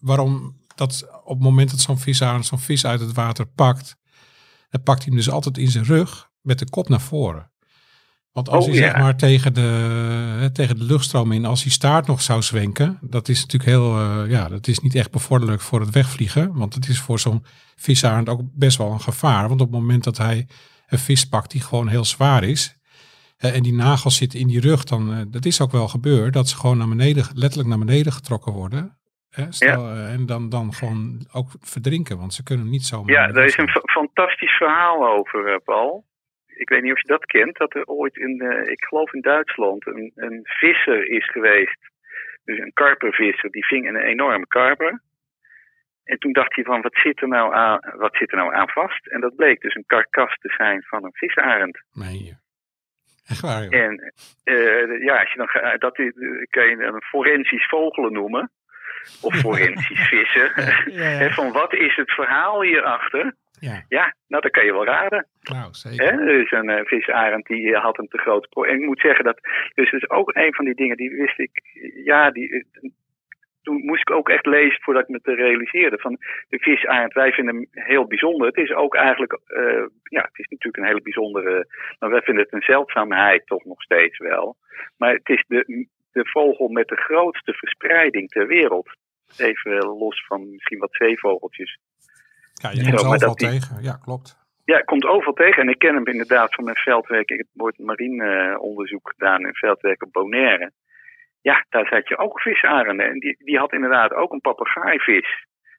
waarom 0.00 0.56
dat 0.74 1.06
op 1.24 1.34
het 1.34 1.42
moment 1.42 1.70
dat 1.70 1.80
zo'n 1.80 1.98
visarend 1.98 2.46
zo'n 2.46 2.58
vis 2.58 2.86
uit 2.86 3.00
het 3.00 3.12
water 3.12 3.46
pakt, 3.46 3.96
dan 4.68 4.82
pakt 4.82 4.98
hij 4.98 5.06
hem 5.06 5.16
dus 5.16 5.30
altijd 5.30 5.58
in 5.58 5.70
zijn 5.70 5.84
rug 5.84 6.28
met 6.40 6.58
de 6.58 6.70
kop 6.70 6.88
naar 6.88 7.00
voren. 7.00 7.50
Want 8.32 8.48
als 8.48 8.64
Oh, 8.64 8.70
hij 8.70 8.80
ja. 8.80 8.90
zeg 8.90 9.00
maar 9.00 9.16
tegen 9.16 9.54
de, 9.54 9.60
hè, 10.38 10.50
tegen 10.50 10.78
de 10.78 10.84
luchtstroom 10.84 11.32
in, 11.32 11.44
als 11.44 11.62
die 11.62 11.72
staart 11.72 12.06
nog 12.06 12.22
zou 12.22 12.42
zwenken, 12.42 12.98
dat 13.00 13.28
is 13.28 13.40
natuurlijk 13.40 13.70
heel, 13.70 13.98
eh, 13.98 14.30
ja, 14.30 14.48
dat 14.48 14.66
is 14.66 14.78
niet 14.78 14.94
echt 14.94 15.10
bevorderlijk 15.10 15.60
voor 15.60 15.80
het 15.80 15.90
wegvliegen. 15.90 16.54
Want 16.54 16.74
het 16.74 16.88
is 16.88 16.98
voor 16.98 17.20
zo'n 17.20 17.44
visarend 17.76 18.28
ook 18.28 18.40
best 18.54 18.78
wel 18.78 18.92
een 18.92 19.00
gevaar. 19.00 19.48
Want 19.48 19.60
op 19.60 19.70
het 19.72 19.80
moment 19.80 20.04
dat 20.04 20.16
hij 20.18 20.46
een 20.94 21.08
vis 21.10 21.24
pakt 21.34 21.50
die 21.50 21.60
gewoon 21.68 21.88
heel 21.88 22.04
zwaar 22.04 22.42
is, 22.44 22.62
eh, 23.38 23.56
en 23.56 23.62
die 23.62 23.74
nagels 23.86 24.16
zitten 24.16 24.38
in 24.40 24.46
die 24.46 24.60
rug, 24.60 24.84
dan, 24.84 25.02
eh, 25.12 25.22
dat 25.28 25.44
is 25.44 25.60
ook 25.62 25.72
wel 25.72 25.88
gebeurd, 25.88 26.32
dat 26.32 26.48
ze 26.48 26.56
gewoon 26.56 26.78
naar 26.78 26.88
beneden, 26.96 27.24
letterlijk 27.34 27.68
naar 27.68 27.84
beneden 27.86 28.12
getrokken 28.12 28.52
worden. 28.52 28.98
Hè, 29.30 29.52
stel, 29.52 29.88
eh, 29.88 30.12
en 30.12 30.26
dan, 30.26 30.48
dan 30.48 30.66
gewoon 30.74 31.26
ook 31.32 31.50
verdrinken, 31.60 32.18
want 32.18 32.34
ze 32.34 32.42
kunnen 32.42 32.70
niet 32.70 32.82
zomaar. 32.82 33.14
Ja, 33.14 33.32
daar 33.32 33.44
is 33.44 33.56
een 33.56 33.68
fa- 33.68 33.90
fantastisch 34.00 34.56
verhaal 34.56 35.08
over, 35.18 35.60
Paul. 35.60 36.04
Ik 36.46 36.68
weet 36.68 36.82
niet 36.82 36.92
of 36.92 37.00
je 37.00 37.08
dat 37.08 37.24
kent, 37.24 37.56
dat 37.56 37.74
er 37.74 37.84
ooit 37.86 38.16
in, 38.16 38.34
ik 38.70 38.84
geloof 38.84 39.12
in 39.12 39.20
Duitsland, 39.20 39.86
een, 39.86 40.12
een 40.14 40.40
visser 40.42 41.10
is 41.10 41.30
geweest. 41.30 41.78
Dus 42.44 42.58
een 42.58 42.72
karpervisser, 42.72 43.50
die 43.50 43.66
ving 43.66 43.88
een 43.88 43.96
enorme 43.96 44.46
karper. 44.46 45.02
En 46.04 46.18
toen 46.18 46.32
dacht 46.32 46.54
hij 46.54 46.64
van, 46.64 46.80
wat 46.82 46.94
zit 46.96 47.20
er 47.22 47.28
nou 47.28 47.54
aan, 47.54 47.80
wat 47.96 48.16
zit 48.16 48.30
er 48.30 48.36
nou 48.36 48.54
aan 48.54 48.68
vast? 48.68 49.06
En 49.06 49.20
dat 49.20 49.36
bleek 49.36 49.60
dus 49.60 49.74
een 49.74 49.86
karkas 49.86 50.36
te 50.38 50.52
zijn 50.56 50.82
van 50.82 51.04
een 51.04 51.12
visarend. 51.14 51.82
Nee, 51.92 52.36
echt 53.26 53.40
waar 53.40 53.62
joh. 53.62 53.74
En 53.82 54.12
eh, 54.44 55.02
ja, 55.04 55.18
als 55.20 55.32
je 55.32 55.38
dan, 55.38 55.78
dat 55.78 55.98
is- 55.98 56.46
kan 56.50 56.68
je 56.68 56.76
een 56.82 57.02
forensisch 57.02 57.66
vogelen 57.66 58.12
noemen. 58.12 58.50
Of 59.22 59.34
forensisch 59.46 60.08
vissen. 60.08 60.52
Ja, 60.92 61.02
Hè, 61.02 61.24
ja. 61.24 61.30
van 61.30 61.52
wat 61.52 61.72
is 61.74 61.96
het 61.96 62.12
verhaal 62.12 62.62
hierachter? 62.62 63.34
Ja, 63.60 63.84
Ja, 63.88 64.14
nou 64.28 64.42
dat 64.42 64.50
kan 64.50 64.64
je 64.64 64.72
wel 64.72 64.84
raden. 64.84 65.26
nou 65.42 65.68
zeker. 65.72 66.04
Hè? 66.06 66.10
Er 66.20 66.40
is 66.42 66.50
een 66.50 66.68
eh, 66.68 66.84
visarend 66.84 67.46
die 67.46 67.74
eh, 67.74 67.82
had 67.82 67.98
een 67.98 68.08
te 68.08 68.18
groot 68.18 68.48
En 68.68 68.74
ik 68.80 68.86
moet 68.86 69.00
zeggen 69.00 69.24
dat, 69.24 69.38
dus 69.74 69.90
dat 69.90 70.02
is 70.02 70.10
ook 70.10 70.34
een 70.34 70.54
van 70.54 70.64
die 70.64 70.74
dingen 70.74 70.96
die 70.96 71.10
wist 71.10 71.38
ik, 71.38 71.50
ja, 72.04 72.30
die, 72.30 72.50
eh, 72.50 72.90
toen 73.64 73.84
moest 73.84 74.00
ik 74.00 74.10
ook 74.10 74.28
echt 74.28 74.46
lezen 74.46 74.82
voordat 74.82 75.02
ik 75.02 75.08
me 75.08 75.20
te 75.20 75.34
realiseerde. 75.34 75.98
Van 75.98 76.16
de 76.48 76.58
visarend, 76.58 77.12
wij 77.12 77.32
vinden 77.32 77.54
hem 77.54 77.66
heel 77.70 78.06
bijzonder. 78.06 78.46
Het 78.46 78.56
is 78.56 78.72
ook 78.72 78.94
eigenlijk, 78.94 79.32
eh, 79.46 79.84
ja, 80.02 80.22
het 80.22 80.38
is 80.38 80.48
natuurlijk 80.48 80.76
een 80.76 80.90
hele 80.90 81.02
bijzondere, 81.02 81.66
maar 81.98 82.10
wij 82.10 82.22
vinden 82.22 82.44
het 82.44 82.52
een 82.52 82.72
zeldzaamheid 82.72 83.46
toch 83.46 83.64
nog 83.64 83.82
steeds 83.82 84.18
wel. 84.18 84.56
Maar 84.96 85.12
het 85.12 85.28
is 85.28 85.44
de, 85.48 85.86
de 86.12 86.26
vogel 86.26 86.68
met 86.68 86.88
de 86.88 86.96
grootste 86.96 87.52
verspreiding 87.52 88.28
ter 88.28 88.46
wereld. 88.46 88.88
Even 89.36 89.86
los 89.86 90.26
van 90.26 90.50
misschien 90.50 90.78
wat 90.78 90.94
zeevogeltjes. 90.94 91.78
Ja, 92.54 92.70
je 92.70 92.82
komt 92.82 93.04
overal 93.04 93.34
tegen. 93.34 93.82
Ja, 93.82 93.92
klopt. 93.92 94.42
Ja, 94.64 94.80
komt 94.80 95.04
overal 95.04 95.32
tegen. 95.32 95.62
En 95.62 95.68
ik 95.68 95.78
ken 95.78 95.94
hem 95.94 96.06
inderdaad 96.06 96.54
van 96.54 96.64
mijn 96.64 96.76
veldwerk. 96.76 97.30
Ik 97.30 97.38
heb 97.38 97.46
ooit 97.56 97.78
marineonderzoek 97.78 99.08
gedaan 99.08 99.46
in 99.46 99.54
veldwerk 99.54 100.02
op 100.02 100.12
Bonaire. 100.12 100.72
Ja, 101.50 101.66
daar 101.68 101.86
zat 101.86 102.08
je 102.08 102.18
ook 102.18 102.40
visarenden. 102.40 103.06
En 103.06 103.18
die, 103.18 103.36
die 103.44 103.58
had 103.58 103.72
inderdaad 103.72 104.12
ook 104.12 104.32
een 104.32 104.40
papegaaivis. 104.40 105.28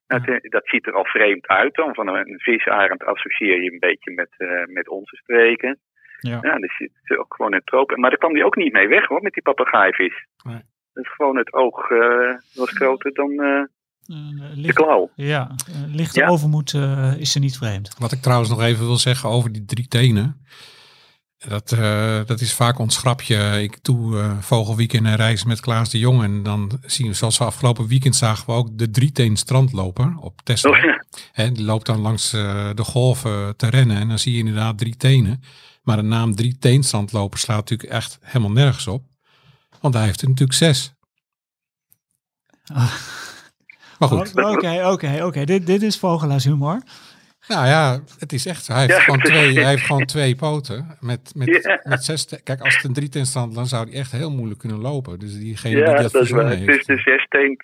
Nou, 0.07 0.21
te- 0.23 0.47
dat 0.49 0.67
ziet 0.67 0.85
er 0.87 0.93
al 0.93 1.05
vreemd 1.05 1.47
uit 1.47 1.75
dan. 1.75 1.93
Van 1.95 2.07
een 2.07 2.39
visarend 2.39 3.03
associeer 3.03 3.61
je 3.63 3.71
een 3.71 3.79
beetje 3.79 4.11
met, 4.11 4.29
eh, 4.37 4.47
met 4.65 4.89
onze 4.89 5.15
streken. 5.15 5.79
Ja. 6.19 6.39
Ja, 6.41 6.55
dus 6.55 6.77
zit 6.77 6.91
ze 7.03 7.19
ook 7.19 7.33
gewoon 7.35 7.51
in 7.51 7.57
het 7.57 7.65
tropen. 7.65 7.99
Maar 7.99 8.09
daar 8.09 8.19
kwam 8.19 8.33
die 8.33 8.45
ook 8.45 8.55
niet 8.55 8.73
mee 8.73 8.87
weg 8.87 9.07
hoor, 9.07 9.21
met 9.21 9.33
die 9.33 9.43
papegaaivis. 9.43 10.25
Nee. 10.43 10.61
Dat 10.93 11.03
is 11.03 11.11
gewoon 11.15 11.37
het 11.37 11.53
oog 11.53 11.89
eh, 11.89 12.33
was 12.55 12.71
groter 12.71 13.13
dan 13.13 13.31
eh, 13.31 13.63
Eh, 14.07 14.39
de 14.55 14.61
licht, 14.61 14.75
klauw. 14.75 15.11
ja, 15.15 15.49
eh, 15.67 15.95
lichte 15.95 16.19
Ja. 16.19 16.27
overmoed 16.27 16.73
eh, 16.73 17.13
is 17.19 17.35
er 17.35 17.41
niet 17.41 17.57
vreemd. 17.57 17.95
Wat 17.99 18.11
ik 18.11 18.21
trouwens 18.21 18.49
nog 18.49 18.61
even 18.63 18.85
wil 18.85 18.95
zeggen 18.97 19.29
over 19.29 19.51
die 19.51 19.65
drie 19.65 19.87
tenen. 19.87 20.45
Dat, 21.47 21.71
eh, 21.71 22.19
dat 22.25 22.41
is 22.41 22.53
vaak 22.53 22.79
ons 22.79 22.97
grapje. 22.97 23.61
Ik 23.61 23.77
doe 23.81 24.19
eh 24.19 24.37
vogelweekend 24.39 25.05
en 25.05 25.15
reis 25.15 25.43
met 25.43 25.59
Klaas 25.59 25.89
de 25.89 25.99
Jong. 25.99 26.23
En 26.23 26.43
dan 26.43 26.79
zien 26.85 27.07
we, 27.07 27.13
zoals 27.13 27.37
we 27.37 27.43
afgelopen 27.43 27.87
weekend 27.87 28.15
zagen 28.15 28.45
we 28.45 28.51
ook 28.51 28.77
de 28.77 28.89
drieteen 28.89 29.37
strandloper 29.37 30.15
op 30.19 30.41
Tesla. 30.43 30.69
Oh, 30.69 30.77
ja. 30.77 31.03
Hè, 31.31 31.51
die 31.51 31.65
loopt 31.65 31.85
dan 31.85 31.99
langs 31.99 32.33
eh, 32.33 32.69
de 32.73 32.83
golven 32.83 33.55
te 33.57 33.69
rennen. 33.69 33.97
En 33.97 34.07
dan 34.07 34.19
zie 34.19 34.31
je 34.31 34.39
inderdaad 34.39 34.77
drie 34.77 34.97
tenen. 34.97 35.43
Maar 35.83 35.97
de 35.97 36.03
naam 36.03 36.35
drieteen 36.35 36.83
strandloper 36.83 37.39
slaat 37.39 37.57
natuurlijk 37.57 37.89
echt 37.89 38.17
helemaal 38.21 38.51
nergens 38.51 38.87
op. 38.87 39.03
Want 39.81 39.93
hij 39.93 40.05
heeft 40.05 40.21
er 40.21 40.27
natuurlijk 40.27 40.57
zes. 40.57 40.93
Ah. 42.65 42.93
Maar 43.99 44.09
goed. 44.09 44.35
Oké, 44.35 44.87
oké, 44.87 45.25
oké. 45.25 45.45
Dit, 45.45 45.65
dit 45.65 45.81
is 45.81 45.97
vogelaarshumor. 45.97 46.81
Nou 47.47 47.67
ja, 47.67 47.99
het 48.19 48.33
is 48.33 48.45
echt 48.45 48.63
zo. 48.65 48.73
Hij 48.73 48.81
heeft, 48.81 48.93
Ja, 48.95 48.99
gewoon, 49.03 49.19
twee, 49.19 49.53
hij 49.59 49.69
heeft 49.69 49.83
gewoon 49.85 50.05
twee 50.05 50.35
poten. 50.35 50.97
Met, 50.99 51.31
met, 51.35 51.63
Ja. 51.63 51.79
met 51.83 52.03
zes. 52.03 52.25
te- 52.25 52.41
Kijk, 52.43 52.61
als 52.61 52.75
het 52.75 52.83
een 52.83 52.93
drietenstand, 52.93 53.55
dan 53.55 53.67
zou 53.67 53.89
hij 53.89 53.99
echt 53.99 54.11
heel 54.11 54.31
moeilijk 54.31 54.59
kunnen 54.59 54.79
lopen. 54.79 55.19
Dus 55.19 55.37
diegene 55.39 55.77
Ja, 55.77 55.85
die 55.93 56.01
dat 56.03 56.11
dat 56.11 56.21
is 56.21 56.29
waar. 56.29 56.49
Het 56.49 56.67
is 56.67 56.85
de 56.85 56.97
zesteen 56.97 57.57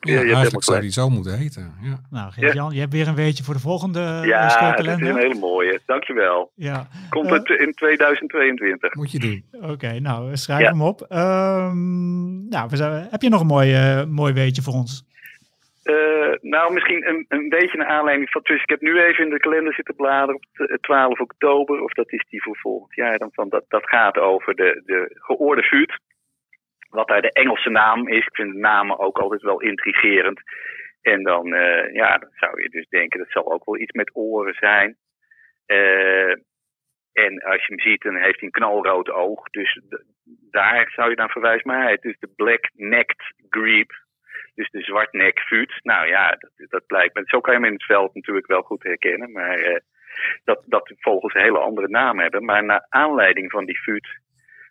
ja, 0.00 0.14
Ja, 0.14 0.20
je 0.20 0.32
eigenlijk 0.34 0.64
zou 0.64 0.80
die 0.80 0.90
zo 0.90 1.10
moeten 1.10 1.38
heten. 1.38 1.74
Ja. 1.82 2.00
Nou, 2.10 2.32
Geert-Jan, 2.32 2.72
je 2.74 2.80
hebt 2.80 2.92
weer 2.92 3.08
een 3.08 3.14
weetje 3.14 3.44
voor 3.44 3.54
de 3.54 3.60
volgende 3.60 4.00
Ja, 4.00 4.22
ja, 4.24 4.72
dat 4.76 4.86
is 4.86 4.92
een 4.92 5.16
hele 5.16 5.34
mooie. 5.38 5.80
Dankjewel. 5.86 6.50
Ja, 6.54 6.88
Komt 7.08 7.26
Eh, 7.26 7.32
het 7.32 7.48
in 7.48 7.72
2022? 7.74 8.94
Moet 8.94 9.10
je 9.12 9.18
doen. 9.18 9.44
oké. 9.70 10.00
nou, 10.00 10.36
schrijf 10.36 10.60
Ja. 10.60 10.70
hem 10.70 10.82
op. 10.82 11.02
Ehm, 11.02 12.48
nou, 12.48 12.68
we 12.68 12.76
zijn- 12.76 13.06
heb 13.10 13.22
je 13.22 13.28
nog 13.28 13.40
een 13.40 13.46
mooi, 13.46 13.74
eh, 13.74 14.04
mooi 14.04 14.32
weetje 14.32 14.62
voor 14.62 14.74
ons? 14.74 15.04
Eh, 15.82 16.32
nou, 16.40 16.72
misschien 16.72 17.08
een, 17.08 17.24
een 17.28 17.48
beetje 17.48 17.78
een 17.78 17.84
aanleiding 17.84 18.30
van. 18.30 18.40
Dus 18.44 18.62
ik 18.62 18.68
heb 18.68 18.80
nu 18.80 19.00
even 19.00 19.24
in 19.24 19.30
de 19.30 19.38
kalender 19.38 19.74
zitten 19.74 19.94
bladeren 19.96 20.34
op 20.34 20.42
t- 20.52 20.82
12 20.82 21.20
oktober. 21.20 21.82
Of 21.82 21.92
dat 21.92 22.12
is 22.12 22.24
die 22.28 22.42
voor 22.42 22.56
volgend 22.56 22.94
jaar. 22.94 23.18
Dan 23.18 23.32
van 23.32 23.48
dat, 23.48 23.64
dat 23.68 23.88
gaat 23.88 24.18
over 24.18 24.54
de, 24.54 24.82
de 24.84 25.10
geoorde 25.14 25.62
vuut. 25.62 25.98
Wat 26.88 27.08
daar 27.08 27.22
de 27.22 27.32
Engelse 27.32 27.70
naam 27.70 28.08
is. 28.08 28.26
Ik 28.26 28.34
vind 28.34 28.52
de 28.52 28.58
namen 28.58 28.98
ook 28.98 29.18
altijd 29.18 29.42
wel 29.42 29.60
intrigerend. 29.60 30.40
En 31.02 31.22
dan, 31.22 31.54
eh, 31.54 31.94
ja, 31.94 32.18
dan 32.18 32.30
zou 32.32 32.62
je 32.62 32.68
dus 32.68 32.88
denken 32.88 33.18
dat 33.18 33.30
zal 33.30 33.52
ook 33.52 33.64
wel 33.64 33.78
iets 33.78 33.92
met 33.92 34.10
oren 34.12 34.54
zijn. 34.54 34.96
Eh, 35.66 36.30
en 37.12 37.42
als 37.42 37.66
je 37.66 37.74
hem 37.74 37.80
ziet, 37.80 38.02
dan 38.02 38.14
heeft 38.16 38.40
hij 38.40 38.48
een 38.48 38.50
knalrood 38.50 39.10
oog. 39.10 39.50
Dus 39.50 39.80
daar 40.50 40.90
zou 40.94 41.10
je 41.10 41.16
dan 41.16 41.28
verwijzen. 41.28 41.68
Maar 41.68 41.82
hij 41.82 41.92
is 41.92 42.00
dus 42.00 42.18
de 42.18 42.32
black-necked 42.36 43.34
grebe. 43.48 44.08
Dus 44.60 44.70
de 44.70 44.82
zwartnekvuut. 44.82 45.80
Nou 45.82 46.06
ja, 46.06 46.28
dat, 46.28 46.70
dat 46.70 46.86
blijkt. 46.86 47.20
Zo 47.24 47.40
kan 47.40 47.52
je 47.52 47.58
hem 47.58 47.68
in 47.68 47.74
het 47.74 47.84
veld 47.84 48.14
natuurlijk 48.14 48.46
wel 48.46 48.62
goed 48.62 48.82
herkennen. 48.82 49.32
Maar 49.32 49.58
eh, 49.58 49.80
dat, 50.44 50.62
dat 50.66 50.92
vogels 50.98 51.34
een 51.34 51.42
hele 51.42 51.58
andere 51.58 51.88
naam 51.88 52.18
hebben. 52.18 52.44
Maar 52.44 52.64
naar 52.64 52.86
aanleiding 52.88 53.50
van 53.50 53.64
die 53.64 53.80
vuut. 53.80 54.08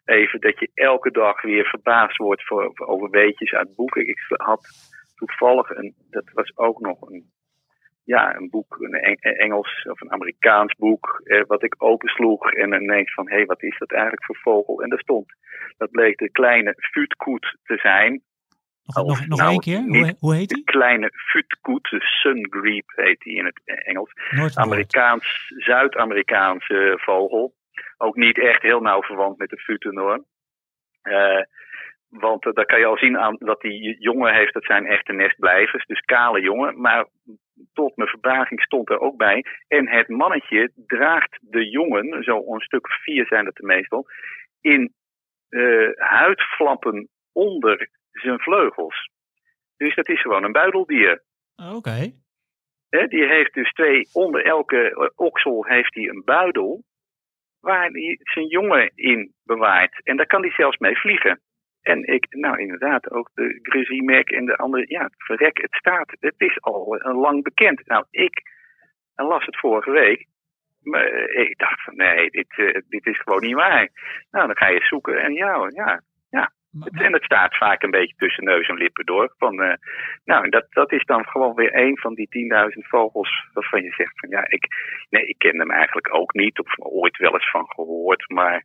Even 0.05 0.39
dat 0.39 0.59
je 0.59 0.71
elke 0.73 1.11
dag 1.11 1.41
weer 1.41 1.65
verbaasd 1.65 2.17
wordt 2.17 2.45
voor, 2.45 2.71
over 2.75 3.09
weetjes 3.09 3.53
uit 3.53 3.75
boeken. 3.75 4.07
Ik 4.07 4.19
had 4.27 4.69
toevallig 5.15 5.69
een, 5.69 5.95
dat 6.09 6.29
was 6.33 6.57
ook 6.57 6.79
nog 6.79 7.01
een, 7.01 7.31
ja, 8.03 8.35
een 8.35 8.49
boek, 8.49 8.77
een 8.79 8.93
Eng- 8.93 9.37
Engels 9.37 9.85
of 9.89 10.01
een 10.01 10.11
Amerikaans 10.11 10.73
boek, 10.73 11.21
eh, 11.23 11.43
wat 11.47 11.63
ik 11.63 11.75
opensloeg 11.77 12.51
en 12.51 12.73
ineens 12.73 13.13
van, 13.13 13.29
hé, 13.29 13.35
hey, 13.35 13.45
wat 13.45 13.63
is 13.63 13.77
dat 13.77 13.91
eigenlijk 13.91 14.25
voor 14.25 14.37
vogel? 14.37 14.81
En 14.81 14.89
daar 14.89 14.99
stond, 14.99 15.33
dat 15.77 15.91
bleek 15.91 16.17
de 16.17 16.31
kleine 16.31 16.73
vuutkoet 16.75 17.57
te 17.63 17.77
zijn. 17.77 18.21
Nog, 18.95 19.03
Oh, 19.03 19.07
nog, 19.09 19.27
nog 19.27 19.39
nou, 19.39 19.51
één 19.51 19.59
keer? 19.59 19.79
Hoe, 19.79 20.15
hoe 20.19 20.35
heet 20.35 20.49
De 20.49 20.55
die? 20.55 20.63
kleine 20.63 21.09
vuutkoet, 21.13 21.87
de 21.89 21.99
sungreep 22.01 22.91
heet 22.95 23.19
die 23.19 23.35
in 23.35 23.45
het 23.45 23.61
Engels. 23.85 24.11
Nooit. 24.29 24.57
Amerikaans, 24.57 25.53
Zuid-Amerikaanse 25.57 26.97
vogel. 27.01 27.53
Ook 27.97 28.15
niet 28.15 28.39
echt 28.39 28.61
heel 28.61 28.79
nauw 28.81 29.01
verwant 29.01 29.37
met 29.37 29.49
de 29.49 29.57
futen 29.57 29.97
hoor. 29.97 30.23
Eh, 31.01 31.41
want 32.09 32.45
eh, 32.45 32.53
daar 32.53 32.65
kan 32.65 32.79
je 32.79 32.85
al 32.85 32.97
zien 32.97 33.17
aan 33.17 33.35
dat 33.39 33.61
die 33.61 33.95
jongen 33.99 34.33
heeft, 34.33 34.53
dat 34.53 34.63
zijn 34.65 34.85
echte 34.85 35.13
nestblijvers, 35.13 35.85
dus 35.85 35.99
kale 36.01 36.41
jongen. 36.41 36.81
Maar 36.81 37.05
tot 37.73 37.95
mijn 37.95 38.09
verbazing 38.09 38.61
stond 38.61 38.89
er 38.89 38.99
ook 38.99 39.17
bij. 39.17 39.45
En 39.67 39.87
het 39.89 40.07
mannetje 40.07 40.71
draagt 40.75 41.37
de 41.41 41.69
jongen, 41.69 42.23
zo 42.23 42.43
een 42.53 42.59
stuk 42.61 42.87
vier 42.87 43.25
zijn 43.25 43.45
het 43.45 43.57
er 43.59 43.65
meestal, 43.65 44.07
in 44.61 44.93
eh, 45.49 45.89
huidflappen 45.95 47.09
onder 47.33 47.89
zijn 48.11 48.39
vleugels. 48.39 49.09
Dus 49.77 49.95
dat 49.95 50.09
is 50.09 50.21
gewoon 50.21 50.43
een 50.43 50.51
buideldier. 50.51 51.23
Oké. 51.55 52.11
Hè, 52.89 53.07
die 53.07 53.27
heeft 53.27 53.53
dus 53.53 53.71
twee, 53.71 54.09
onder 54.13 54.45
elke 54.45 54.89
eh, 54.89 55.09
oksel 55.15 55.65
heeft 55.65 55.95
hij 55.95 56.09
een 56.09 56.21
buidel. 56.25 56.83
waar 57.59 57.89
hij 57.89 58.19
zijn 58.23 58.47
jongen 58.47 58.91
in 58.95 59.33
bewaart. 59.43 60.03
En 60.03 60.17
daar 60.17 60.25
kan 60.25 60.41
hij 60.41 60.51
zelfs 60.51 60.77
mee 60.77 60.97
vliegen. 60.97 61.41
En 61.81 62.07
ik, 62.07 62.25
nou 62.29 62.59
inderdaad, 62.59 63.11
ook 63.11 63.29
de 63.33 63.59
Grizzly 63.61 64.03
Mac 64.03 64.29
en 64.29 64.45
de 64.45 64.55
andere, 64.55 64.85
ja, 64.87 65.09
verrek, 65.17 65.61
het 65.61 65.73
staat, 65.73 66.15
het 66.19 66.33
is 66.37 66.61
al 66.61 66.95
uh, 66.95 67.21
lang 67.21 67.43
bekend. 67.43 67.87
Nou, 67.87 68.05
ik 68.09 68.41
las 69.15 69.45
het 69.45 69.59
vorige 69.59 69.91
week, 69.91 70.25
maar 70.81 71.07
ik 71.29 71.57
dacht 71.57 71.83
van 71.83 71.95
nee, 71.95 72.29
dit, 72.29 72.83
dit 72.87 73.05
is 73.05 73.19
gewoon 73.19 73.41
niet 73.41 73.55
waar. 73.55 73.89
Nou, 74.31 74.47
dan 74.47 74.57
ga 74.57 74.67
je 74.67 74.81
zoeken 74.81 75.21
en 75.21 75.33
ja, 75.33 75.69
ja, 75.73 76.01
en 76.91 77.13
het 77.13 77.23
staat 77.23 77.57
vaak 77.57 77.83
een 77.83 77.91
beetje 77.91 78.15
tussen 78.17 78.43
neus 78.43 78.67
en 78.67 78.75
lippen 78.75 79.05
door. 79.05 79.33
Van, 79.37 79.61
uh, 79.63 79.73
nou, 80.25 80.49
dat, 80.49 80.65
dat 80.69 80.91
is 80.91 81.05
dan 81.05 81.25
gewoon 81.25 81.55
weer 81.55 81.75
een 81.75 81.97
van 81.97 82.13
die 82.13 82.29
10.000 82.73 82.87
vogels 82.87 83.47
waarvan 83.53 83.83
je 83.83 83.91
zegt 83.91 84.19
van 84.19 84.29
ja, 84.29 84.49
ik, 84.49 84.67
nee, 85.09 85.25
ik 85.25 85.37
ken 85.37 85.59
hem 85.59 85.71
eigenlijk 85.71 86.13
ook 86.13 86.33
niet 86.33 86.59
of 86.59 86.73
ooit 86.77 87.17
wel 87.17 87.33
eens 87.33 87.49
van 87.49 87.65
gehoord, 87.67 88.29
maar 88.29 88.63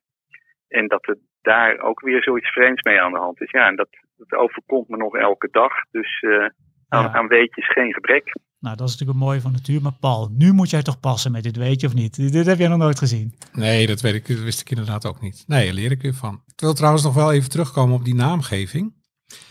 en 0.68 0.88
dat 0.88 1.08
er 1.08 1.18
daar 1.42 1.78
ook 1.78 2.00
weer 2.00 2.22
zoiets 2.22 2.50
vreemds 2.50 2.82
mee 2.82 3.00
aan 3.00 3.12
de 3.12 3.18
hand 3.18 3.40
is. 3.40 3.50
Ja, 3.50 3.66
en 3.66 3.76
dat, 3.76 3.88
dat 4.16 4.38
overkomt 4.38 4.88
me 4.88 4.96
nog 4.96 5.16
elke 5.16 5.48
dag. 5.50 5.72
Dus 5.90 6.22
uh, 6.22 6.48
aan, 6.88 7.02
ja. 7.02 7.12
aan 7.12 7.28
weetjes 7.28 7.72
geen 7.72 7.92
gebrek. 7.92 8.32
Nou, 8.64 8.76
dat 8.76 8.88
is 8.88 8.92
natuurlijk 8.92 9.18
het 9.18 9.28
mooie 9.28 9.40
van 9.40 9.52
natuur. 9.52 9.82
Maar 9.82 9.96
Paul, 10.00 10.30
nu 10.32 10.52
moet 10.52 10.70
jij 10.70 10.82
toch 10.82 11.00
passen 11.00 11.32
met 11.32 11.42
dit 11.42 11.56
weetje 11.56 11.86
of 11.86 11.94
niet? 11.94 12.32
Dit 12.32 12.46
heb 12.46 12.58
jij 12.58 12.68
nog 12.68 12.78
nooit 12.78 12.98
gezien. 12.98 13.34
Nee, 13.52 13.86
dat, 13.86 14.00
weet 14.00 14.14
ik, 14.14 14.28
dat 14.28 14.38
wist 14.38 14.60
ik 14.60 14.70
inderdaad 14.70 15.06
ook 15.06 15.20
niet. 15.20 15.44
Nee, 15.46 15.64
daar 15.64 15.74
leer 15.74 15.90
ik 15.90 16.02
weer 16.02 16.14
van. 16.14 16.42
Ik 16.46 16.60
wil 16.60 16.74
trouwens 16.74 17.02
nog 17.02 17.14
wel 17.14 17.32
even 17.32 17.50
terugkomen 17.50 17.96
op 17.96 18.04
die 18.04 18.14
naamgeving. 18.14 18.94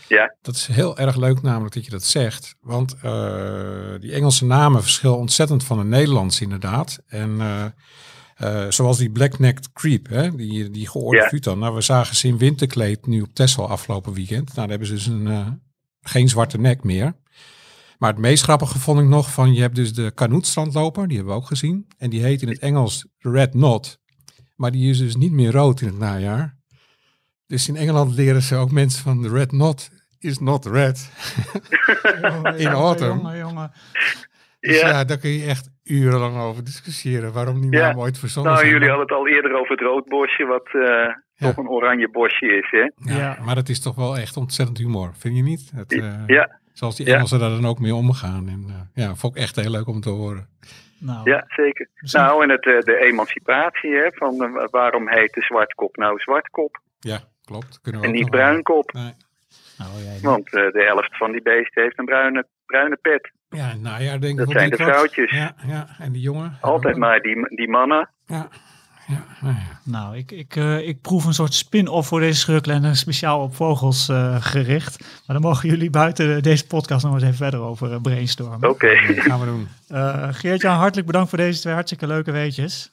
Ja. 0.08 0.36
Dat 0.42 0.54
is 0.54 0.66
heel 0.66 0.98
erg 0.98 1.16
leuk 1.16 1.42
namelijk 1.42 1.74
dat 1.74 1.84
je 1.84 1.90
dat 1.90 2.04
zegt. 2.04 2.54
Want 2.60 2.96
uh, 3.04 4.00
die 4.00 4.12
Engelse 4.12 4.44
namen 4.44 4.82
verschillen 4.82 5.18
ontzettend 5.18 5.64
van 5.64 5.78
de 5.78 5.84
Nederlands 5.84 6.40
inderdaad. 6.40 6.98
En... 7.06 7.30
Uh, 7.30 7.64
uh, 8.42 8.64
zoals 8.68 8.98
die 8.98 9.10
black-necked 9.10 9.72
creep, 9.72 10.08
hè, 10.08 10.34
die, 10.36 10.70
die 10.70 10.88
geoorde 10.88 11.38
ja. 11.40 11.54
Nou, 11.54 11.74
we 11.74 11.80
zagen 11.80 12.16
ze 12.16 12.28
in 12.28 12.38
winterkleed 12.38 13.06
nu 13.06 13.20
op 13.20 13.34
Texel 13.34 13.68
afgelopen 13.68 14.12
weekend. 14.12 14.46
Nou, 14.46 14.60
dan 14.60 14.70
hebben 14.70 14.86
ze 14.88 14.94
dus 14.94 15.06
een, 15.06 15.26
uh, 15.26 15.46
geen 16.00 16.28
zwarte 16.28 16.58
nek 16.58 16.84
meer. 16.84 17.14
Maar 18.04 18.12
het 18.12 18.22
meest 18.22 18.42
grappige 18.42 18.78
vond 18.78 19.00
ik 19.00 19.06
nog 19.06 19.32
van, 19.32 19.54
je 19.54 19.60
hebt 19.60 19.74
dus 19.74 19.94
de 19.94 20.12
kanoetstrandloper, 20.14 21.08
die 21.08 21.16
hebben 21.16 21.34
we 21.34 21.40
ook 21.40 21.46
gezien. 21.46 21.86
En 21.98 22.10
die 22.10 22.22
heet 22.22 22.42
in 22.42 22.48
het 22.48 22.58
Engels 22.58 23.06
Red 23.18 23.50
Knot. 23.50 23.98
Maar 24.56 24.70
die 24.70 24.90
is 24.90 24.98
dus 24.98 25.16
niet 25.16 25.32
meer 25.32 25.52
rood 25.52 25.80
in 25.80 25.86
het 25.86 25.98
najaar. 25.98 26.56
Dus 27.46 27.68
in 27.68 27.76
Engeland 27.76 28.14
leren 28.14 28.42
ze 28.42 28.56
ook 28.56 28.70
mensen 28.70 29.02
van 29.02 29.22
de 29.22 29.28
Red 29.28 29.48
Knot 29.48 29.90
is 30.18 30.38
not 30.38 30.66
red. 30.66 31.10
in 32.56 32.66
autumn. 32.66 33.18
Jongen, 33.18 33.38
jongen. 33.38 33.72
Dus 34.60 34.80
ja. 34.80 34.88
ja, 34.88 35.04
daar 35.04 35.18
kun 35.18 35.30
je 35.30 35.44
echt 35.44 35.70
urenlang 35.82 36.36
over 36.36 36.64
discussiëren. 36.64 37.32
Waarom 37.32 37.60
die 37.60 37.70
naam 37.70 37.96
ja. 37.96 38.02
ooit 38.02 38.18
verzonnen 38.18 38.52
Nou, 38.52 38.64
zijn. 38.64 38.74
jullie 38.74 38.94
hadden 38.94 39.06
het 39.06 39.16
al 39.16 39.28
eerder 39.28 39.54
over 39.58 39.70
het 39.70 39.80
roodbosje, 39.80 40.44
wat 40.44 40.68
uh, 40.72 40.82
ja. 40.82 41.14
toch 41.36 41.56
een 41.56 41.68
oranje 41.68 42.10
bosje 42.10 42.46
is, 42.46 42.70
hè? 42.70 43.12
Ja, 43.12 43.18
ja, 43.18 43.38
maar 43.44 43.54
dat 43.54 43.68
is 43.68 43.80
toch 43.80 43.94
wel 43.94 44.16
echt 44.16 44.36
ontzettend 44.36 44.78
humor, 44.78 45.14
vind 45.16 45.36
je 45.36 45.42
niet? 45.42 45.70
Het, 45.74 45.92
uh, 45.92 46.14
ja. 46.26 46.62
Zoals 46.74 46.96
die 46.96 47.14
Engelsen 47.14 47.38
daar 47.38 47.50
dan 47.50 47.66
ook 47.66 47.78
mee 47.78 47.94
omgaan. 47.94 48.48
En 48.48 48.64
uh, 48.68 49.04
ja, 49.04 49.14
vond 49.14 49.36
ik 49.36 49.42
echt 49.42 49.56
heel 49.56 49.70
leuk 49.70 49.86
om 49.86 50.00
te 50.00 50.10
horen. 50.10 50.48
Nou, 50.98 51.30
ja, 51.30 51.44
zeker. 51.46 51.88
Misschien... 51.94 52.22
Nou, 52.22 52.42
en 52.42 52.50
het, 52.50 52.62
de 52.62 52.98
emancipatie, 53.00 53.94
hè, 53.94 54.08
van 54.12 54.68
waarom 54.70 55.08
heet 55.08 55.32
de 55.32 55.42
zwartkop 55.42 55.96
nou 55.96 56.18
zwartkop? 56.18 56.80
Ja, 56.98 57.18
klopt. 57.44 57.80
Kunnen 57.80 58.00
we 58.00 58.06
en 58.06 58.12
niet 58.12 58.30
bruinkop. 58.30 58.92
Nee. 58.92 59.12
Oh, 59.80 60.22
Want 60.22 60.50
de 60.50 60.84
helft 60.86 61.16
van 61.16 61.32
die 61.32 61.42
beesten 61.42 61.82
heeft 61.82 61.98
een 61.98 62.04
bruine, 62.04 62.46
bruine 62.66 62.96
pet. 62.96 63.30
Ja, 63.48 63.74
nou 63.74 64.02
ja, 64.02 64.18
denk 64.18 64.32
ik 64.32 64.36
Dat 64.38 64.50
zijn 64.50 64.70
de 64.70 64.76
vrouwtjes. 64.76 65.30
Ja, 65.30 65.54
ja, 65.66 65.86
en 65.98 66.12
die 66.12 66.22
jongen. 66.22 66.58
Altijd 66.60 66.96
maar 66.96 67.20
die, 67.20 67.56
die 67.56 67.68
mannen. 67.68 68.10
Ja. 68.26 68.48
Ja, 69.06 69.24
nou, 69.40 69.54
ja. 69.54 69.80
nou 69.84 70.16
ik, 70.16 70.30
ik, 70.30 70.56
uh, 70.56 70.88
ik 70.88 71.00
proef 71.00 71.24
een 71.24 71.34
soort 71.34 71.54
spin-off 71.54 72.08
voor 72.08 72.20
deze 72.20 72.38
scheurkalender, 72.38 72.96
speciaal 72.96 73.42
op 73.42 73.54
vogels 73.54 74.08
uh, 74.08 74.36
gericht. 74.40 75.00
Maar 75.00 75.40
dan 75.40 75.40
mogen 75.40 75.68
jullie 75.68 75.90
buiten 75.90 76.42
deze 76.42 76.66
podcast 76.66 77.04
nog 77.04 77.14
eens 77.14 77.22
even 77.22 77.34
verder 77.34 77.60
over 77.60 77.90
uh, 77.90 78.00
brainstormen. 78.00 78.56
Oké. 78.56 78.68
Okay. 78.68 78.96
gaan 79.28 79.40
we 79.40 79.46
doen. 79.46 79.68
Geert-Jan, 80.34 80.76
hartelijk 80.76 81.06
bedankt 81.06 81.28
voor 81.28 81.38
deze 81.38 81.60
twee 81.60 81.74
hartstikke 81.74 82.06
leuke 82.06 82.30
weetjes. 82.30 82.90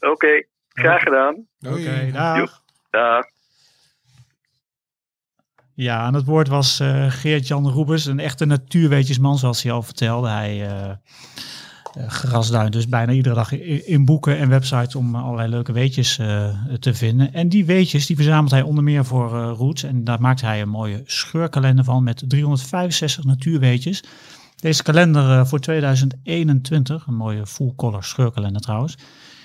Oké, 0.00 0.12
okay. 0.12 0.46
graag 0.68 1.02
gedaan. 1.02 1.46
Oké, 1.60 1.80
okay, 1.80 2.10
dag. 2.10 2.62
Dag. 2.90 3.24
Ja, 5.74 5.98
aan 5.98 6.14
het 6.14 6.24
woord 6.24 6.48
was 6.48 6.80
uh, 6.80 7.10
Geert-Jan 7.10 7.70
Roebers, 7.70 8.04
een 8.04 8.20
echte 8.20 8.44
natuurweetjesman, 8.44 9.38
zoals 9.38 9.62
hij 9.62 9.72
al 9.72 9.82
vertelde. 9.82 10.28
Hij 10.28 10.68
uh, 11.98 12.08
grasduint 12.08 12.72
dus 12.72 12.88
bijna 12.88 13.12
iedere 13.12 13.34
dag 13.34 13.52
in, 13.52 14.04
boeken 14.04 14.38
en 14.38 14.48
websites 14.48 14.94
om 14.94 15.14
allerlei 15.14 15.48
leuke 15.48 15.72
weetjes 15.72 16.16
te 16.80 16.94
vinden. 16.94 17.32
En 17.32 17.48
die 17.48 17.64
weetjes 17.64 18.06
die 18.06 18.16
verzamelt 18.16 18.50
hij 18.50 18.62
onder 18.62 18.84
meer 18.84 19.04
voor 19.04 19.30
Roots. 19.30 19.82
En 19.82 20.04
daar 20.04 20.20
maakt 20.20 20.40
hij 20.40 20.60
een 20.60 20.68
mooie 20.68 21.02
scheurkalender 21.04 21.84
van 21.84 22.02
met 22.02 22.24
365 22.26 23.24
natuurweetjes. 23.24 24.02
Deze 24.56 24.82
kalender 24.82 25.46
voor 25.46 25.60
2021, 25.60 27.06
een 27.06 27.14
mooie 27.14 27.46
full-color 27.46 28.04
scheurkalender 28.04 28.62
trouwens. 28.62 28.96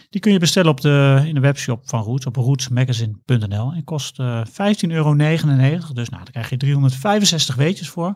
Die 0.10 0.22
kun 0.22 0.32
je 0.32 0.40
bestellen 0.40 0.72
op 0.72 0.82
de, 0.82 1.24
in 1.26 1.34
de 1.34 1.40
webshop 1.40 1.82
van 1.86 2.04
Roots, 2.04 2.26
op 2.26 2.36
rootsmagazine.nl. 2.36 3.72
En 3.72 3.84
kost 3.84 4.20
uh, 4.20 4.42
15,99 4.46 4.52
euro. 4.88 5.16
Dus 5.16 6.10
nou, 6.10 6.24
daar 6.24 6.32
krijg 6.32 6.50
je 6.50 6.58
365 6.58 7.56
weetjes 7.56 7.90
voor. 7.90 8.16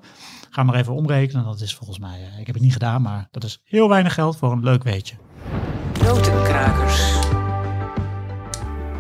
Ga 0.54 0.64
maar 0.64 0.76
even 0.76 0.94
omrekenen. 0.94 1.44
Dat 1.44 1.60
is 1.60 1.76
volgens 1.76 2.00
mij, 2.00 2.20
uh, 2.20 2.40
ik 2.40 2.46
heb 2.46 2.56
het 2.56 2.64
niet 2.64 2.74
gedaan, 2.74 3.02
maar 3.02 3.28
dat 3.32 3.44
is 3.44 3.62
heel 3.64 3.90
weinig 3.90 4.14
geld 4.14 4.38
voor 4.38 4.52
een 4.52 4.64
leuk 4.64 4.84
weetje. 4.84 5.16
Notenkrakers. 6.04 7.14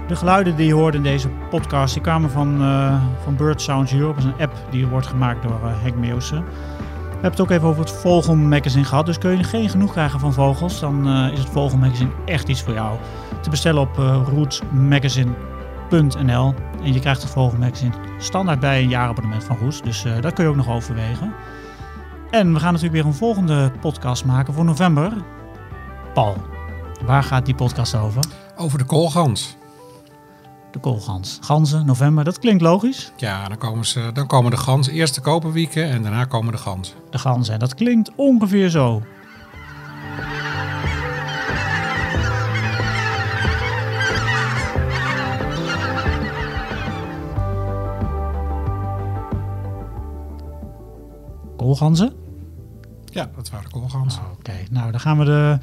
De 0.07 0.15
geluiden 0.15 0.55
die 0.55 0.67
je 0.67 0.73
hoorde 0.73 0.97
in 0.97 1.03
deze 1.03 1.29
podcast, 1.49 1.93
die 1.93 2.01
kwamen 2.01 2.29
van, 2.29 2.61
uh, 2.61 3.01
van 3.23 3.35
Bird 3.35 3.61
Sounds 3.61 3.93
Europe. 3.93 4.21
Dat 4.21 4.25
is 4.25 4.31
een 4.33 4.41
app 4.41 4.67
die 4.71 4.87
wordt 4.87 5.07
gemaakt 5.07 5.43
door 5.43 5.59
uh, 5.63 5.81
Henk 5.81 5.95
Meeuwsen. 5.95 6.43
We 6.43 6.49
hebben 7.11 7.31
het 7.31 7.41
ook 7.41 7.49
even 7.49 7.67
over 7.67 7.81
het 7.81 7.91
Vogelmagazine 7.91 8.85
gehad. 8.85 9.05
Dus 9.05 9.17
kun 9.17 9.37
je 9.37 9.43
geen 9.43 9.69
genoeg 9.69 9.91
krijgen 9.91 10.19
van 10.19 10.33
vogels, 10.33 10.79
dan 10.79 11.07
uh, 11.07 11.31
is 11.31 11.39
het 11.39 11.49
Vogelmagazine 11.49 12.11
echt 12.25 12.47
iets 12.47 12.61
voor 12.61 12.73
jou. 12.73 12.97
Te 13.41 13.49
bestellen 13.49 13.81
op 13.81 13.97
uh, 13.97 14.27
rootsmagazine.nl. 14.33 16.53
En 16.83 16.93
je 16.93 16.99
krijgt 16.99 17.21
het 17.21 17.31
Vogelmagazine 17.31 17.93
standaard 18.17 18.59
bij 18.59 18.81
een 18.81 18.89
jaarabonnement 18.89 19.43
van 19.43 19.57
Roots. 19.57 19.81
Dus 19.81 20.05
uh, 20.05 20.21
dat 20.21 20.33
kun 20.33 20.43
je 20.43 20.49
ook 20.49 20.55
nog 20.55 20.69
overwegen. 20.69 21.33
En 22.31 22.53
we 22.53 22.59
gaan 22.59 22.73
natuurlijk 22.73 23.01
weer 23.01 23.11
een 23.11 23.17
volgende 23.17 23.71
podcast 23.81 24.25
maken 24.25 24.53
voor 24.53 24.65
november. 24.65 25.13
Paul, 26.13 26.35
waar 27.05 27.23
gaat 27.23 27.45
die 27.45 27.55
podcast 27.55 27.95
over? 27.95 28.23
Over 28.55 28.77
de 28.77 28.83
koolgans. 28.83 29.57
De 30.71 30.79
koolgans. 30.79 31.37
Ganzen, 31.41 31.85
november, 31.85 32.23
dat 32.23 32.39
klinkt 32.39 32.61
logisch. 32.61 33.11
Ja, 33.15 33.47
dan 33.47 33.57
komen, 33.57 33.85
ze, 33.85 34.09
dan 34.13 34.27
komen 34.27 34.51
de 34.51 34.57
ganzen. 34.57 34.93
Eerst 34.93 35.15
de 35.15 35.21
koperwieken 35.21 35.89
en 35.89 36.01
daarna 36.01 36.25
komen 36.25 36.51
de 36.51 36.57
ganzen. 36.57 36.95
De 37.09 37.19
ganzen, 37.19 37.53
en 37.53 37.59
dat 37.59 37.75
klinkt 37.75 38.11
ongeveer 38.15 38.69
zo. 38.69 39.01
Koolganzen? 51.63 52.13
Ja, 53.05 53.29
dat 53.35 53.49
waren 53.49 53.69
koolganzen. 53.71 54.21
Oh, 54.21 54.29
Oké, 54.31 54.39
okay. 54.39 54.67
nou 54.71 54.91
dan 54.91 54.99
gaan 54.99 55.17
we 55.17 55.25
de... 55.25 55.57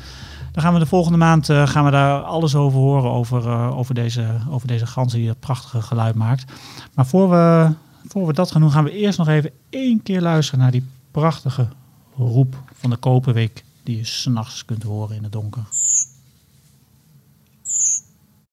Dan 0.52 0.62
gaan 0.62 0.72
we 0.72 0.78
de 0.78 0.86
volgende 0.86 1.18
maand 1.18 1.48
uh, 1.48 1.66
gaan 1.66 1.84
we 1.84 1.90
daar 1.90 2.20
alles 2.20 2.54
over 2.54 2.78
horen, 2.78 3.10
over, 3.10 3.46
uh, 3.46 3.78
over, 3.78 3.94
deze, 3.94 4.40
over 4.50 4.68
deze 4.68 4.86
gans 4.86 5.12
die 5.12 5.26
dat 5.26 5.40
prachtige 5.40 5.82
geluid 5.82 6.14
maakt. 6.14 6.52
Maar 6.94 7.06
voor 7.06 7.30
we, 7.30 7.72
voor 8.06 8.26
we 8.26 8.32
dat 8.32 8.50
gaan 8.50 8.60
doen, 8.60 8.70
gaan 8.70 8.84
we 8.84 8.92
eerst 8.92 9.18
nog 9.18 9.28
even 9.28 9.50
één 9.70 10.02
keer 10.02 10.20
luisteren 10.20 10.60
naar 10.60 10.70
die 10.70 10.86
prachtige 11.10 11.68
roep 12.16 12.56
van 12.72 12.90
de 12.90 12.96
koperweek 12.96 13.64
die 13.82 13.96
je 13.96 14.04
s'nachts 14.04 14.64
kunt 14.64 14.82
horen 14.82 15.16
in 15.16 15.22
het 15.22 15.32
donker. 15.32 15.62